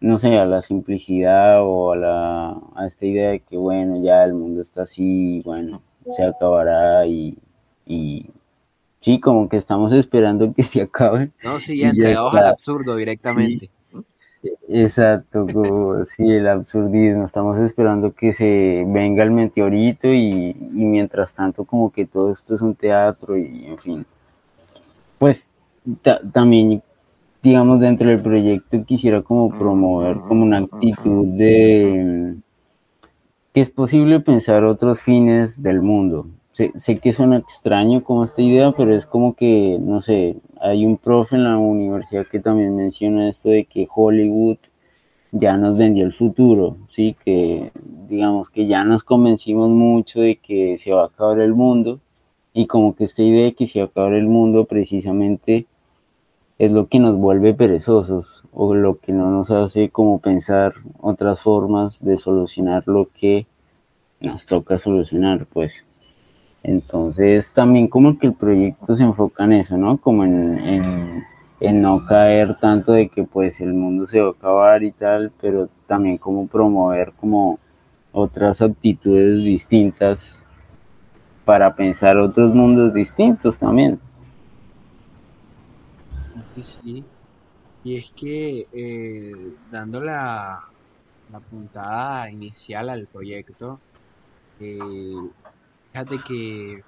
no 0.00 0.18
sé, 0.18 0.36
a 0.38 0.44
la 0.44 0.62
simplicidad 0.62 1.62
o 1.62 1.92
a, 1.92 1.96
la, 1.96 2.50
a 2.74 2.86
esta 2.86 3.06
idea 3.06 3.30
de 3.30 3.40
que, 3.40 3.56
bueno, 3.56 4.02
ya 4.02 4.24
el 4.24 4.34
mundo 4.34 4.62
está 4.62 4.82
así, 4.82 5.40
bueno, 5.44 5.82
se 6.12 6.24
acabará 6.24 7.06
y, 7.06 7.36
y 7.86 8.26
sí, 9.00 9.20
como 9.20 9.48
que 9.48 9.56
estamos 9.56 9.92
esperando 9.92 10.52
que 10.52 10.62
se 10.62 10.82
acabe. 10.82 11.30
No, 11.42 11.60
sí, 11.60 11.78
ya 11.78 11.90
entregados 11.90 12.34
al 12.34 12.46
absurdo 12.46 12.96
directamente. 12.96 13.70
Exacto, 14.68 15.46
sí, 16.04 16.30
el 16.30 16.48
absurdismo. 16.48 17.24
Estamos 17.24 17.58
esperando 17.60 18.12
que 18.14 18.32
se 18.32 18.84
venga 18.86 19.22
el 19.22 19.30
meteorito 19.30 20.08
y, 20.08 20.54
mientras 20.70 21.34
tanto 21.34 21.64
como 21.64 21.90
que 21.90 22.06
todo 22.06 22.32
esto 22.32 22.54
es 22.54 22.60
un 22.60 22.74
teatro 22.74 23.36
y 23.38 23.66
en 23.66 23.78
fin. 23.78 24.06
Pues 25.18 25.48
también, 26.32 26.82
digamos, 27.42 27.80
dentro 27.80 28.08
del 28.08 28.20
proyecto 28.20 28.84
quisiera 28.84 29.22
como 29.22 29.48
promover 29.48 30.18
como 30.20 30.42
una 30.42 30.58
actitud 30.58 31.26
de 31.38 32.36
que 33.54 33.60
es 33.60 33.70
posible 33.70 34.18
pensar 34.18 34.64
otros 34.64 35.00
fines 35.00 35.62
del 35.62 35.80
mundo. 35.80 36.26
Sé, 36.50 36.72
sé 36.74 36.98
que 36.98 37.12
suena 37.12 37.36
extraño 37.36 38.02
como 38.02 38.24
esta 38.24 38.42
idea, 38.42 38.72
pero 38.72 38.96
es 38.96 39.06
como 39.06 39.34
que, 39.36 39.78
no 39.80 40.02
sé, 40.02 40.36
hay 40.60 40.84
un 40.84 40.96
profe 40.96 41.36
en 41.36 41.44
la 41.44 41.56
universidad 41.56 42.26
que 42.26 42.40
también 42.40 42.74
menciona 42.74 43.28
esto 43.28 43.50
de 43.50 43.64
que 43.64 43.86
Hollywood 43.94 44.58
ya 45.30 45.56
nos 45.56 45.76
vendió 45.76 46.04
el 46.04 46.12
futuro, 46.12 46.76
sí, 46.88 47.16
que 47.24 47.70
digamos 48.08 48.50
que 48.50 48.66
ya 48.66 48.84
nos 48.84 49.04
convencimos 49.04 49.70
mucho 49.70 50.20
de 50.20 50.36
que 50.36 50.78
se 50.82 50.92
va 50.92 51.02
a 51.02 51.06
acabar 51.06 51.40
el 51.40 51.54
mundo 51.54 52.00
y 52.52 52.66
como 52.66 52.94
que 52.94 53.04
esta 53.04 53.22
idea 53.22 53.44
de 53.44 53.54
que 53.54 53.66
se 53.66 53.80
va 53.80 53.86
a 53.86 53.88
acabar 53.88 54.14
el 54.14 54.26
mundo 54.26 54.64
precisamente 54.64 55.66
es 56.58 56.70
lo 56.70 56.88
que 56.88 56.98
nos 57.00 57.16
vuelve 57.16 57.54
perezosos 57.54 58.43
o 58.54 58.74
lo 58.74 58.98
que 58.98 59.12
no 59.12 59.30
nos 59.30 59.50
hace 59.50 59.90
como 59.90 60.20
pensar 60.20 60.74
otras 61.00 61.40
formas 61.40 62.02
de 62.02 62.16
solucionar 62.16 62.84
lo 62.86 63.08
que 63.18 63.46
nos 64.20 64.46
toca 64.46 64.78
solucionar, 64.78 65.46
pues. 65.46 65.84
Entonces 66.62 67.52
también 67.52 67.88
como 67.88 68.18
que 68.18 68.28
el 68.28 68.34
proyecto 68.34 68.94
se 68.94 69.02
enfoca 69.02 69.44
en 69.44 69.52
eso, 69.52 69.76
¿no? 69.76 69.98
Como 69.98 70.24
en, 70.24 71.24
en, 71.60 71.82
no 71.82 72.06
caer 72.06 72.56
tanto 72.58 72.92
de 72.92 73.08
que 73.08 73.24
pues 73.24 73.60
el 73.60 73.74
mundo 73.74 74.06
se 74.06 74.20
va 74.20 74.28
a 74.28 74.30
acabar 74.30 74.82
y 74.82 74.92
tal, 74.92 75.32
pero 75.40 75.68
también 75.86 76.16
como 76.18 76.46
promover 76.46 77.12
como 77.20 77.58
otras 78.12 78.62
actitudes 78.62 79.42
distintas 79.44 80.42
para 81.44 81.74
pensar 81.74 82.16
otros 82.18 82.54
mundos 82.54 82.94
distintos 82.94 83.58
también. 83.58 83.98
Sí, 86.46 86.62
sí. 86.62 87.04
Y 87.84 87.98
es 87.98 88.14
que 88.16 88.62
eh, 88.72 89.34
dando 89.68 90.00
la, 90.00 90.58
puntada 91.50 92.30
inicial 92.30 92.88
al 92.88 93.06
proyecto, 93.08 93.82
eh, 94.58 94.78
fíjate 95.92 96.16
que 96.26 96.82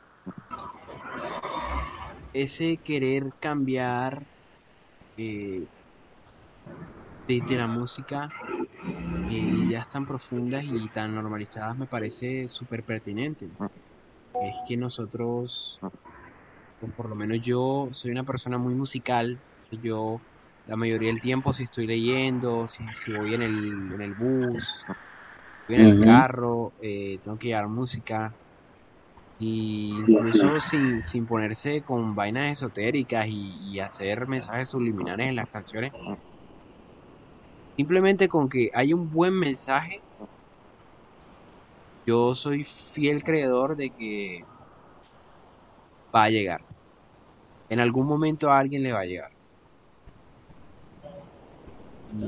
ese 2.33 2.79
querer 2.79 3.25
cambiar 3.39 4.23
eh, 5.19 5.67
desde 7.29 7.57
la 7.59 7.67
música 7.67 8.31
eh, 9.31 9.69
ya 9.69 9.85
tan 9.85 10.07
profundas 10.07 10.65
y 10.65 10.89
tan 10.89 11.15
normalizadas 11.15 11.77
me 11.77 11.87
parece 11.87 12.49
súper 12.49 12.85
pertinente. 12.85 13.51
Es 14.43 14.57
que 14.67 14.79
nosotros, 14.79 15.79
o 16.81 16.89
por 16.89 17.11
lo 17.11 17.15
menos 17.15 17.39
yo, 17.43 17.91
soy 17.93 18.13
una 18.13 18.25
persona 18.25 18.57
muy 18.57 18.75
musical. 18.75 19.39
Yo 19.71 20.23
la 20.67 20.77
mayoría 20.77 21.11
del 21.11 21.21
tiempo 21.21 21.53
si 21.53 21.63
estoy 21.63 21.87
leyendo, 21.87 22.67
si, 22.67 22.83
si 22.93 23.13
voy 23.13 23.35
en 23.35 23.43
el, 23.43 23.93
en 23.93 24.03
el 24.03 24.15
bus, 24.15 24.85
voy 25.69 25.77
en 25.77 25.83
el 25.83 26.05
carro, 26.05 26.73
eh, 26.83 27.19
tengo 27.23 27.39
que 27.39 27.49
llevar 27.49 27.69
música. 27.69 28.35
Y 29.39 29.91
incluso 29.91 30.59
sin, 30.61 31.01
sin 31.03 31.27
ponerse 31.27 31.83
con 31.83 32.15
vainas 32.15 32.53
esotéricas 32.53 33.27
y, 33.29 33.79
hacer 33.79 34.27
mensajes 34.27 34.71
subliminales 34.71 35.29
en 35.29 35.37
las 35.37 35.49
canciones. 35.51 35.93
Simplemente 37.77 38.29
con 38.29 38.49
que 38.49 38.71
haya 38.73 38.95
un 38.97 39.13
buen 39.13 39.35
mensaje, 39.35 40.01
yo 42.07 42.35
soy 42.35 42.65
fiel 42.65 43.23
creedor 43.23 43.77
de 43.77 43.91
que 43.91 44.43
va 46.15 46.25
a 46.25 46.31
llegar. 46.31 46.63
En 47.69 47.81
algún 47.81 48.07
momento 48.07 48.51
a 48.51 48.59
alguien 48.59 48.83
le 48.83 48.93
va 48.93 49.01
a 49.01 49.05
llegar. 49.05 49.36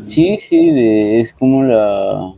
Sí, 0.07 0.39
sí, 0.39 0.71
es 1.21 1.33
como 1.33 1.63
la, 1.63 2.35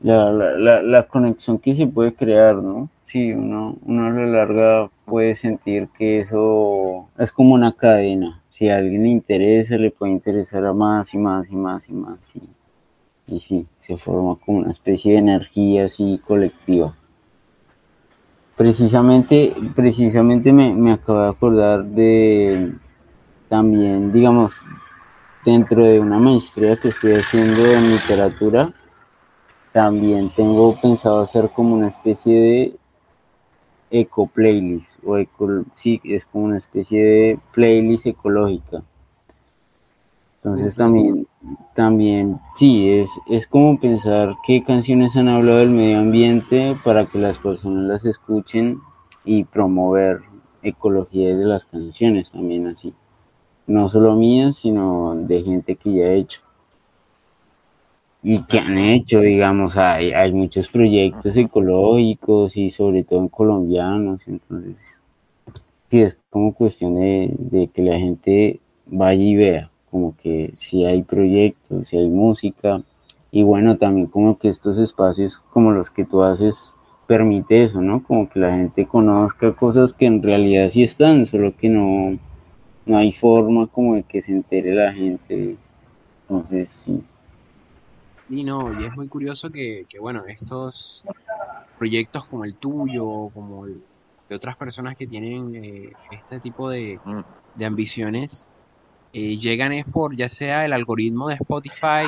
la, 0.00 0.32
la, 0.32 0.82
la, 0.82 1.02
conexión 1.04 1.58
que 1.58 1.74
se 1.76 1.86
puede 1.86 2.14
crear, 2.14 2.56
¿no? 2.56 2.88
Sí, 3.06 3.32
uno, 3.32 3.76
uno 3.84 4.06
a 4.06 4.10
la 4.10 4.26
larga 4.26 4.90
puede 5.04 5.36
sentir 5.36 5.88
que 5.96 6.20
eso 6.20 7.08
es 7.18 7.30
como 7.30 7.54
una 7.54 7.72
cadena. 7.72 8.42
Si 8.50 8.68
a 8.68 8.76
alguien 8.76 9.02
le 9.02 9.10
interesa, 9.10 9.76
le 9.76 9.90
puede 9.90 10.12
interesar 10.12 10.64
a 10.64 10.72
más 10.72 11.12
y 11.14 11.18
más 11.18 11.50
y 11.50 11.56
más 11.56 11.88
y 11.88 11.92
más. 11.92 12.18
Y, 12.34 13.34
y 13.34 13.40
sí, 13.40 13.66
se 13.78 13.96
forma 13.96 14.36
como 14.36 14.58
una 14.58 14.72
especie 14.72 15.12
de 15.12 15.18
energía 15.18 15.86
así 15.86 16.20
colectiva. 16.26 16.94
Precisamente, 18.56 19.54
precisamente 19.74 20.52
me, 20.52 20.74
me 20.74 20.92
acabo 20.92 21.22
de 21.22 21.28
acordar 21.28 21.84
de 21.84 22.72
también, 23.48 24.12
digamos, 24.12 24.62
dentro 25.44 25.84
de 25.84 26.00
una 26.00 26.18
maestría 26.18 26.76
que 26.76 26.88
estoy 26.88 27.14
haciendo 27.14 27.64
en 27.66 27.90
literatura, 27.90 28.72
también 29.72 30.30
tengo 30.30 30.78
pensado 30.80 31.20
hacer 31.20 31.50
como 31.50 31.74
una 31.74 31.88
especie 31.88 32.40
de 32.40 32.76
eco 33.90 34.26
playlist 34.26 34.98
o 35.04 35.18
eco, 35.18 35.64
sí, 35.74 36.00
es 36.04 36.24
como 36.26 36.44
una 36.44 36.58
especie 36.58 37.02
de 37.02 37.38
playlist 37.52 38.06
ecológica. 38.06 38.82
Entonces 40.36 40.74
también, 40.74 41.28
también, 41.74 42.40
sí, 42.56 42.90
es, 42.90 43.08
es 43.28 43.46
como 43.46 43.78
pensar 43.78 44.34
qué 44.44 44.64
canciones 44.64 45.14
han 45.16 45.28
hablado 45.28 45.58
del 45.58 45.70
medio 45.70 46.00
ambiente 46.00 46.76
para 46.82 47.06
que 47.06 47.18
las 47.18 47.38
personas 47.38 47.84
las 47.84 48.04
escuchen 48.04 48.80
y 49.24 49.44
promover 49.44 50.20
ecología 50.62 51.36
de 51.36 51.44
las 51.44 51.64
canciones 51.66 52.32
también 52.32 52.66
así 52.66 52.92
no 53.66 53.88
solo 53.88 54.14
mías, 54.16 54.56
sino 54.58 55.14
de 55.16 55.42
gente 55.42 55.76
que 55.76 55.94
ya 55.94 56.04
ha 56.06 56.12
hecho. 56.12 56.40
Y 58.22 58.42
que 58.44 58.60
han 58.60 58.78
hecho, 58.78 59.20
digamos, 59.20 59.76
hay, 59.76 60.12
hay 60.12 60.32
muchos 60.32 60.68
proyectos 60.68 61.36
ecológicos 61.36 62.56
y 62.56 62.70
sobre 62.70 63.02
todo 63.02 63.20
en 63.20 63.28
colombianos, 63.28 64.28
entonces 64.28 64.76
sí 65.92 66.00
es 66.00 66.16
como 66.30 66.54
cuestión 66.54 66.94
de, 66.94 67.68
que 67.74 67.82
la 67.82 67.98
gente 67.98 68.60
vaya 68.86 69.22
y 69.22 69.36
vea, 69.36 69.70
como 69.90 70.16
que 70.16 70.54
si 70.58 70.86
hay 70.86 71.02
proyectos, 71.02 71.88
si 71.88 71.98
hay 71.98 72.08
música, 72.08 72.82
y 73.30 73.42
bueno, 73.42 73.76
también 73.76 74.06
como 74.06 74.38
que 74.38 74.48
estos 74.48 74.78
espacios 74.78 75.42
como 75.52 75.70
los 75.70 75.90
que 75.90 76.06
tú 76.06 76.22
haces 76.22 76.72
permite 77.06 77.64
eso, 77.64 77.82
¿no? 77.82 78.02
Como 78.02 78.30
que 78.30 78.40
la 78.40 78.52
gente 78.52 78.86
conozca 78.86 79.52
cosas 79.52 79.92
que 79.92 80.06
en 80.06 80.22
realidad 80.22 80.70
sí 80.70 80.82
están, 80.82 81.26
solo 81.26 81.54
que 81.58 81.68
no, 81.68 82.18
no 82.86 82.96
hay 82.96 83.12
forma 83.12 83.66
como 83.66 83.94
de 83.94 84.02
que 84.02 84.22
se 84.22 84.32
entere 84.32 84.74
la 84.74 84.92
gente. 84.92 85.56
Entonces, 86.22 86.68
sí. 86.70 87.02
Y 88.28 88.44
no, 88.44 88.80
y 88.80 88.86
es 88.86 88.94
muy 88.94 89.08
curioso 89.08 89.50
que, 89.50 89.86
bueno, 90.00 90.24
estos 90.26 91.04
proyectos 91.78 92.24
como 92.26 92.44
el 92.44 92.54
tuyo, 92.56 93.28
como 93.34 93.66
el 93.66 93.82
de 94.28 94.36
otras 94.36 94.56
personas 94.56 94.96
que 94.96 95.06
tienen 95.06 95.54
eh, 95.54 95.92
este 96.10 96.40
tipo 96.40 96.70
de, 96.70 96.98
de 97.54 97.64
ambiciones, 97.64 98.48
eh, 99.12 99.36
llegan 99.36 99.72
es 99.72 99.84
por 99.84 100.16
ya 100.16 100.30
sea 100.30 100.64
el 100.64 100.72
algoritmo 100.72 101.28
de 101.28 101.34
Spotify 101.34 102.06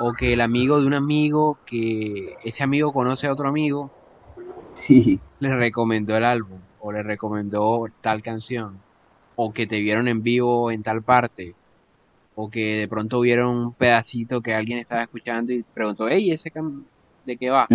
o 0.00 0.14
que 0.14 0.32
el 0.32 0.40
amigo 0.40 0.80
de 0.80 0.86
un 0.88 0.94
amigo, 0.94 1.58
que 1.64 2.36
ese 2.42 2.64
amigo 2.64 2.92
conoce 2.92 3.28
a 3.28 3.32
otro 3.32 3.48
amigo, 3.48 3.92
sí. 4.72 5.20
le 5.38 5.54
recomendó 5.54 6.16
el 6.16 6.24
álbum 6.24 6.58
o 6.80 6.90
le 6.90 7.04
recomendó 7.04 7.86
tal 8.00 8.20
canción 8.20 8.80
o 9.36 9.52
que 9.52 9.66
te 9.66 9.80
vieron 9.80 10.08
en 10.08 10.22
vivo 10.22 10.70
en 10.70 10.82
tal 10.82 11.02
parte, 11.02 11.54
o 12.34 12.50
que 12.50 12.76
de 12.76 12.88
pronto 12.88 13.20
vieron 13.20 13.56
un 13.56 13.72
pedacito 13.74 14.40
que 14.40 14.54
alguien 14.54 14.78
estaba 14.78 15.02
escuchando 15.02 15.52
y 15.52 15.62
preguntó, 15.62 16.08
hey, 16.08 16.30
¿ese 16.30 16.52
de 17.24 17.36
qué 17.36 17.50
va? 17.50 17.66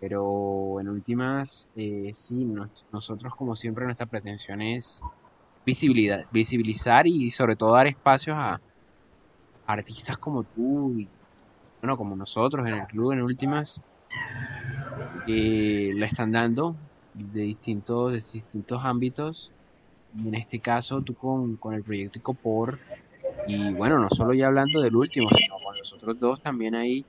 Pero 0.00 0.80
en 0.80 0.88
últimas, 0.88 1.70
eh, 1.76 2.10
sí, 2.12 2.46
nosotros 2.92 3.32
como 3.36 3.56
siempre 3.56 3.84
nuestra 3.84 4.06
pretensión 4.06 4.60
es 4.60 5.00
visibilidad, 5.64 6.26
visibilizar 6.30 7.06
y 7.06 7.30
sobre 7.30 7.56
todo 7.56 7.72
dar 7.72 7.86
espacios 7.86 8.36
a, 8.38 8.60
artistas 9.66 10.18
como 10.18 10.42
tú 10.42 10.98
y 10.98 11.08
bueno, 11.80 11.96
como 11.96 12.16
nosotros 12.16 12.66
en 12.66 12.74
el 12.74 12.86
club 12.86 13.12
en 13.12 13.22
últimas, 13.22 13.80
que 15.26 15.92
lo 15.94 16.04
están 16.04 16.32
dando 16.32 16.76
de 17.14 17.42
distintos, 17.42 18.12
de 18.12 18.18
distintos 18.18 18.80
ámbitos 18.84 19.53
en 20.18 20.34
este 20.34 20.58
caso 20.60 21.00
tú 21.02 21.14
con, 21.14 21.56
con 21.56 21.74
el 21.74 21.82
proyecto 21.82 22.18
Icopor, 22.18 22.78
y 23.46 23.72
bueno, 23.72 23.98
no 23.98 24.08
solo 24.10 24.32
ya 24.32 24.46
hablando 24.46 24.80
del 24.80 24.96
último, 24.96 25.28
sino 25.36 25.56
con 25.62 25.76
los 25.76 25.92
otros 25.92 26.18
dos 26.18 26.40
también 26.40 26.74
hay 26.74 27.04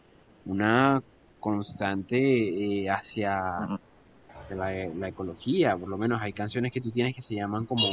una 0.46 1.02
constante 1.40 2.18
eh, 2.18 2.90
hacia 2.90 3.80
la, 4.50 5.08
ecología, 5.08 5.78
por 5.78 5.90
lo 5.90 5.98
menos 5.98 6.22
hay 6.22 6.34
canciones 6.34 6.72
que 6.72 6.82
tú 6.82 6.92
tienes 6.92 7.16
que 7.16 7.22
se 7.22 7.36
llaman 7.36 7.66
como, 7.66 7.88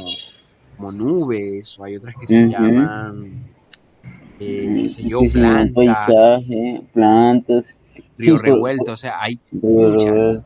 como 0.75 0.91
nubes, 0.91 1.77
o 1.79 1.83
hay 1.83 1.95
otras 1.95 2.15
que 2.15 2.27
se 2.27 2.47
llaman, 2.47 3.43
eh, 4.39 4.77
qué 4.81 4.89
sé 4.89 5.03
yo, 5.03 5.21
plantas. 5.31 6.43
plantas. 6.93 7.77
Río 8.17 8.37
revuelto, 8.37 8.93
o 8.93 8.97
sea, 8.97 9.21
hay 9.21 9.39
muchas, 9.51 10.43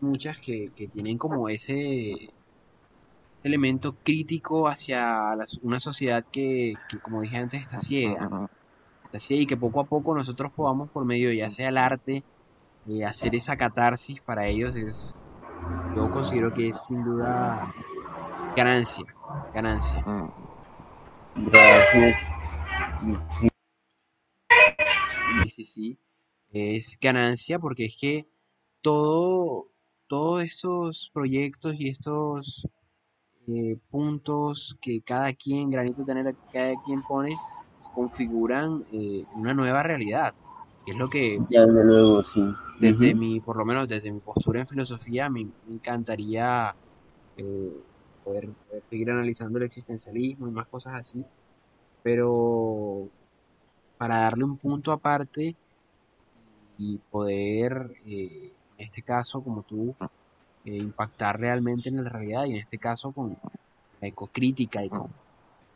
muchas 0.00 0.38
que, 0.38 0.70
que 0.74 0.86
tienen 0.86 1.18
como 1.18 1.48
ese 1.48 2.30
elemento 3.46 3.96
crítico 4.02 4.68
hacia 4.68 5.36
una 5.62 5.80
sociedad 5.80 6.24
que, 6.30 6.74
como 7.02 7.22
dije 7.22 7.36
antes, 7.36 7.60
está 7.60 7.78
ciega. 7.78 8.48
Está 9.04 9.18
ciega 9.18 9.42
y 9.42 9.46
que 9.46 9.56
poco 9.56 9.80
a 9.80 9.84
poco 9.84 10.14
nosotros 10.14 10.52
podamos, 10.52 10.90
por 10.90 11.04
medio 11.04 11.32
ya 11.32 11.48
sea 11.48 11.68
el 11.68 11.78
arte, 11.78 12.24
eh, 12.88 13.04
hacer 13.04 13.34
esa 13.34 13.56
catarsis 13.56 14.20
para 14.20 14.46
ellos 14.46 14.76
es, 14.76 15.14
yo 15.94 16.10
considero 16.10 16.52
que 16.52 16.68
es 16.68 16.86
sin 16.86 17.02
duda 17.04 17.72
ganancia, 18.56 19.04
ganancia. 19.54 20.04
Gracias. 21.36 22.28
Sí. 23.30 23.48
Sí, 25.44 25.64
sí, 25.64 25.98
es 26.50 26.98
ganancia 27.00 27.58
porque 27.58 27.86
es 27.86 27.96
que 28.00 28.28
todo, 28.80 29.68
todos 30.06 30.42
estos 30.42 31.10
proyectos 31.12 31.74
y 31.78 31.88
estos 31.88 32.66
eh, 33.48 33.78
puntos 33.90 34.76
que 34.80 35.00
cada 35.02 35.32
quien, 35.32 35.70
granito 35.70 36.04
de 36.04 36.34
que 36.34 36.52
cada 36.52 36.82
quien 36.84 37.02
pone, 37.02 37.36
configuran 37.94 38.84
eh, 38.92 39.24
una 39.36 39.54
nueva 39.54 39.82
realidad. 39.82 40.34
Es 40.86 40.96
lo 40.96 41.08
que, 41.08 41.38
Ya, 41.48 41.64
desde 41.64 41.84
luego, 41.84 42.24
sí. 42.24 42.40
desde 42.80 43.14
mi, 43.14 43.40
por 43.40 43.56
lo 43.56 43.64
menos 43.64 43.88
desde 43.88 44.10
mi 44.10 44.20
postura 44.20 44.60
en 44.60 44.66
filosofía, 44.66 45.28
me, 45.28 45.44
me 45.66 45.74
encantaría 45.74 46.74
eh, 47.36 47.72
poder, 48.24 48.48
poder 48.68 48.82
seguir 48.90 49.10
analizando 49.10 49.58
el 49.58 49.64
existencialismo 49.64 50.48
y 50.48 50.50
más 50.50 50.66
cosas 50.68 50.94
así, 50.94 51.24
pero 52.02 53.08
para 53.96 54.18
darle 54.20 54.44
un 54.44 54.58
punto 54.58 54.92
aparte 54.92 55.56
y 56.78 56.98
poder, 57.10 57.92
en 58.04 58.56
este 58.78 59.02
caso, 59.02 59.42
como 59.42 59.62
tú, 59.62 59.94
eh, 60.66 60.78
impactar 60.78 61.38
realmente 61.38 61.88
en 61.88 62.02
la 62.02 62.10
realidad 62.10 62.44
y 62.44 62.50
en 62.50 62.56
este 62.56 62.76
caso 62.76 63.12
con 63.12 63.36
la 64.00 64.08
ecocrítica 64.08 64.84
y 64.84 64.88
con 64.88 65.08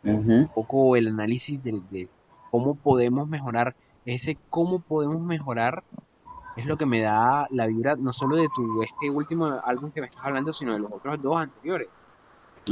un 0.02 0.50
poco 0.52 0.96
el 0.96 1.06
análisis 1.06 1.62
de, 1.62 1.80
de 1.90 2.08
cómo 2.50 2.74
podemos 2.74 3.28
mejorar. 3.28 3.76
Ese 4.04 4.36
cómo 4.48 4.80
podemos 4.80 5.20
mejorar 5.20 5.84
es 6.56 6.66
lo 6.66 6.76
que 6.76 6.86
me 6.86 7.00
da 7.02 7.46
la 7.50 7.68
vibra, 7.68 7.94
no 7.94 8.12
solo 8.12 8.34
de 8.34 8.48
tu 8.52 8.82
este 8.82 9.08
último 9.08 9.46
álbum 9.64 9.92
que 9.92 10.00
me 10.00 10.08
estás 10.08 10.24
hablando, 10.24 10.52
sino 10.52 10.72
de 10.72 10.80
los 10.80 10.90
otros 10.90 11.22
dos 11.22 11.36
anteriores. 11.36 12.04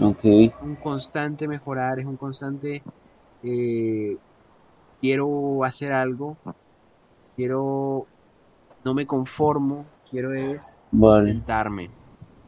Ok. 0.02 0.24
Un 0.62 0.74
constante 0.82 1.46
mejorar, 1.46 2.00
es 2.00 2.04
un 2.04 2.16
constante 2.16 2.82
eh, 3.44 4.16
quiero 5.00 5.62
hacer 5.62 5.92
algo, 5.92 6.36
quiero, 7.36 8.06
no 8.84 8.92
me 8.92 9.06
conformo, 9.06 9.86
quiero 10.10 10.34
es 10.34 10.82
Vale. 10.90 11.30
intentarme 11.30 11.97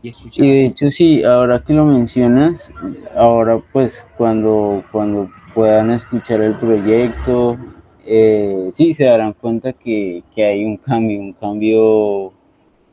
y 0.02 0.48
de 0.48 0.66
hecho 0.66 0.90
sí, 0.90 1.22
ahora 1.24 1.62
que 1.62 1.74
lo 1.74 1.84
mencionas, 1.84 2.72
ahora 3.14 3.62
pues 3.72 4.06
cuando, 4.16 4.82
cuando 4.90 5.30
puedan 5.54 5.90
escuchar 5.90 6.40
el 6.40 6.58
proyecto, 6.58 7.58
eh, 8.06 8.70
sí 8.72 8.94
se 8.94 9.04
darán 9.04 9.34
cuenta 9.34 9.72
que, 9.72 10.22
que 10.34 10.44
hay 10.44 10.64
un 10.64 10.78
cambio, 10.78 11.20
un 11.20 11.32
cambio 11.34 12.32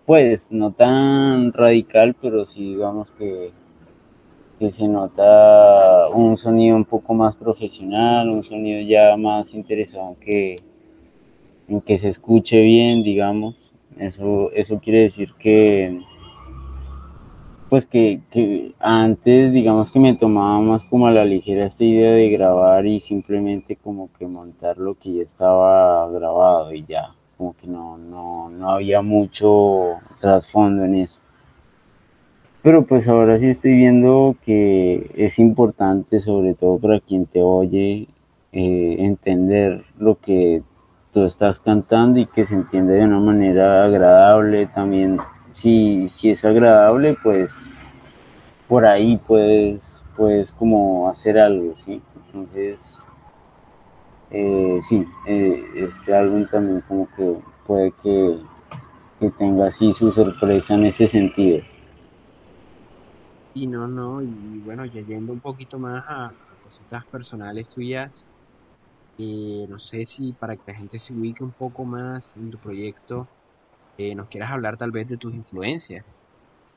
pues 0.06 0.52
no 0.52 0.72
tan 0.72 1.54
radical, 1.54 2.16
pero 2.22 2.46
sí 2.46 2.74
digamos 2.74 3.12
que, 3.12 3.52
que 4.60 4.72
se 4.72 4.88
nota 4.88 6.10
un 6.14 6.36
sonido 6.38 6.76
un 6.76 6.86
poco 6.86 7.14
más 7.14 7.36
profesional, 7.36 8.30
un 8.30 8.44
sonido 8.44 8.82
ya 8.82 9.16
más 9.18 9.54
interesado 9.54 10.10
en 10.10 10.20
que, 10.20 10.62
en 11.68 11.82
que 11.82 12.00
se 12.00 12.10
escuche 12.10 12.62
bien, 12.62 13.04
digamos. 13.04 13.74
Eso, 14.00 14.52
eso 14.54 14.80
quiere 14.80 15.04
decir 15.04 15.34
que, 15.40 16.02
pues 17.70 17.86
que, 17.86 18.22
que 18.32 18.74
antes, 18.80 19.52
digamos 19.52 19.92
que 19.92 20.00
me 20.00 20.16
tomaba 20.16 20.60
más 20.60 20.84
como 20.86 21.08
a 21.08 21.12
la 21.12 21.26
ligera 21.26 21.66
esta 21.66 21.84
idea 21.84 22.12
de 22.12 22.30
grabar 22.30 22.86
y 22.86 23.00
simplemente 23.00 23.76
como 23.76 24.10
que 24.18 24.28
montar 24.28 24.78
lo 24.78 24.96
que 24.96 25.14
ya 25.14 25.22
estaba 25.24 26.10
grabado 26.10 26.74
y 26.74 26.86
ya, 26.86 27.14
como 27.38 27.56
que 27.56 27.68
no, 27.68 27.98
no, 27.98 28.50
no 28.50 28.70
había 28.72 29.02
mucho 29.02 29.98
trasfondo 30.20 30.86
en 30.86 30.96
eso. 30.96 31.20
Pero 32.68 32.86
pues 32.86 33.08
ahora 33.08 33.40
sí 33.40 33.48
estoy 33.48 33.76
viendo 33.76 34.36
que 34.44 35.10
es 35.16 35.40
importante, 35.40 36.20
sobre 36.20 36.54
todo 36.54 36.78
para 36.80 37.00
quien 37.00 37.26
te 37.26 37.42
oye, 37.42 38.08
eh, 38.52 38.96
entender 39.00 39.86
lo 39.98 40.20
que 40.20 40.64
tú 41.14 41.24
estás 41.24 41.60
cantando 41.60 42.20
y 42.20 42.26
que 42.26 42.46
se 42.46 42.56
entiende 42.56 42.96
de 42.96 43.06
una 43.06 43.20
manera 43.20 43.86
agradable. 43.86 44.68
También, 44.68 45.18
si, 45.58 46.08
si 46.10 46.30
es 46.30 46.46
agradable, 46.46 47.18
pues 47.24 47.52
por 48.68 48.86
ahí 48.86 49.18
puedes, 49.18 50.04
puedes 50.16 50.52
como 50.52 51.10
hacer 51.10 51.40
algo, 51.40 51.74
¿sí? 51.84 52.00
Entonces, 52.28 52.96
eh, 54.30 54.80
sí, 54.84 55.04
eh, 55.26 55.64
este 55.76 56.14
álbum 56.14 56.46
también 56.46 56.82
como 56.88 57.08
que 57.16 57.38
puede 57.66 57.92
que, 58.04 58.40
que 59.20 59.32
tenga 59.32 59.68
así 59.68 59.94
su 59.96 60.12
sorpresa 60.12 60.76
en 60.76 60.86
ese 60.86 61.08
sentido. 61.08 61.64
Y 63.56 63.66
no, 63.66 63.88
no, 63.88 64.22
y 64.22 64.60
bueno, 64.64 64.86
ya 64.86 65.02
yendo 65.02 65.34
un 65.34 65.40
poquito 65.40 65.80
más 65.80 66.04
a, 66.08 66.32
cositas 66.64 67.04
personales 67.06 67.70
tuyas, 67.70 68.28
eh, 69.18 69.66
no 69.68 69.80
sé 69.80 70.06
si 70.06 70.34
para 70.34 70.56
que 70.56 70.72
la 70.72 70.78
gente 70.78 71.00
se 71.00 71.14
ubique 71.14 71.44
un 71.44 71.52
poco 71.52 71.84
más 71.84 72.38
en 72.38 72.52
tu 72.52 72.60
proyecto, 72.60 73.28
eh, 73.98 74.16
nos 74.16 74.28
quieras 74.28 74.52
hablar 74.52 74.78
tal 74.78 74.92
vez 74.92 75.08
de 75.08 75.18
tus 75.18 75.34
influencias. 75.34 76.26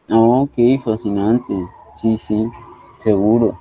Ok, 0.09 0.53
fascinante. 0.85 1.55
Sí, 2.01 2.19
sí, 2.19 2.47
seguro. 2.99 3.59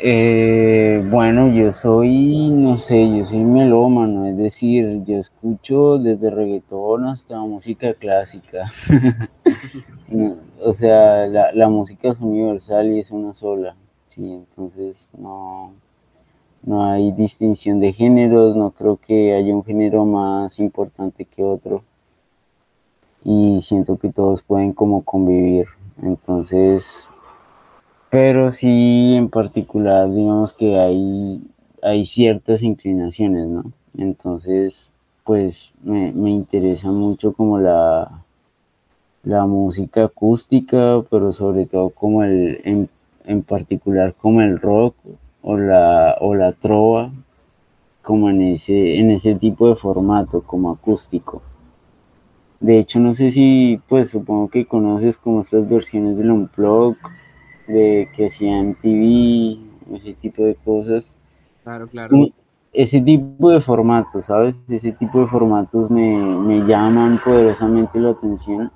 Eh, 0.00 1.04
bueno, 1.10 1.48
yo 1.52 1.72
soy, 1.72 2.50
no 2.50 2.78
sé, 2.78 3.18
yo 3.18 3.26
soy 3.26 3.44
melómano, 3.44 4.26
es 4.26 4.36
decir, 4.36 5.02
yo 5.04 5.18
escucho 5.18 5.98
desde 5.98 6.30
reggaetón 6.30 7.06
hasta 7.06 7.38
música 7.40 7.94
clásica. 7.94 8.70
O 10.60 10.72
sea, 10.72 11.26
la, 11.26 11.52
la 11.52 11.68
música 11.68 12.08
es 12.08 12.18
universal 12.18 12.92
y 12.92 13.00
es 13.00 13.10
una 13.10 13.34
sola, 13.34 13.76
sí, 14.08 14.32
entonces 14.32 15.10
no, 15.16 15.72
no 16.62 16.84
hay 16.84 17.12
distinción 17.12 17.80
de 17.80 17.92
géneros, 17.92 18.56
no 18.56 18.70
creo 18.72 18.96
que 18.96 19.34
haya 19.34 19.54
un 19.54 19.64
género 19.64 20.04
más 20.04 20.58
importante 20.58 21.24
que 21.24 21.44
otro. 21.44 21.82
Y 23.24 23.60
siento 23.62 23.96
que 23.96 24.12
todos 24.12 24.42
pueden 24.42 24.72
como 24.72 25.02
convivir, 25.02 25.66
entonces 26.02 27.08
pero 28.10 28.52
sí, 28.52 29.14
en 29.16 29.28
particular, 29.28 30.10
digamos 30.10 30.54
que 30.54 30.78
hay, 30.78 31.42
hay 31.82 32.06
ciertas 32.06 32.62
inclinaciones, 32.62 33.46
¿no? 33.48 33.64
Entonces, 33.98 34.90
pues 35.24 35.72
me, 35.82 36.12
me 36.12 36.30
interesa 36.30 36.90
mucho 36.90 37.34
como 37.34 37.58
la, 37.58 38.22
la 39.24 39.44
música 39.46 40.04
acústica, 40.04 41.02
pero 41.10 41.34
sobre 41.34 41.66
todo 41.66 41.90
como 41.90 42.24
el, 42.24 42.62
en, 42.64 42.88
en 43.26 43.42
particular 43.42 44.14
como 44.14 44.40
el 44.40 44.58
rock 44.58 44.94
o 45.42 45.56
la, 45.56 46.16
o 46.20 46.34
la 46.34 46.52
trova, 46.52 47.10
como 48.02 48.30
en 48.30 48.42
ese, 48.42 48.98
en 48.98 49.10
ese 49.10 49.34
tipo 49.34 49.68
de 49.68 49.76
formato, 49.76 50.42
como 50.42 50.70
acústico. 50.70 51.42
De 52.60 52.78
hecho, 52.78 52.98
no 52.98 53.14
sé 53.14 53.30
si, 53.30 53.80
pues 53.88 54.10
supongo 54.10 54.48
que 54.48 54.66
conoces 54.66 55.16
como 55.16 55.42
estas 55.42 55.68
versiones 55.68 56.16
del 56.16 56.30
Unplugged, 56.30 56.98
de 57.68 58.08
que 58.16 58.26
hacían 58.26 58.74
TV, 58.74 59.58
ese 59.94 60.14
tipo 60.14 60.42
de 60.42 60.54
cosas. 60.56 61.12
Claro, 61.62 61.86
claro. 61.86 62.16
Y 62.16 62.32
ese 62.72 63.00
tipo 63.00 63.50
de 63.50 63.60
formatos, 63.60 64.26
¿sabes? 64.26 64.56
Ese 64.68 64.92
tipo 64.92 65.20
de 65.20 65.26
formatos 65.26 65.90
me, 65.90 66.16
me 66.16 66.66
llaman 66.66 67.20
poderosamente 67.24 67.98
la 68.00 68.10
atención. 68.10 68.70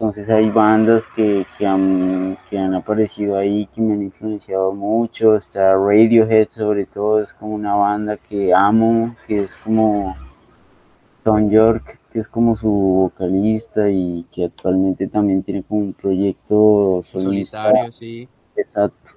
Entonces 0.00 0.30
hay 0.30 0.48
bandas 0.48 1.06
que, 1.14 1.46
que, 1.58 1.66
han, 1.66 2.38
que 2.48 2.58
han 2.58 2.72
aparecido 2.72 3.36
ahí, 3.36 3.68
que 3.74 3.82
me 3.82 3.92
han 3.92 4.02
influenciado 4.02 4.72
mucho. 4.72 5.36
Está 5.36 5.74
Radiohead 5.74 6.48
sobre 6.48 6.86
todo, 6.86 7.22
es 7.22 7.34
como 7.34 7.54
una 7.54 7.74
banda 7.74 8.16
que 8.16 8.54
amo, 8.54 9.14
que 9.26 9.44
es 9.44 9.54
como 9.56 10.16
Tom 11.22 11.50
York, 11.50 11.98
que 12.10 12.20
es 12.20 12.28
como 12.28 12.56
su 12.56 12.70
vocalista 12.70 13.90
y 13.90 14.24
que 14.32 14.46
actualmente 14.46 15.06
también 15.06 15.42
tiene 15.42 15.64
como 15.64 15.82
un 15.82 15.92
proyecto 15.92 17.02
solista. 17.04 17.64
Solitario, 17.64 17.92
sí. 17.92 18.26
Exacto. 18.56 19.10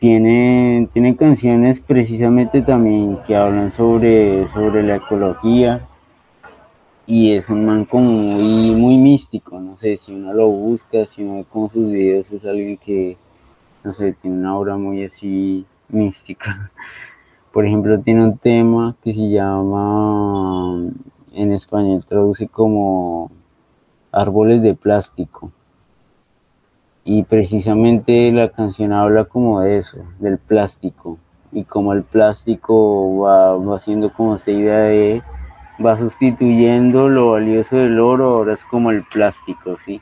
Tiene, 0.00 0.86
tiene 0.92 1.16
canciones 1.16 1.80
precisamente 1.80 2.60
también 2.60 3.20
que 3.26 3.34
hablan 3.34 3.70
sobre, 3.70 4.50
sobre 4.50 4.82
la 4.82 4.96
ecología 4.96 5.88
y 7.06 7.32
es 7.32 7.48
un 7.48 7.66
man 7.66 7.84
como 7.84 8.10
muy, 8.10 8.70
muy 8.72 8.96
místico, 8.96 9.58
no 9.58 9.76
sé, 9.76 9.96
si 9.98 10.12
uno 10.12 10.32
lo 10.32 10.48
busca, 10.48 11.06
si 11.06 11.22
uno 11.22 11.36
ve 11.36 11.46
como 11.50 11.68
sus 11.68 11.90
videos 11.90 12.30
es 12.30 12.44
alguien 12.44 12.76
que, 12.78 13.16
no 13.82 13.92
sé, 13.92 14.12
tiene 14.12 14.38
una 14.38 14.56
obra 14.56 14.76
muy 14.76 15.04
así 15.04 15.66
mística. 15.88 16.70
Por 17.52 17.66
ejemplo, 17.66 18.00
tiene 18.00 18.24
un 18.24 18.38
tema 18.38 18.96
que 19.02 19.12
se 19.12 19.28
llama, 19.28 20.90
en 21.32 21.52
español 21.52 22.04
traduce 22.08 22.48
como 22.48 23.30
árboles 24.10 24.62
de 24.62 24.74
plástico. 24.74 25.50
Y 27.04 27.24
precisamente 27.24 28.30
la 28.30 28.50
canción 28.50 28.92
habla 28.92 29.24
como 29.24 29.60
de 29.60 29.78
eso, 29.78 29.98
del 30.20 30.38
plástico. 30.38 31.18
Y 31.50 31.64
como 31.64 31.92
el 31.92 32.04
plástico 32.04 33.18
va, 33.18 33.56
va 33.56 33.76
haciendo 33.76 34.12
como 34.12 34.36
esta 34.36 34.52
idea 34.52 34.78
de, 34.78 35.22
va 35.84 35.98
sustituyendo 35.98 37.08
lo 37.08 37.32
valioso 37.32 37.76
del 37.76 37.98
oro, 38.00 38.26
ahora 38.26 38.54
es 38.54 38.64
como 38.64 38.90
el 38.90 39.04
plástico, 39.04 39.76
¿sí? 39.84 40.00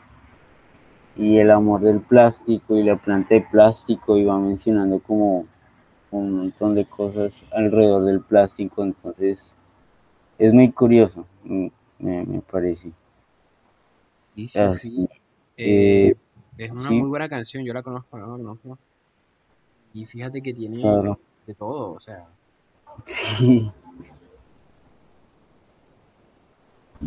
Y 1.17 1.39
el 1.39 1.51
amor 1.51 1.81
del 1.83 2.01
plástico 2.01 2.77
y 2.77 2.83
la 2.83 2.97
planta 2.97 3.35
de 3.35 3.43
plástico 3.43 4.17
y 4.17 4.25
va 4.25 4.39
mencionando 4.39 5.01
como 5.01 5.47
un 6.11 6.33
montón 6.39 6.75
de 6.75 6.87
cosas 6.87 7.45
alrededor 7.53 8.05
del 8.05 8.21
plástico, 8.21 8.83
entonces 8.83 9.55
es 10.39 10.53
muy 10.55 10.73
curioso, 10.73 11.27
me, 11.45 11.73
me 11.99 12.41
parece. 12.41 12.93
Sí, 14.35 14.47
sí, 14.47 14.59
Así, 14.59 14.91
sí. 14.91 15.09
Eh, 15.57 16.09
eh, 16.09 16.17
es 16.59 16.71
una 16.71 16.89
sí, 16.89 16.95
muy 16.95 17.09
buena 17.09 17.29
canción, 17.29 17.65
yo 17.65 17.75
la 17.75 17.83
conozco, 17.83 18.19
no 18.19 18.27
la 18.27 18.37
conozco. 18.37 18.79
Y 19.93 20.07
fíjate 20.07 20.43
que 20.43 20.55
tiene 20.55 20.81
claro, 20.81 21.19
de 21.47 21.55
todo, 21.55 21.93
o 21.93 22.01
sea, 22.01 22.27
sí, 23.05 23.71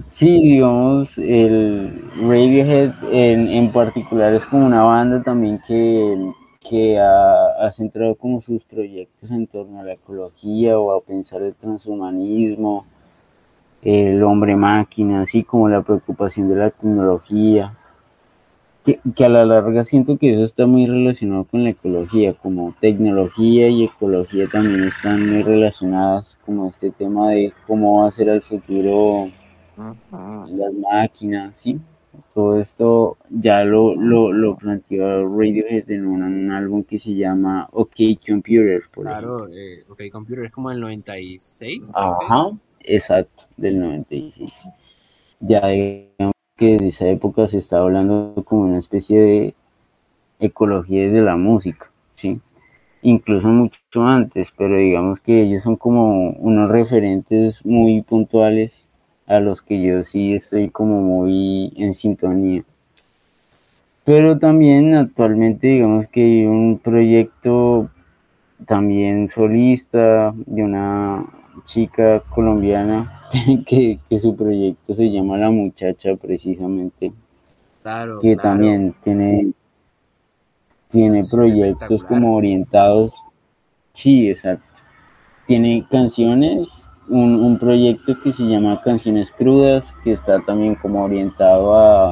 Sí, 0.01 0.41
digamos, 0.41 1.19
el 1.19 2.09
Radiohead 2.19 2.93
en, 3.11 3.47
en 3.47 3.71
particular 3.71 4.33
es 4.33 4.43
como 4.47 4.65
una 4.65 4.81
banda 4.83 5.21
también 5.21 5.61
que, 5.67 6.31
que 6.67 6.99
ha, 6.99 7.45
ha 7.59 7.71
centrado 7.71 8.15
como 8.15 8.41
sus 8.41 8.65
proyectos 8.65 9.29
en 9.29 9.45
torno 9.45 9.79
a 9.81 9.83
la 9.83 9.93
ecología 9.93 10.79
o 10.79 10.97
a 10.97 11.01
pensar 11.01 11.43
el 11.43 11.53
transhumanismo, 11.53 12.87
el 13.83 14.23
hombre 14.23 14.55
máquina, 14.55 15.21
así 15.21 15.43
como 15.43 15.69
la 15.69 15.83
preocupación 15.83 16.49
de 16.49 16.55
la 16.55 16.71
tecnología 16.71 17.77
que, 18.83 18.99
que, 19.15 19.25
a 19.25 19.29
la 19.29 19.45
larga 19.45 19.85
siento 19.85 20.17
que 20.17 20.33
eso 20.33 20.43
está 20.43 20.65
muy 20.65 20.87
relacionado 20.87 21.43
con 21.45 21.63
la 21.63 21.69
ecología, 21.69 22.33
como 22.33 22.73
tecnología 22.81 23.69
y 23.69 23.83
ecología 23.83 24.47
también 24.51 24.85
están 24.85 25.29
muy 25.29 25.43
relacionadas, 25.43 26.37
como 26.45 26.67
este 26.67 26.89
tema 26.89 27.29
de 27.29 27.53
cómo 27.67 28.01
va 28.01 28.07
a 28.07 28.11
ser 28.11 28.29
el 28.29 28.41
futuro 28.41 29.29
las 29.77 30.73
máquinas, 30.73 31.59
¿sí? 31.59 31.79
Todo 32.33 32.59
esto 32.59 33.17
ya 33.29 33.63
lo, 33.63 33.95
lo, 33.95 34.31
lo 34.31 34.55
planteó 34.55 35.27
Radiohead 35.27 35.89
en 35.89 36.05
un, 36.05 36.21
un, 36.21 36.51
álbum 36.51 36.83
que 36.83 36.99
se 36.99 37.15
llama 37.15 37.67
OK 37.71 37.95
Computer. 38.25 38.83
Por 38.93 39.05
claro, 39.05 39.47
eh, 39.47 39.83
OK 39.89 40.01
Computer 40.11 40.45
es 40.45 40.51
como 40.51 40.69
el 40.69 40.79
96. 40.79 41.91
Ajá, 41.95 42.51
exacto, 42.81 43.43
del 43.57 43.79
96. 43.79 44.51
Ya 45.39 45.67
digamos 45.67 46.35
que 46.55 46.73
desde 46.73 46.87
esa 46.89 47.07
época 47.07 47.47
se 47.47 47.57
está 47.57 47.79
hablando 47.79 48.35
como 48.45 48.63
una 48.63 48.79
especie 48.79 49.19
de 49.19 49.55
ecología 50.39 51.09
de 51.09 51.21
la 51.21 51.35
música, 51.35 51.91
¿sí? 52.15 52.39
Incluso 53.01 53.47
mucho 53.47 54.05
antes, 54.05 54.53
pero 54.55 54.77
digamos 54.77 55.19
que 55.19 55.41
ellos 55.41 55.63
son 55.63 55.75
como 55.77 56.29
unos 56.31 56.69
referentes 56.69 57.65
muy 57.65 58.01
puntuales 58.01 58.82
a 59.27 59.39
los 59.39 59.61
que 59.61 59.81
yo 59.81 60.03
sí 60.03 60.33
estoy 60.33 60.69
como 60.69 61.01
muy 61.01 61.73
en 61.77 61.93
sintonía. 61.93 62.63
Pero 64.05 64.37
también 64.37 64.95
actualmente 64.95 65.67
digamos 65.67 66.07
que 66.09 66.23
hay 66.23 66.45
un 66.45 66.79
proyecto 66.79 67.89
también 68.65 69.27
solista 69.27 70.33
de 70.35 70.63
una 70.63 71.25
chica 71.65 72.21
colombiana 72.29 73.29
que, 73.65 73.99
que, 74.09 74.19
su 74.19 74.35
proyecto 74.35 74.93
se 74.93 75.09
llama 75.09 75.37
La 75.37 75.49
Muchacha 75.49 76.15
precisamente. 76.15 77.13
Claro, 77.81 78.19
que 78.19 78.35
claro. 78.35 78.49
también 78.49 78.95
tiene, 79.03 79.51
tiene 80.89 81.19
Es 81.19 81.31
proyectos 81.31 82.03
como 82.03 82.35
orientados. 82.35 83.15
Sí, 83.93 84.29
exacto. 84.29 84.65
Tiene 85.47 85.85
canciones, 85.89 86.87
un, 87.09 87.35
un 87.35 87.57
proyecto 87.59 88.19
que 88.21 88.33
se 88.33 88.43
llama 88.43 88.81
Canciones 88.81 89.31
Crudas, 89.31 89.93
que 90.03 90.13
está 90.13 90.41
también 90.41 90.75
como 90.75 91.03
orientado 91.03 91.75
a, 91.75 92.11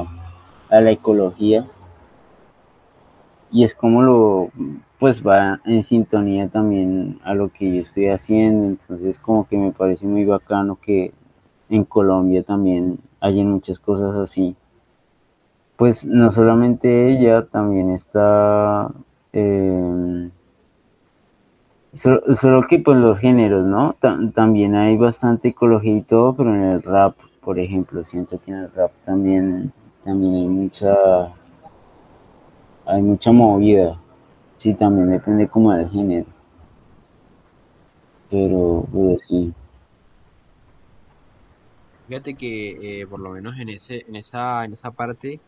a 0.70 0.80
la 0.80 0.90
ecología. 0.90 1.66
Y 3.50 3.64
es 3.64 3.74
como 3.74 4.02
lo, 4.02 4.50
pues 4.98 5.22
va 5.26 5.60
en 5.64 5.82
sintonía 5.82 6.48
también 6.48 7.18
a 7.24 7.34
lo 7.34 7.50
que 7.50 7.74
yo 7.74 7.82
estoy 7.82 8.08
haciendo, 8.08 8.66
entonces 8.66 9.18
como 9.18 9.46
que 9.46 9.58
me 9.58 9.72
parece 9.72 10.06
muy 10.06 10.24
bacano 10.24 10.78
que 10.80 11.12
en 11.68 11.84
Colombia 11.84 12.42
también 12.42 12.98
hayan 13.20 13.50
muchas 13.50 13.78
cosas 13.78 14.16
así. 14.16 14.56
Pues 15.76 16.04
no 16.04 16.32
solamente 16.32 17.12
ella, 17.12 17.46
también 17.46 17.90
está... 17.90 18.90
eh, 19.32 20.30
Solo, 21.92 22.34
solo 22.34 22.66
que 22.68 22.80
pues 22.80 22.98
los 22.98 23.18
géneros, 23.18 23.64
¿no? 23.64 23.94
Ta- 24.00 24.18
también 24.34 24.74
hay 24.74 24.96
bastante 24.98 25.48
ecología 25.48 25.96
y 25.96 26.02
todo, 26.02 26.34
pero 26.34 26.54
en 26.54 26.62
el 26.64 26.82
rap, 26.82 27.16
por 27.40 27.58
ejemplo, 27.58 28.04
siento 28.04 28.38
que 28.40 28.50
en 28.50 28.58
el 28.58 28.72
rap 28.72 28.92
también, 29.06 29.72
también 30.04 30.34
hay 30.34 30.48
mucha, 30.48 30.94
hay 32.86 33.02
mucha 33.02 33.32
movida. 33.32 34.00
Sí, 34.58 34.74
también 34.74 35.10
depende 35.10 35.48
como 35.48 35.72
del 35.74 35.90
género, 35.90 36.26
pero, 38.30 38.84
pero 38.92 39.16
sí. 39.28 39.54
Fíjate 42.06 42.36
que 42.36 43.00
eh, 43.02 43.06
por 43.06 43.20
lo 43.20 43.30
menos 43.30 43.54
en 43.58 43.68
ese, 43.70 44.02
en 44.06 44.16
esa, 44.16 44.64
en 44.64 44.72
esa 44.74 44.90
parte, 44.92 45.42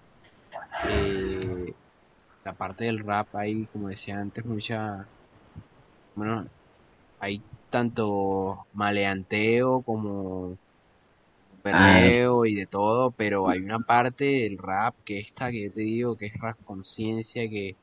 eh, 0.82 1.76
la 2.44 2.54
parte 2.56 2.84
del 2.86 3.00
rap 3.00 3.34
hay, 3.36 3.68
como 3.68 3.88
decía 3.88 4.18
antes, 4.20 4.44
mucha, 4.46 5.10
bueno, 6.14 6.46
hay 7.20 7.42
tanto 7.70 8.66
maleanteo 8.74 9.82
como 9.82 10.56
perreo 11.62 12.44
y 12.44 12.54
de 12.54 12.66
todo, 12.66 13.10
pero 13.10 13.48
hay 13.48 13.60
una 13.60 13.80
parte 13.80 14.24
del 14.24 14.58
rap 14.58 14.94
que 15.04 15.18
esta 15.18 15.50
que 15.50 15.64
yo 15.64 15.72
te 15.72 15.80
digo 15.80 16.16
que 16.16 16.26
es 16.26 16.38
rap 16.38 16.56
conciencia, 16.64 17.48
que 17.48 17.74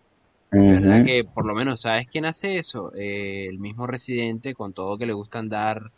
de 0.51 0.73
verdad 0.73 1.03
que 1.03 1.23
por 1.23 1.45
lo 1.45 1.55
menos, 1.55 1.81
¿sabes 1.81 2.07
quién 2.07 2.25
hace 2.25 2.57
eso? 2.57 2.93
Eh, 2.95 3.47
el 3.49 3.59
mismo 3.59 3.87
Residente 3.87 4.53
con 4.53 4.73
todo 4.73 4.97
que 4.97 5.05
le 5.07 5.13
gusta 5.13 5.39
andar 5.39 5.91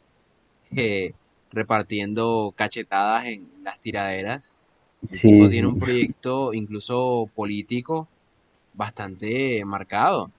eh, 0.76 1.14
repartiendo 1.52 2.54
cachetadas 2.56 3.26
en 3.28 3.48
las 3.64 3.80
tiraderas. 3.82 4.62
El 5.10 5.22
tipo 5.22 5.50
tiene 5.50 5.68
un 5.68 5.78
proyecto 5.78 6.54
incluso 6.54 7.30
político 7.36 8.08
bastante 8.74 9.64
marcado, 9.66 10.32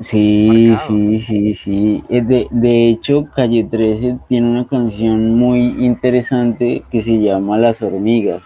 Sí, 0.00 0.68
marcado. 0.68 0.78
sí, 0.88 1.20
sí, 1.20 1.54
sí. 1.54 2.04
Eh, 2.08 2.22
De, 2.22 2.48
de 2.50 2.88
hecho, 2.88 3.28
Calle 3.36 3.64
13 3.64 4.18
tiene 4.28 4.50
una 4.50 4.66
canción 4.66 5.34
muy 5.36 5.60
interesante 5.84 6.84
que 6.90 7.02
se 7.02 7.20
llama 7.20 7.58
Las 7.58 7.82
Hormigas. 7.82 8.42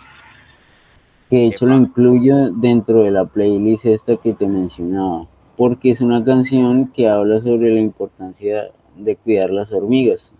que 1.30 1.36
de 1.38 1.46
hecho 1.46 1.66
lo 1.66 1.76
incluyo 1.76 2.52
dentro 2.52 3.02
de 3.02 3.10
la 3.10 3.24
playlist 3.26 3.86
esta 3.86 4.16
que 4.16 4.34
te 4.34 4.46
mencionaba, 4.46 5.26
porque 5.56 5.90
es 5.90 6.00
una 6.00 6.24
canción 6.24 6.88
que 6.92 7.08
habla 7.08 7.40
sobre 7.40 7.72
la 7.74 7.80
importancia 7.80 8.70
de 8.96 9.16
cuidar 9.16 9.50
las 9.50 9.72
hormigas. 9.72 10.32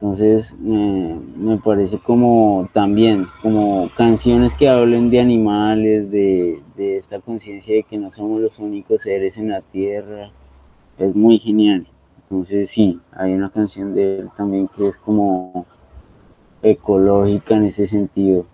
Entonces 0.00 0.54
me, 0.60 1.16
me 1.36 1.58
parece 1.58 1.98
como 1.98 2.68
también, 2.72 3.26
como 3.42 3.90
canciones 3.96 4.54
que 4.54 4.68
hablen 4.68 5.10
de 5.10 5.20
animales, 5.20 6.10
de, 6.10 6.62
de 6.76 6.98
esta 6.98 7.20
conciencia 7.20 7.74
de 7.74 7.82
que 7.84 7.98
no 7.98 8.12
somos 8.12 8.40
los 8.40 8.58
únicos 8.60 9.02
seres 9.02 9.36
en 9.38 9.50
la 9.50 9.60
tierra, 9.62 10.30
es 10.98 11.14
muy 11.16 11.38
genial. 11.40 11.88
Entonces 12.22 12.70
sí, 12.70 13.00
hay 13.12 13.34
una 13.34 13.50
canción 13.50 13.94
de 13.94 14.20
él 14.20 14.30
también 14.36 14.68
que 14.68 14.88
es 14.88 14.96
como 14.98 15.66
ecológica 16.62 17.56
en 17.56 17.64
ese 17.66 17.88
sentido. 17.88 18.46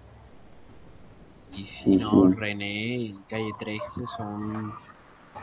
y 1.51 1.64
si 1.66 1.90
Sí, 1.90 1.97
no, 1.97 2.28
sí. 2.28 2.34
René 2.34 2.97
y 2.99 3.24
Calle 3.26 3.55
13 3.55 4.07
son 4.07 4.82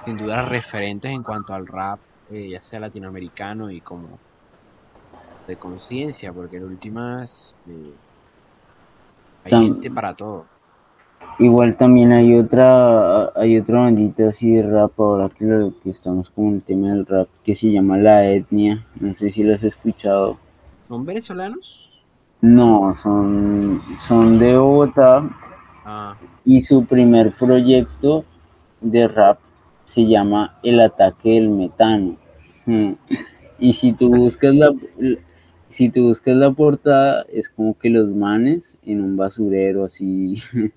sin 0.05 0.17
duda 0.17 0.43
referentes 0.43 1.11
en 1.11 1.23
cuanto 1.23 1.53
al 1.53 1.67
rap, 1.67 2.03
eh, 2.27 2.49
ya 2.49 2.61
sea 2.61 2.79
latinoamericano 2.81 3.71
y 3.71 3.81
como 3.81 4.23
de 5.51 5.57
conciencia, 5.57 6.33
porque 6.33 6.57
en 6.57 6.63
últimas 6.63 7.55
eh, 7.67 7.93
hay 9.45 9.51
gente 9.51 9.91
para 9.91 10.13
todo. 10.13 10.45
Igual 11.39 11.77
también 11.77 12.11
hay 12.11 12.35
otra, 12.35 13.31
hay 13.35 13.57
otra 13.57 13.81
bandita 13.81 14.29
así 14.29 14.51
de 14.51 14.63
rap, 14.63 14.99
ahora 14.99 15.29
que, 15.29 15.45
lo, 15.45 15.79
que 15.81 15.89
estamos 15.89 16.29
con 16.29 16.55
el 16.55 16.61
tema 16.61 16.89
del 16.89 17.05
rap, 17.05 17.27
que 17.43 17.55
se 17.55 17.71
llama 17.71 17.97
La 17.97 18.29
Etnia, 18.29 18.85
no 18.99 19.15
sé 19.15 19.31
si 19.31 19.43
lo 19.43 19.55
has 19.55 19.63
escuchado. 19.63 20.37
¿Son 20.87 21.05
venezolanos? 21.05 22.05
No, 22.41 22.95
son, 22.97 23.81
son 23.97 24.39
de 24.39 24.57
Bogotá 24.57 25.29
Ah, 25.83 26.15
y 26.45 26.61
su 26.61 26.85
primer 26.85 27.33
proyecto 27.33 28.23
de 28.81 29.07
rap 29.07 29.39
se 29.83 30.05
llama 30.05 30.59
El 30.63 30.79
Ataque 30.79 31.31
del 31.31 31.49
Metano. 31.49 32.17
Hmm. 32.65 32.93
Y 33.59 33.73
si 33.73 33.93
tú 33.93 34.09
buscas 34.09 34.53
la, 34.55 34.71
si 35.71 35.89
tú 35.89 36.03
buscas 36.07 36.35
la 36.35 36.51
portada, 36.51 37.25
es 37.31 37.49
como 37.49 37.77
que 37.77 37.89
los 37.89 38.09
manes 38.09 38.77
en 38.85 39.01
un 39.01 39.17
basurero 39.17 39.85
así 39.85 40.41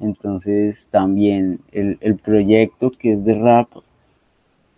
Entonces 0.00 0.88
también 0.90 1.60
el, 1.72 1.98
el 2.00 2.16
proyecto 2.16 2.90
que 2.90 3.12
es 3.12 3.24
de 3.24 3.34
rap, 3.34 3.68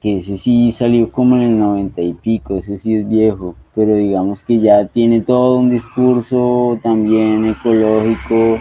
que 0.00 0.18
ese 0.18 0.36
sí 0.36 0.72
salió 0.72 1.12
como 1.12 1.36
en 1.36 1.42
el 1.42 1.58
noventa 1.58 2.02
y 2.02 2.12
pico, 2.12 2.56
ese 2.56 2.76
sí 2.76 2.96
es 2.96 3.08
viejo, 3.08 3.54
pero 3.74 3.94
digamos 3.94 4.42
que 4.42 4.58
ya 4.58 4.88
tiene 4.88 5.20
todo 5.20 5.58
un 5.58 5.70
discurso 5.70 6.80
también 6.82 7.46
ecológico. 7.46 8.60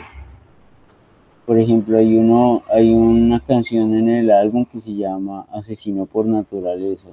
Por 1.47 1.57
ejemplo, 1.57 1.97
hay 1.97 2.15
uno, 2.15 2.61
hay 2.71 2.93
una 2.93 3.39
canción 3.39 3.95
en 3.95 4.07
el 4.07 4.29
álbum 4.29 4.65
que 4.65 4.81
se 4.81 4.95
llama 4.95 5.47
Asesino 5.51 6.05
por 6.05 6.27
Naturaleza, 6.27 7.09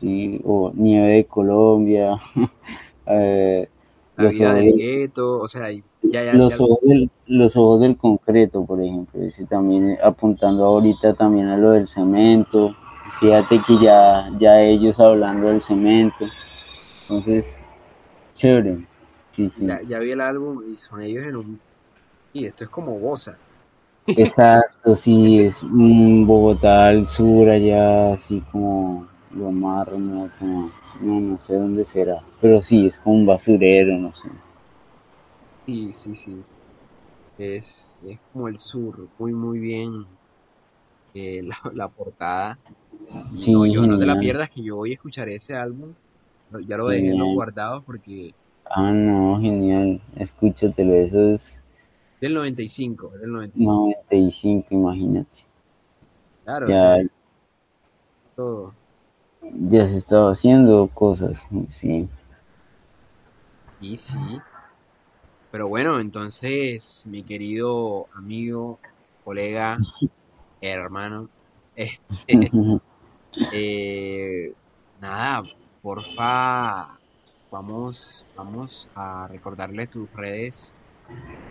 ¿sí? 0.00 0.40
o 0.44 0.70
Nieve 0.74 1.08
de 1.14 1.24
Colombia, 1.24 2.14
eh, 3.20 3.68
la 4.16 4.24
los 4.24 4.32
vida 4.32 4.54
del 4.54 4.74
gueto, 4.74 5.40
o 5.40 5.48
sea, 5.48 5.70
ya, 6.02 6.24
ya, 6.24 6.34
los 6.34 6.58
ojos 6.60 6.78
del, 6.82 7.10
los 7.26 7.56
ojos 7.56 7.80
del 7.80 7.96
concreto, 7.96 8.64
por 8.64 8.82
ejemplo, 8.82 9.22
ese 9.22 9.44
también 9.46 9.98
apuntando 10.02 10.64
ahorita 10.64 11.14
también 11.14 11.48
a 11.48 11.56
lo 11.56 11.70
del 11.70 11.88
cemento. 11.88 12.74
Fíjate 13.20 13.60
que 13.66 13.78
ya, 13.80 14.30
ya 14.38 14.60
ellos 14.60 14.98
hablando 14.98 15.48
del 15.48 15.62
cemento. 15.62 16.26
Entonces, 17.02 17.62
chévere. 18.34 18.86
Sí, 19.32 19.50
sí. 19.50 19.66
Ya, 19.66 19.80
ya 19.82 19.98
vi 19.98 20.10
el 20.10 20.20
álbum 20.20 20.62
y 20.72 20.76
son 20.76 21.02
ellos 21.02 21.24
en 21.24 21.36
un... 21.36 21.60
Y 22.32 22.46
esto 22.46 22.64
es 22.64 22.70
como 22.70 22.98
Bosa. 22.98 23.38
Exacto, 24.06 24.96
sí, 24.96 25.40
es 25.40 25.62
un 25.62 26.26
Bogotá 26.26 26.88
al 26.88 27.06
sur, 27.06 27.48
allá, 27.48 28.14
así 28.14 28.42
como 28.50 29.06
lo 29.34 29.50
más 29.50 29.88
remoto, 29.88 30.70
no, 31.02 31.20
no, 31.20 31.38
sé 31.38 31.54
dónde 31.54 31.84
será, 31.84 32.22
pero 32.40 32.62
sí, 32.62 32.86
es 32.86 32.98
como 32.98 33.16
un 33.16 33.26
basurero, 33.26 33.98
no 33.98 34.14
sé. 34.14 34.28
Sí, 35.66 35.92
sí, 35.92 36.14
sí. 36.16 36.46
Es, 37.38 37.96
es 38.02 38.20
como 38.32 38.48
el 38.48 38.58
sur, 38.58 39.10
muy, 39.18 39.32
muy 39.34 39.58
bien 39.60 40.20
eh, 41.14 41.42
la, 41.44 41.56
la 41.74 41.88
portada. 41.88 42.60
Y 43.30 43.46
Sí, 43.46 43.52
no, 43.52 43.66
yo 43.66 43.86
no 43.86 43.98
te 43.98 44.06
la 44.06 44.18
pierdas 44.18 44.50
que 44.50 44.62
yo 44.64 44.76
voy 44.76 44.92
a 44.92 44.94
escuchar 44.94 45.28
ese 45.30 45.56
álbum. 45.56 45.96
Lo- 46.50 46.60
Ya 46.60 46.76
lo 46.78 46.88
dejé 46.88 47.10
en 47.12 47.18
los 47.18 47.30
genial. 47.30 47.30
guardados 47.30 47.84
porque 47.86 48.36
Ah, 48.68 48.90
no, 48.90 49.38
genial, 49.40 50.00
escúchatelo, 50.16 50.94
eso 50.94 51.34
es 51.34 51.60
del 52.20 52.32
95, 52.32 53.12
es 53.14 53.20
del 53.20 53.32
95. 53.32 53.84
95, 54.10 54.68
imagínate. 54.70 55.46
Claro, 56.44 56.72
Ya, 56.72 56.74
sí, 56.74 57.10
todo. 58.34 58.76
Ya 59.42 59.86
se 59.86 59.96
estaba 59.96 60.32
haciendo 60.32 60.88
cosas, 60.88 61.46
sí. 61.68 62.08
Y 63.80 63.96
sí. 63.96 64.18
Pero 65.50 65.68
bueno, 65.68 66.00
entonces, 66.00 67.04
mi 67.06 67.22
querido 67.22 68.06
amigo, 68.14 68.78
colega, 69.24 69.78
hermano, 70.60 71.28
este, 71.76 72.02
eh, 73.52 74.52
nada, 75.00 75.42
porfa, 75.82 76.98
vamos, 77.50 78.26
vamos 78.36 78.88
a 78.94 79.28
recordarle 79.28 79.86
tus 79.88 80.10
redes 80.12 80.74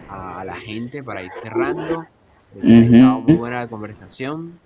a, 0.09 0.43
la 0.45 0.55
gente 0.55 1.03
para 1.03 1.21
ir 1.21 1.31
cerrando. 1.33 2.05
Estado 2.55 3.21
muy 3.21 3.35
buena 3.35 3.59
la 3.61 3.67
conversación. 3.67 4.59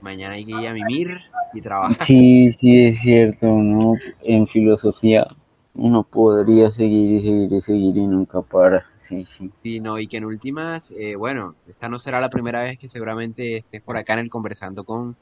Mañana 0.00 0.34
hay 0.34 0.44
que 0.44 0.52
ir 0.52 0.68
a 0.68 0.74
mimir 0.74 1.08
y 1.54 1.60
trabajar. 1.60 2.06
Sí, 2.06 2.52
sí, 2.52 2.86
es 2.86 3.00
cierto, 3.00 3.46
uno 3.46 3.94
en 4.22 4.46
filosofía 4.46 5.26
uno 5.74 6.02
podría 6.02 6.70
seguir 6.72 7.12
y 7.12 7.20
seguir 7.22 7.52
y 7.52 7.60
seguir 7.60 7.96
y 7.96 8.06
nunca 8.06 8.42
para, 8.42 8.84
sí, 8.98 9.24
sí. 9.24 9.50
Sí, 9.62 9.78
no, 9.80 9.98
y 9.98 10.08
que 10.08 10.16
en 10.16 10.24
últimas, 10.24 10.90
eh, 10.92 11.16
bueno, 11.16 11.54
esta 11.66 11.88
no 11.88 11.98
será 11.98 12.18
la 12.20 12.30
primera 12.30 12.62
vez 12.62 12.78
que 12.78 12.88
seguramente 12.88 13.56
estés 13.58 13.82
por 13.82 13.96
acá 13.96 14.14
en 14.14 14.20
el 14.20 14.30
conversando 14.30 14.84
con. 14.84 15.16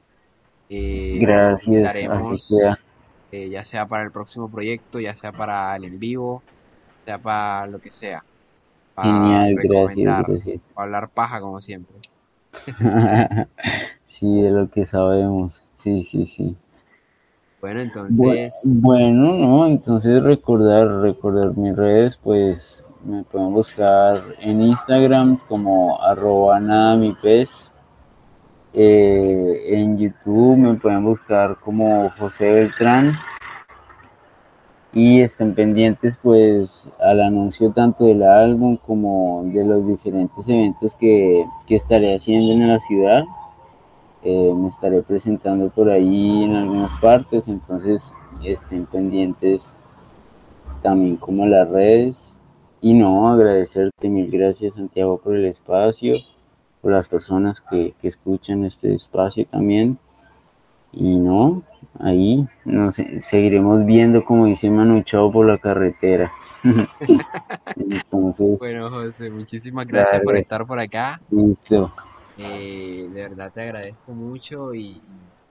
eh, 0.69 1.19
Gracias, 1.21 1.95
sea. 2.41 2.77
eh, 3.31 3.49
ya 3.51 3.65
sea 3.65 3.87
para 3.87 4.05
el 4.05 4.13
próximo 4.13 4.51
proyecto, 4.51 5.01
ya 5.01 5.15
sea 5.15 5.33
para 5.33 5.75
el 5.77 5.85
en 5.85 5.99
vivo, 5.99 6.43
sea 7.05 7.19
para 7.21 7.67
lo 7.67 7.81
que 7.81 7.91
sea, 7.91 8.25
Genial, 9.03 9.55
gracias, 9.63 10.27
gracias. 10.27 10.61
para 10.75 10.85
hablar 10.87 11.11
paja 11.11 11.41
como 11.41 11.61
siempre. 11.61 11.99
Sí, 14.09 14.41
de 14.41 14.51
lo 14.51 14.69
que 14.71 14.85
sabemos, 14.87 15.63
sí, 15.85 16.03
sí, 16.03 16.27
sí. 16.27 16.57
Bueno, 17.61 17.81
Bue- 17.83 17.85
entonces, 17.85 18.73
Bueno, 18.75 19.35
no, 19.35 19.67
entonces 19.67 20.23
recordar, 20.23 20.89
recordar 21.03 21.57
mis 21.57 21.77
redes, 21.77 22.17
pues 22.17 22.83
me 23.05 23.23
pueden 23.25 23.53
buscar 23.53 24.23
en 24.41 24.63
Instagram 24.63 25.39
como 25.47 26.01
arroba 26.03 26.59
nada 26.59 26.97
mi 26.97 27.13
pez. 27.13 27.71
Eh, 28.73 29.63
en 29.69 29.99
YouTube 29.99 30.57
me 30.57 30.75
pueden 30.75 31.05
buscar 31.05 31.57
como 31.61 32.11
José 32.19 32.51
Beltrán 32.51 33.13
y 34.93 35.21
estén 35.21 35.55
pendientes 35.55 36.19
pues 36.23 36.85
al 36.99 37.21
anuncio 37.21 37.71
tanto 37.73 38.05
del 38.07 38.23
álbum 38.23 38.77
como 38.79 39.43
de 39.47 39.65
los 39.65 39.87
diferentes 39.87 40.49
eventos 40.49 40.95
que, 40.97 41.45
que 41.67 41.77
estaré 41.77 42.17
haciendo 42.17 42.53
en 42.53 42.69
la 42.69 42.79
ciudad. 42.81 43.25
Eh, 44.25 44.53
me 44.55 44.69
estaré 44.69 45.03
presentando 45.03 45.69
por 45.69 45.89
ahí 45.89 46.45
en 46.45 46.57
algunas 46.57 46.93
partes, 47.01 47.47
entonces 47.47 48.13
estén 48.43 48.87
pendientes 48.87 49.83
también 50.83 51.17
como 51.17 51.47
las 51.47 51.69
redes. 51.69 52.41
Y 52.81 52.95
no, 52.95 53.29
agradecerte 53.29 54.09
mil 54.09 54.31
gracias 54.31 54.75
Santiago 54.75 55.19
por 55.19 55.35
el 55.35 55.47
espacio, 55.47 56.17
por 56.81 56.93
las 56.93 57.09
personas 57.09 57.61
que, 57.61 57.95
que 58.01 58.09
escuchan 58.09 58.65
este 58.65 58.95
espacio 58.95 59.47
también. 59.47 59.99
Y 60.93 61.19
no, 61.19 61.63
ahí 62.01 62.47
nos 62.65 62.97
seguiremos 63.21 63.85
viendo, 63.85 64.25
como 64.25 64.47
dice 64.47 64.71
Manu 64.71 65.03
Chao, 65.03 65.31
por 65.31 65.47
la 65.47 65.59
carretera. 65.59 66.33
Entonces, 67.77 68.59
bueno, 68.59 68.91
José, 68.91 69.31
muchísimas 69.31 69.87
gracias 69.87 70.23
por 70.23 70.37
estar 70.37 70.67
por 70.67 70.79
acá. 70.79 71.21
listo. 71.31 71.93
Eh, 72.39 73.09
de 73.13 73.23
verdad 73.23 73.53
te 73.53 73.63
agradezco 73.63 74.13
mucho 74.13 74.73
y, 74.75 74.99
y, 74.99 75.03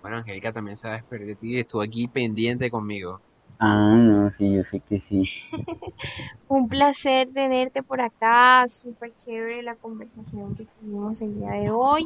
bueno, 0.01 0.17
Angélica 0.17 0.53
también 0.53 0.77
a 0.83 0.91
despedir 0.91 1.27
de 1.27 1.35
ti, 1.35 1.59
estuvo 1.59 1.81
aquí 1.81 2.07
pendiente 2.07 2.71
conmigo. 2.71 3.21
Ah, 3.59 3.95
no, 3.97 4.31
sí, 4.31 4.53
yo 4.55 4.63
sé 4.63 4.79
que 4.79 4.99
sí. 4.99 5.21
Un 6.47 6.67
placer 6.69 7.29
tenerte 7.31 7.83
por 7.83 8.01
acá, 8.01 8.65
súper 8.67 9.13
chévere 9.15 9.63
la 9.63 9.75
conversación 9.75 10.55
que 10.55 10.65
tuvimos 10.65 11.21
el 11.21 11.35
día 11.35 11.51
de 11.51 11.71
hoy. 11.71 12.05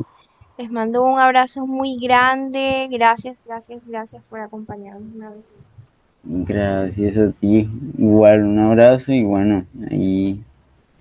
Les 0.57 0.71
mando 0.71 1.03
un 1.03 1.19
abrazo 1.19 1.65
muy 1.67 1.97
grande, 1.97 2.88
gracias, 2.91 3.41
gracias, 3.45 3.86
gracias 3.86 4.23
por 4.25 4.39
acompañarnos 4.39 5.13
una 5.15 5.29
vez 5.32 5.51
más. 5.51 5.65
Gracias 6.23 7.17
a 7.17 7.32
ti. 7.32 7.69
Igual 7.97 8.43
un 8.43 8.59
abrazo 8.59 9.11
y 9.11 9.23
bueno, 9.23 9.65
ahí 9.89 10.43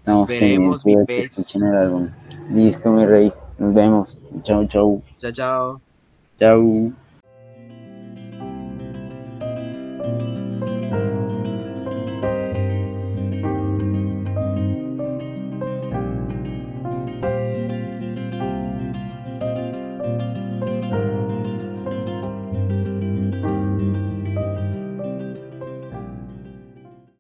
Nos 0.07 0.25
estamos 0.25 0.27
veremos, 0.27 0.85
pendientes 0.85 0.85
mi 0.87 0.97
pez. 1.05 1.27
escuchen 1.39 1.67
el 1.67 1.75
álbum. 1.77 2.09
Listo, 2.53 2.91
mi 2.91 3.07
rey. 3.07 3.33
Nos 3.61 3.75
vemos. 3.75 4.19
Chao, 4.43 4.67
chao. 4.67 5.03
Chao, 5.19 5.33
chao. 5.33 5.81
Chao. 6.39 6.93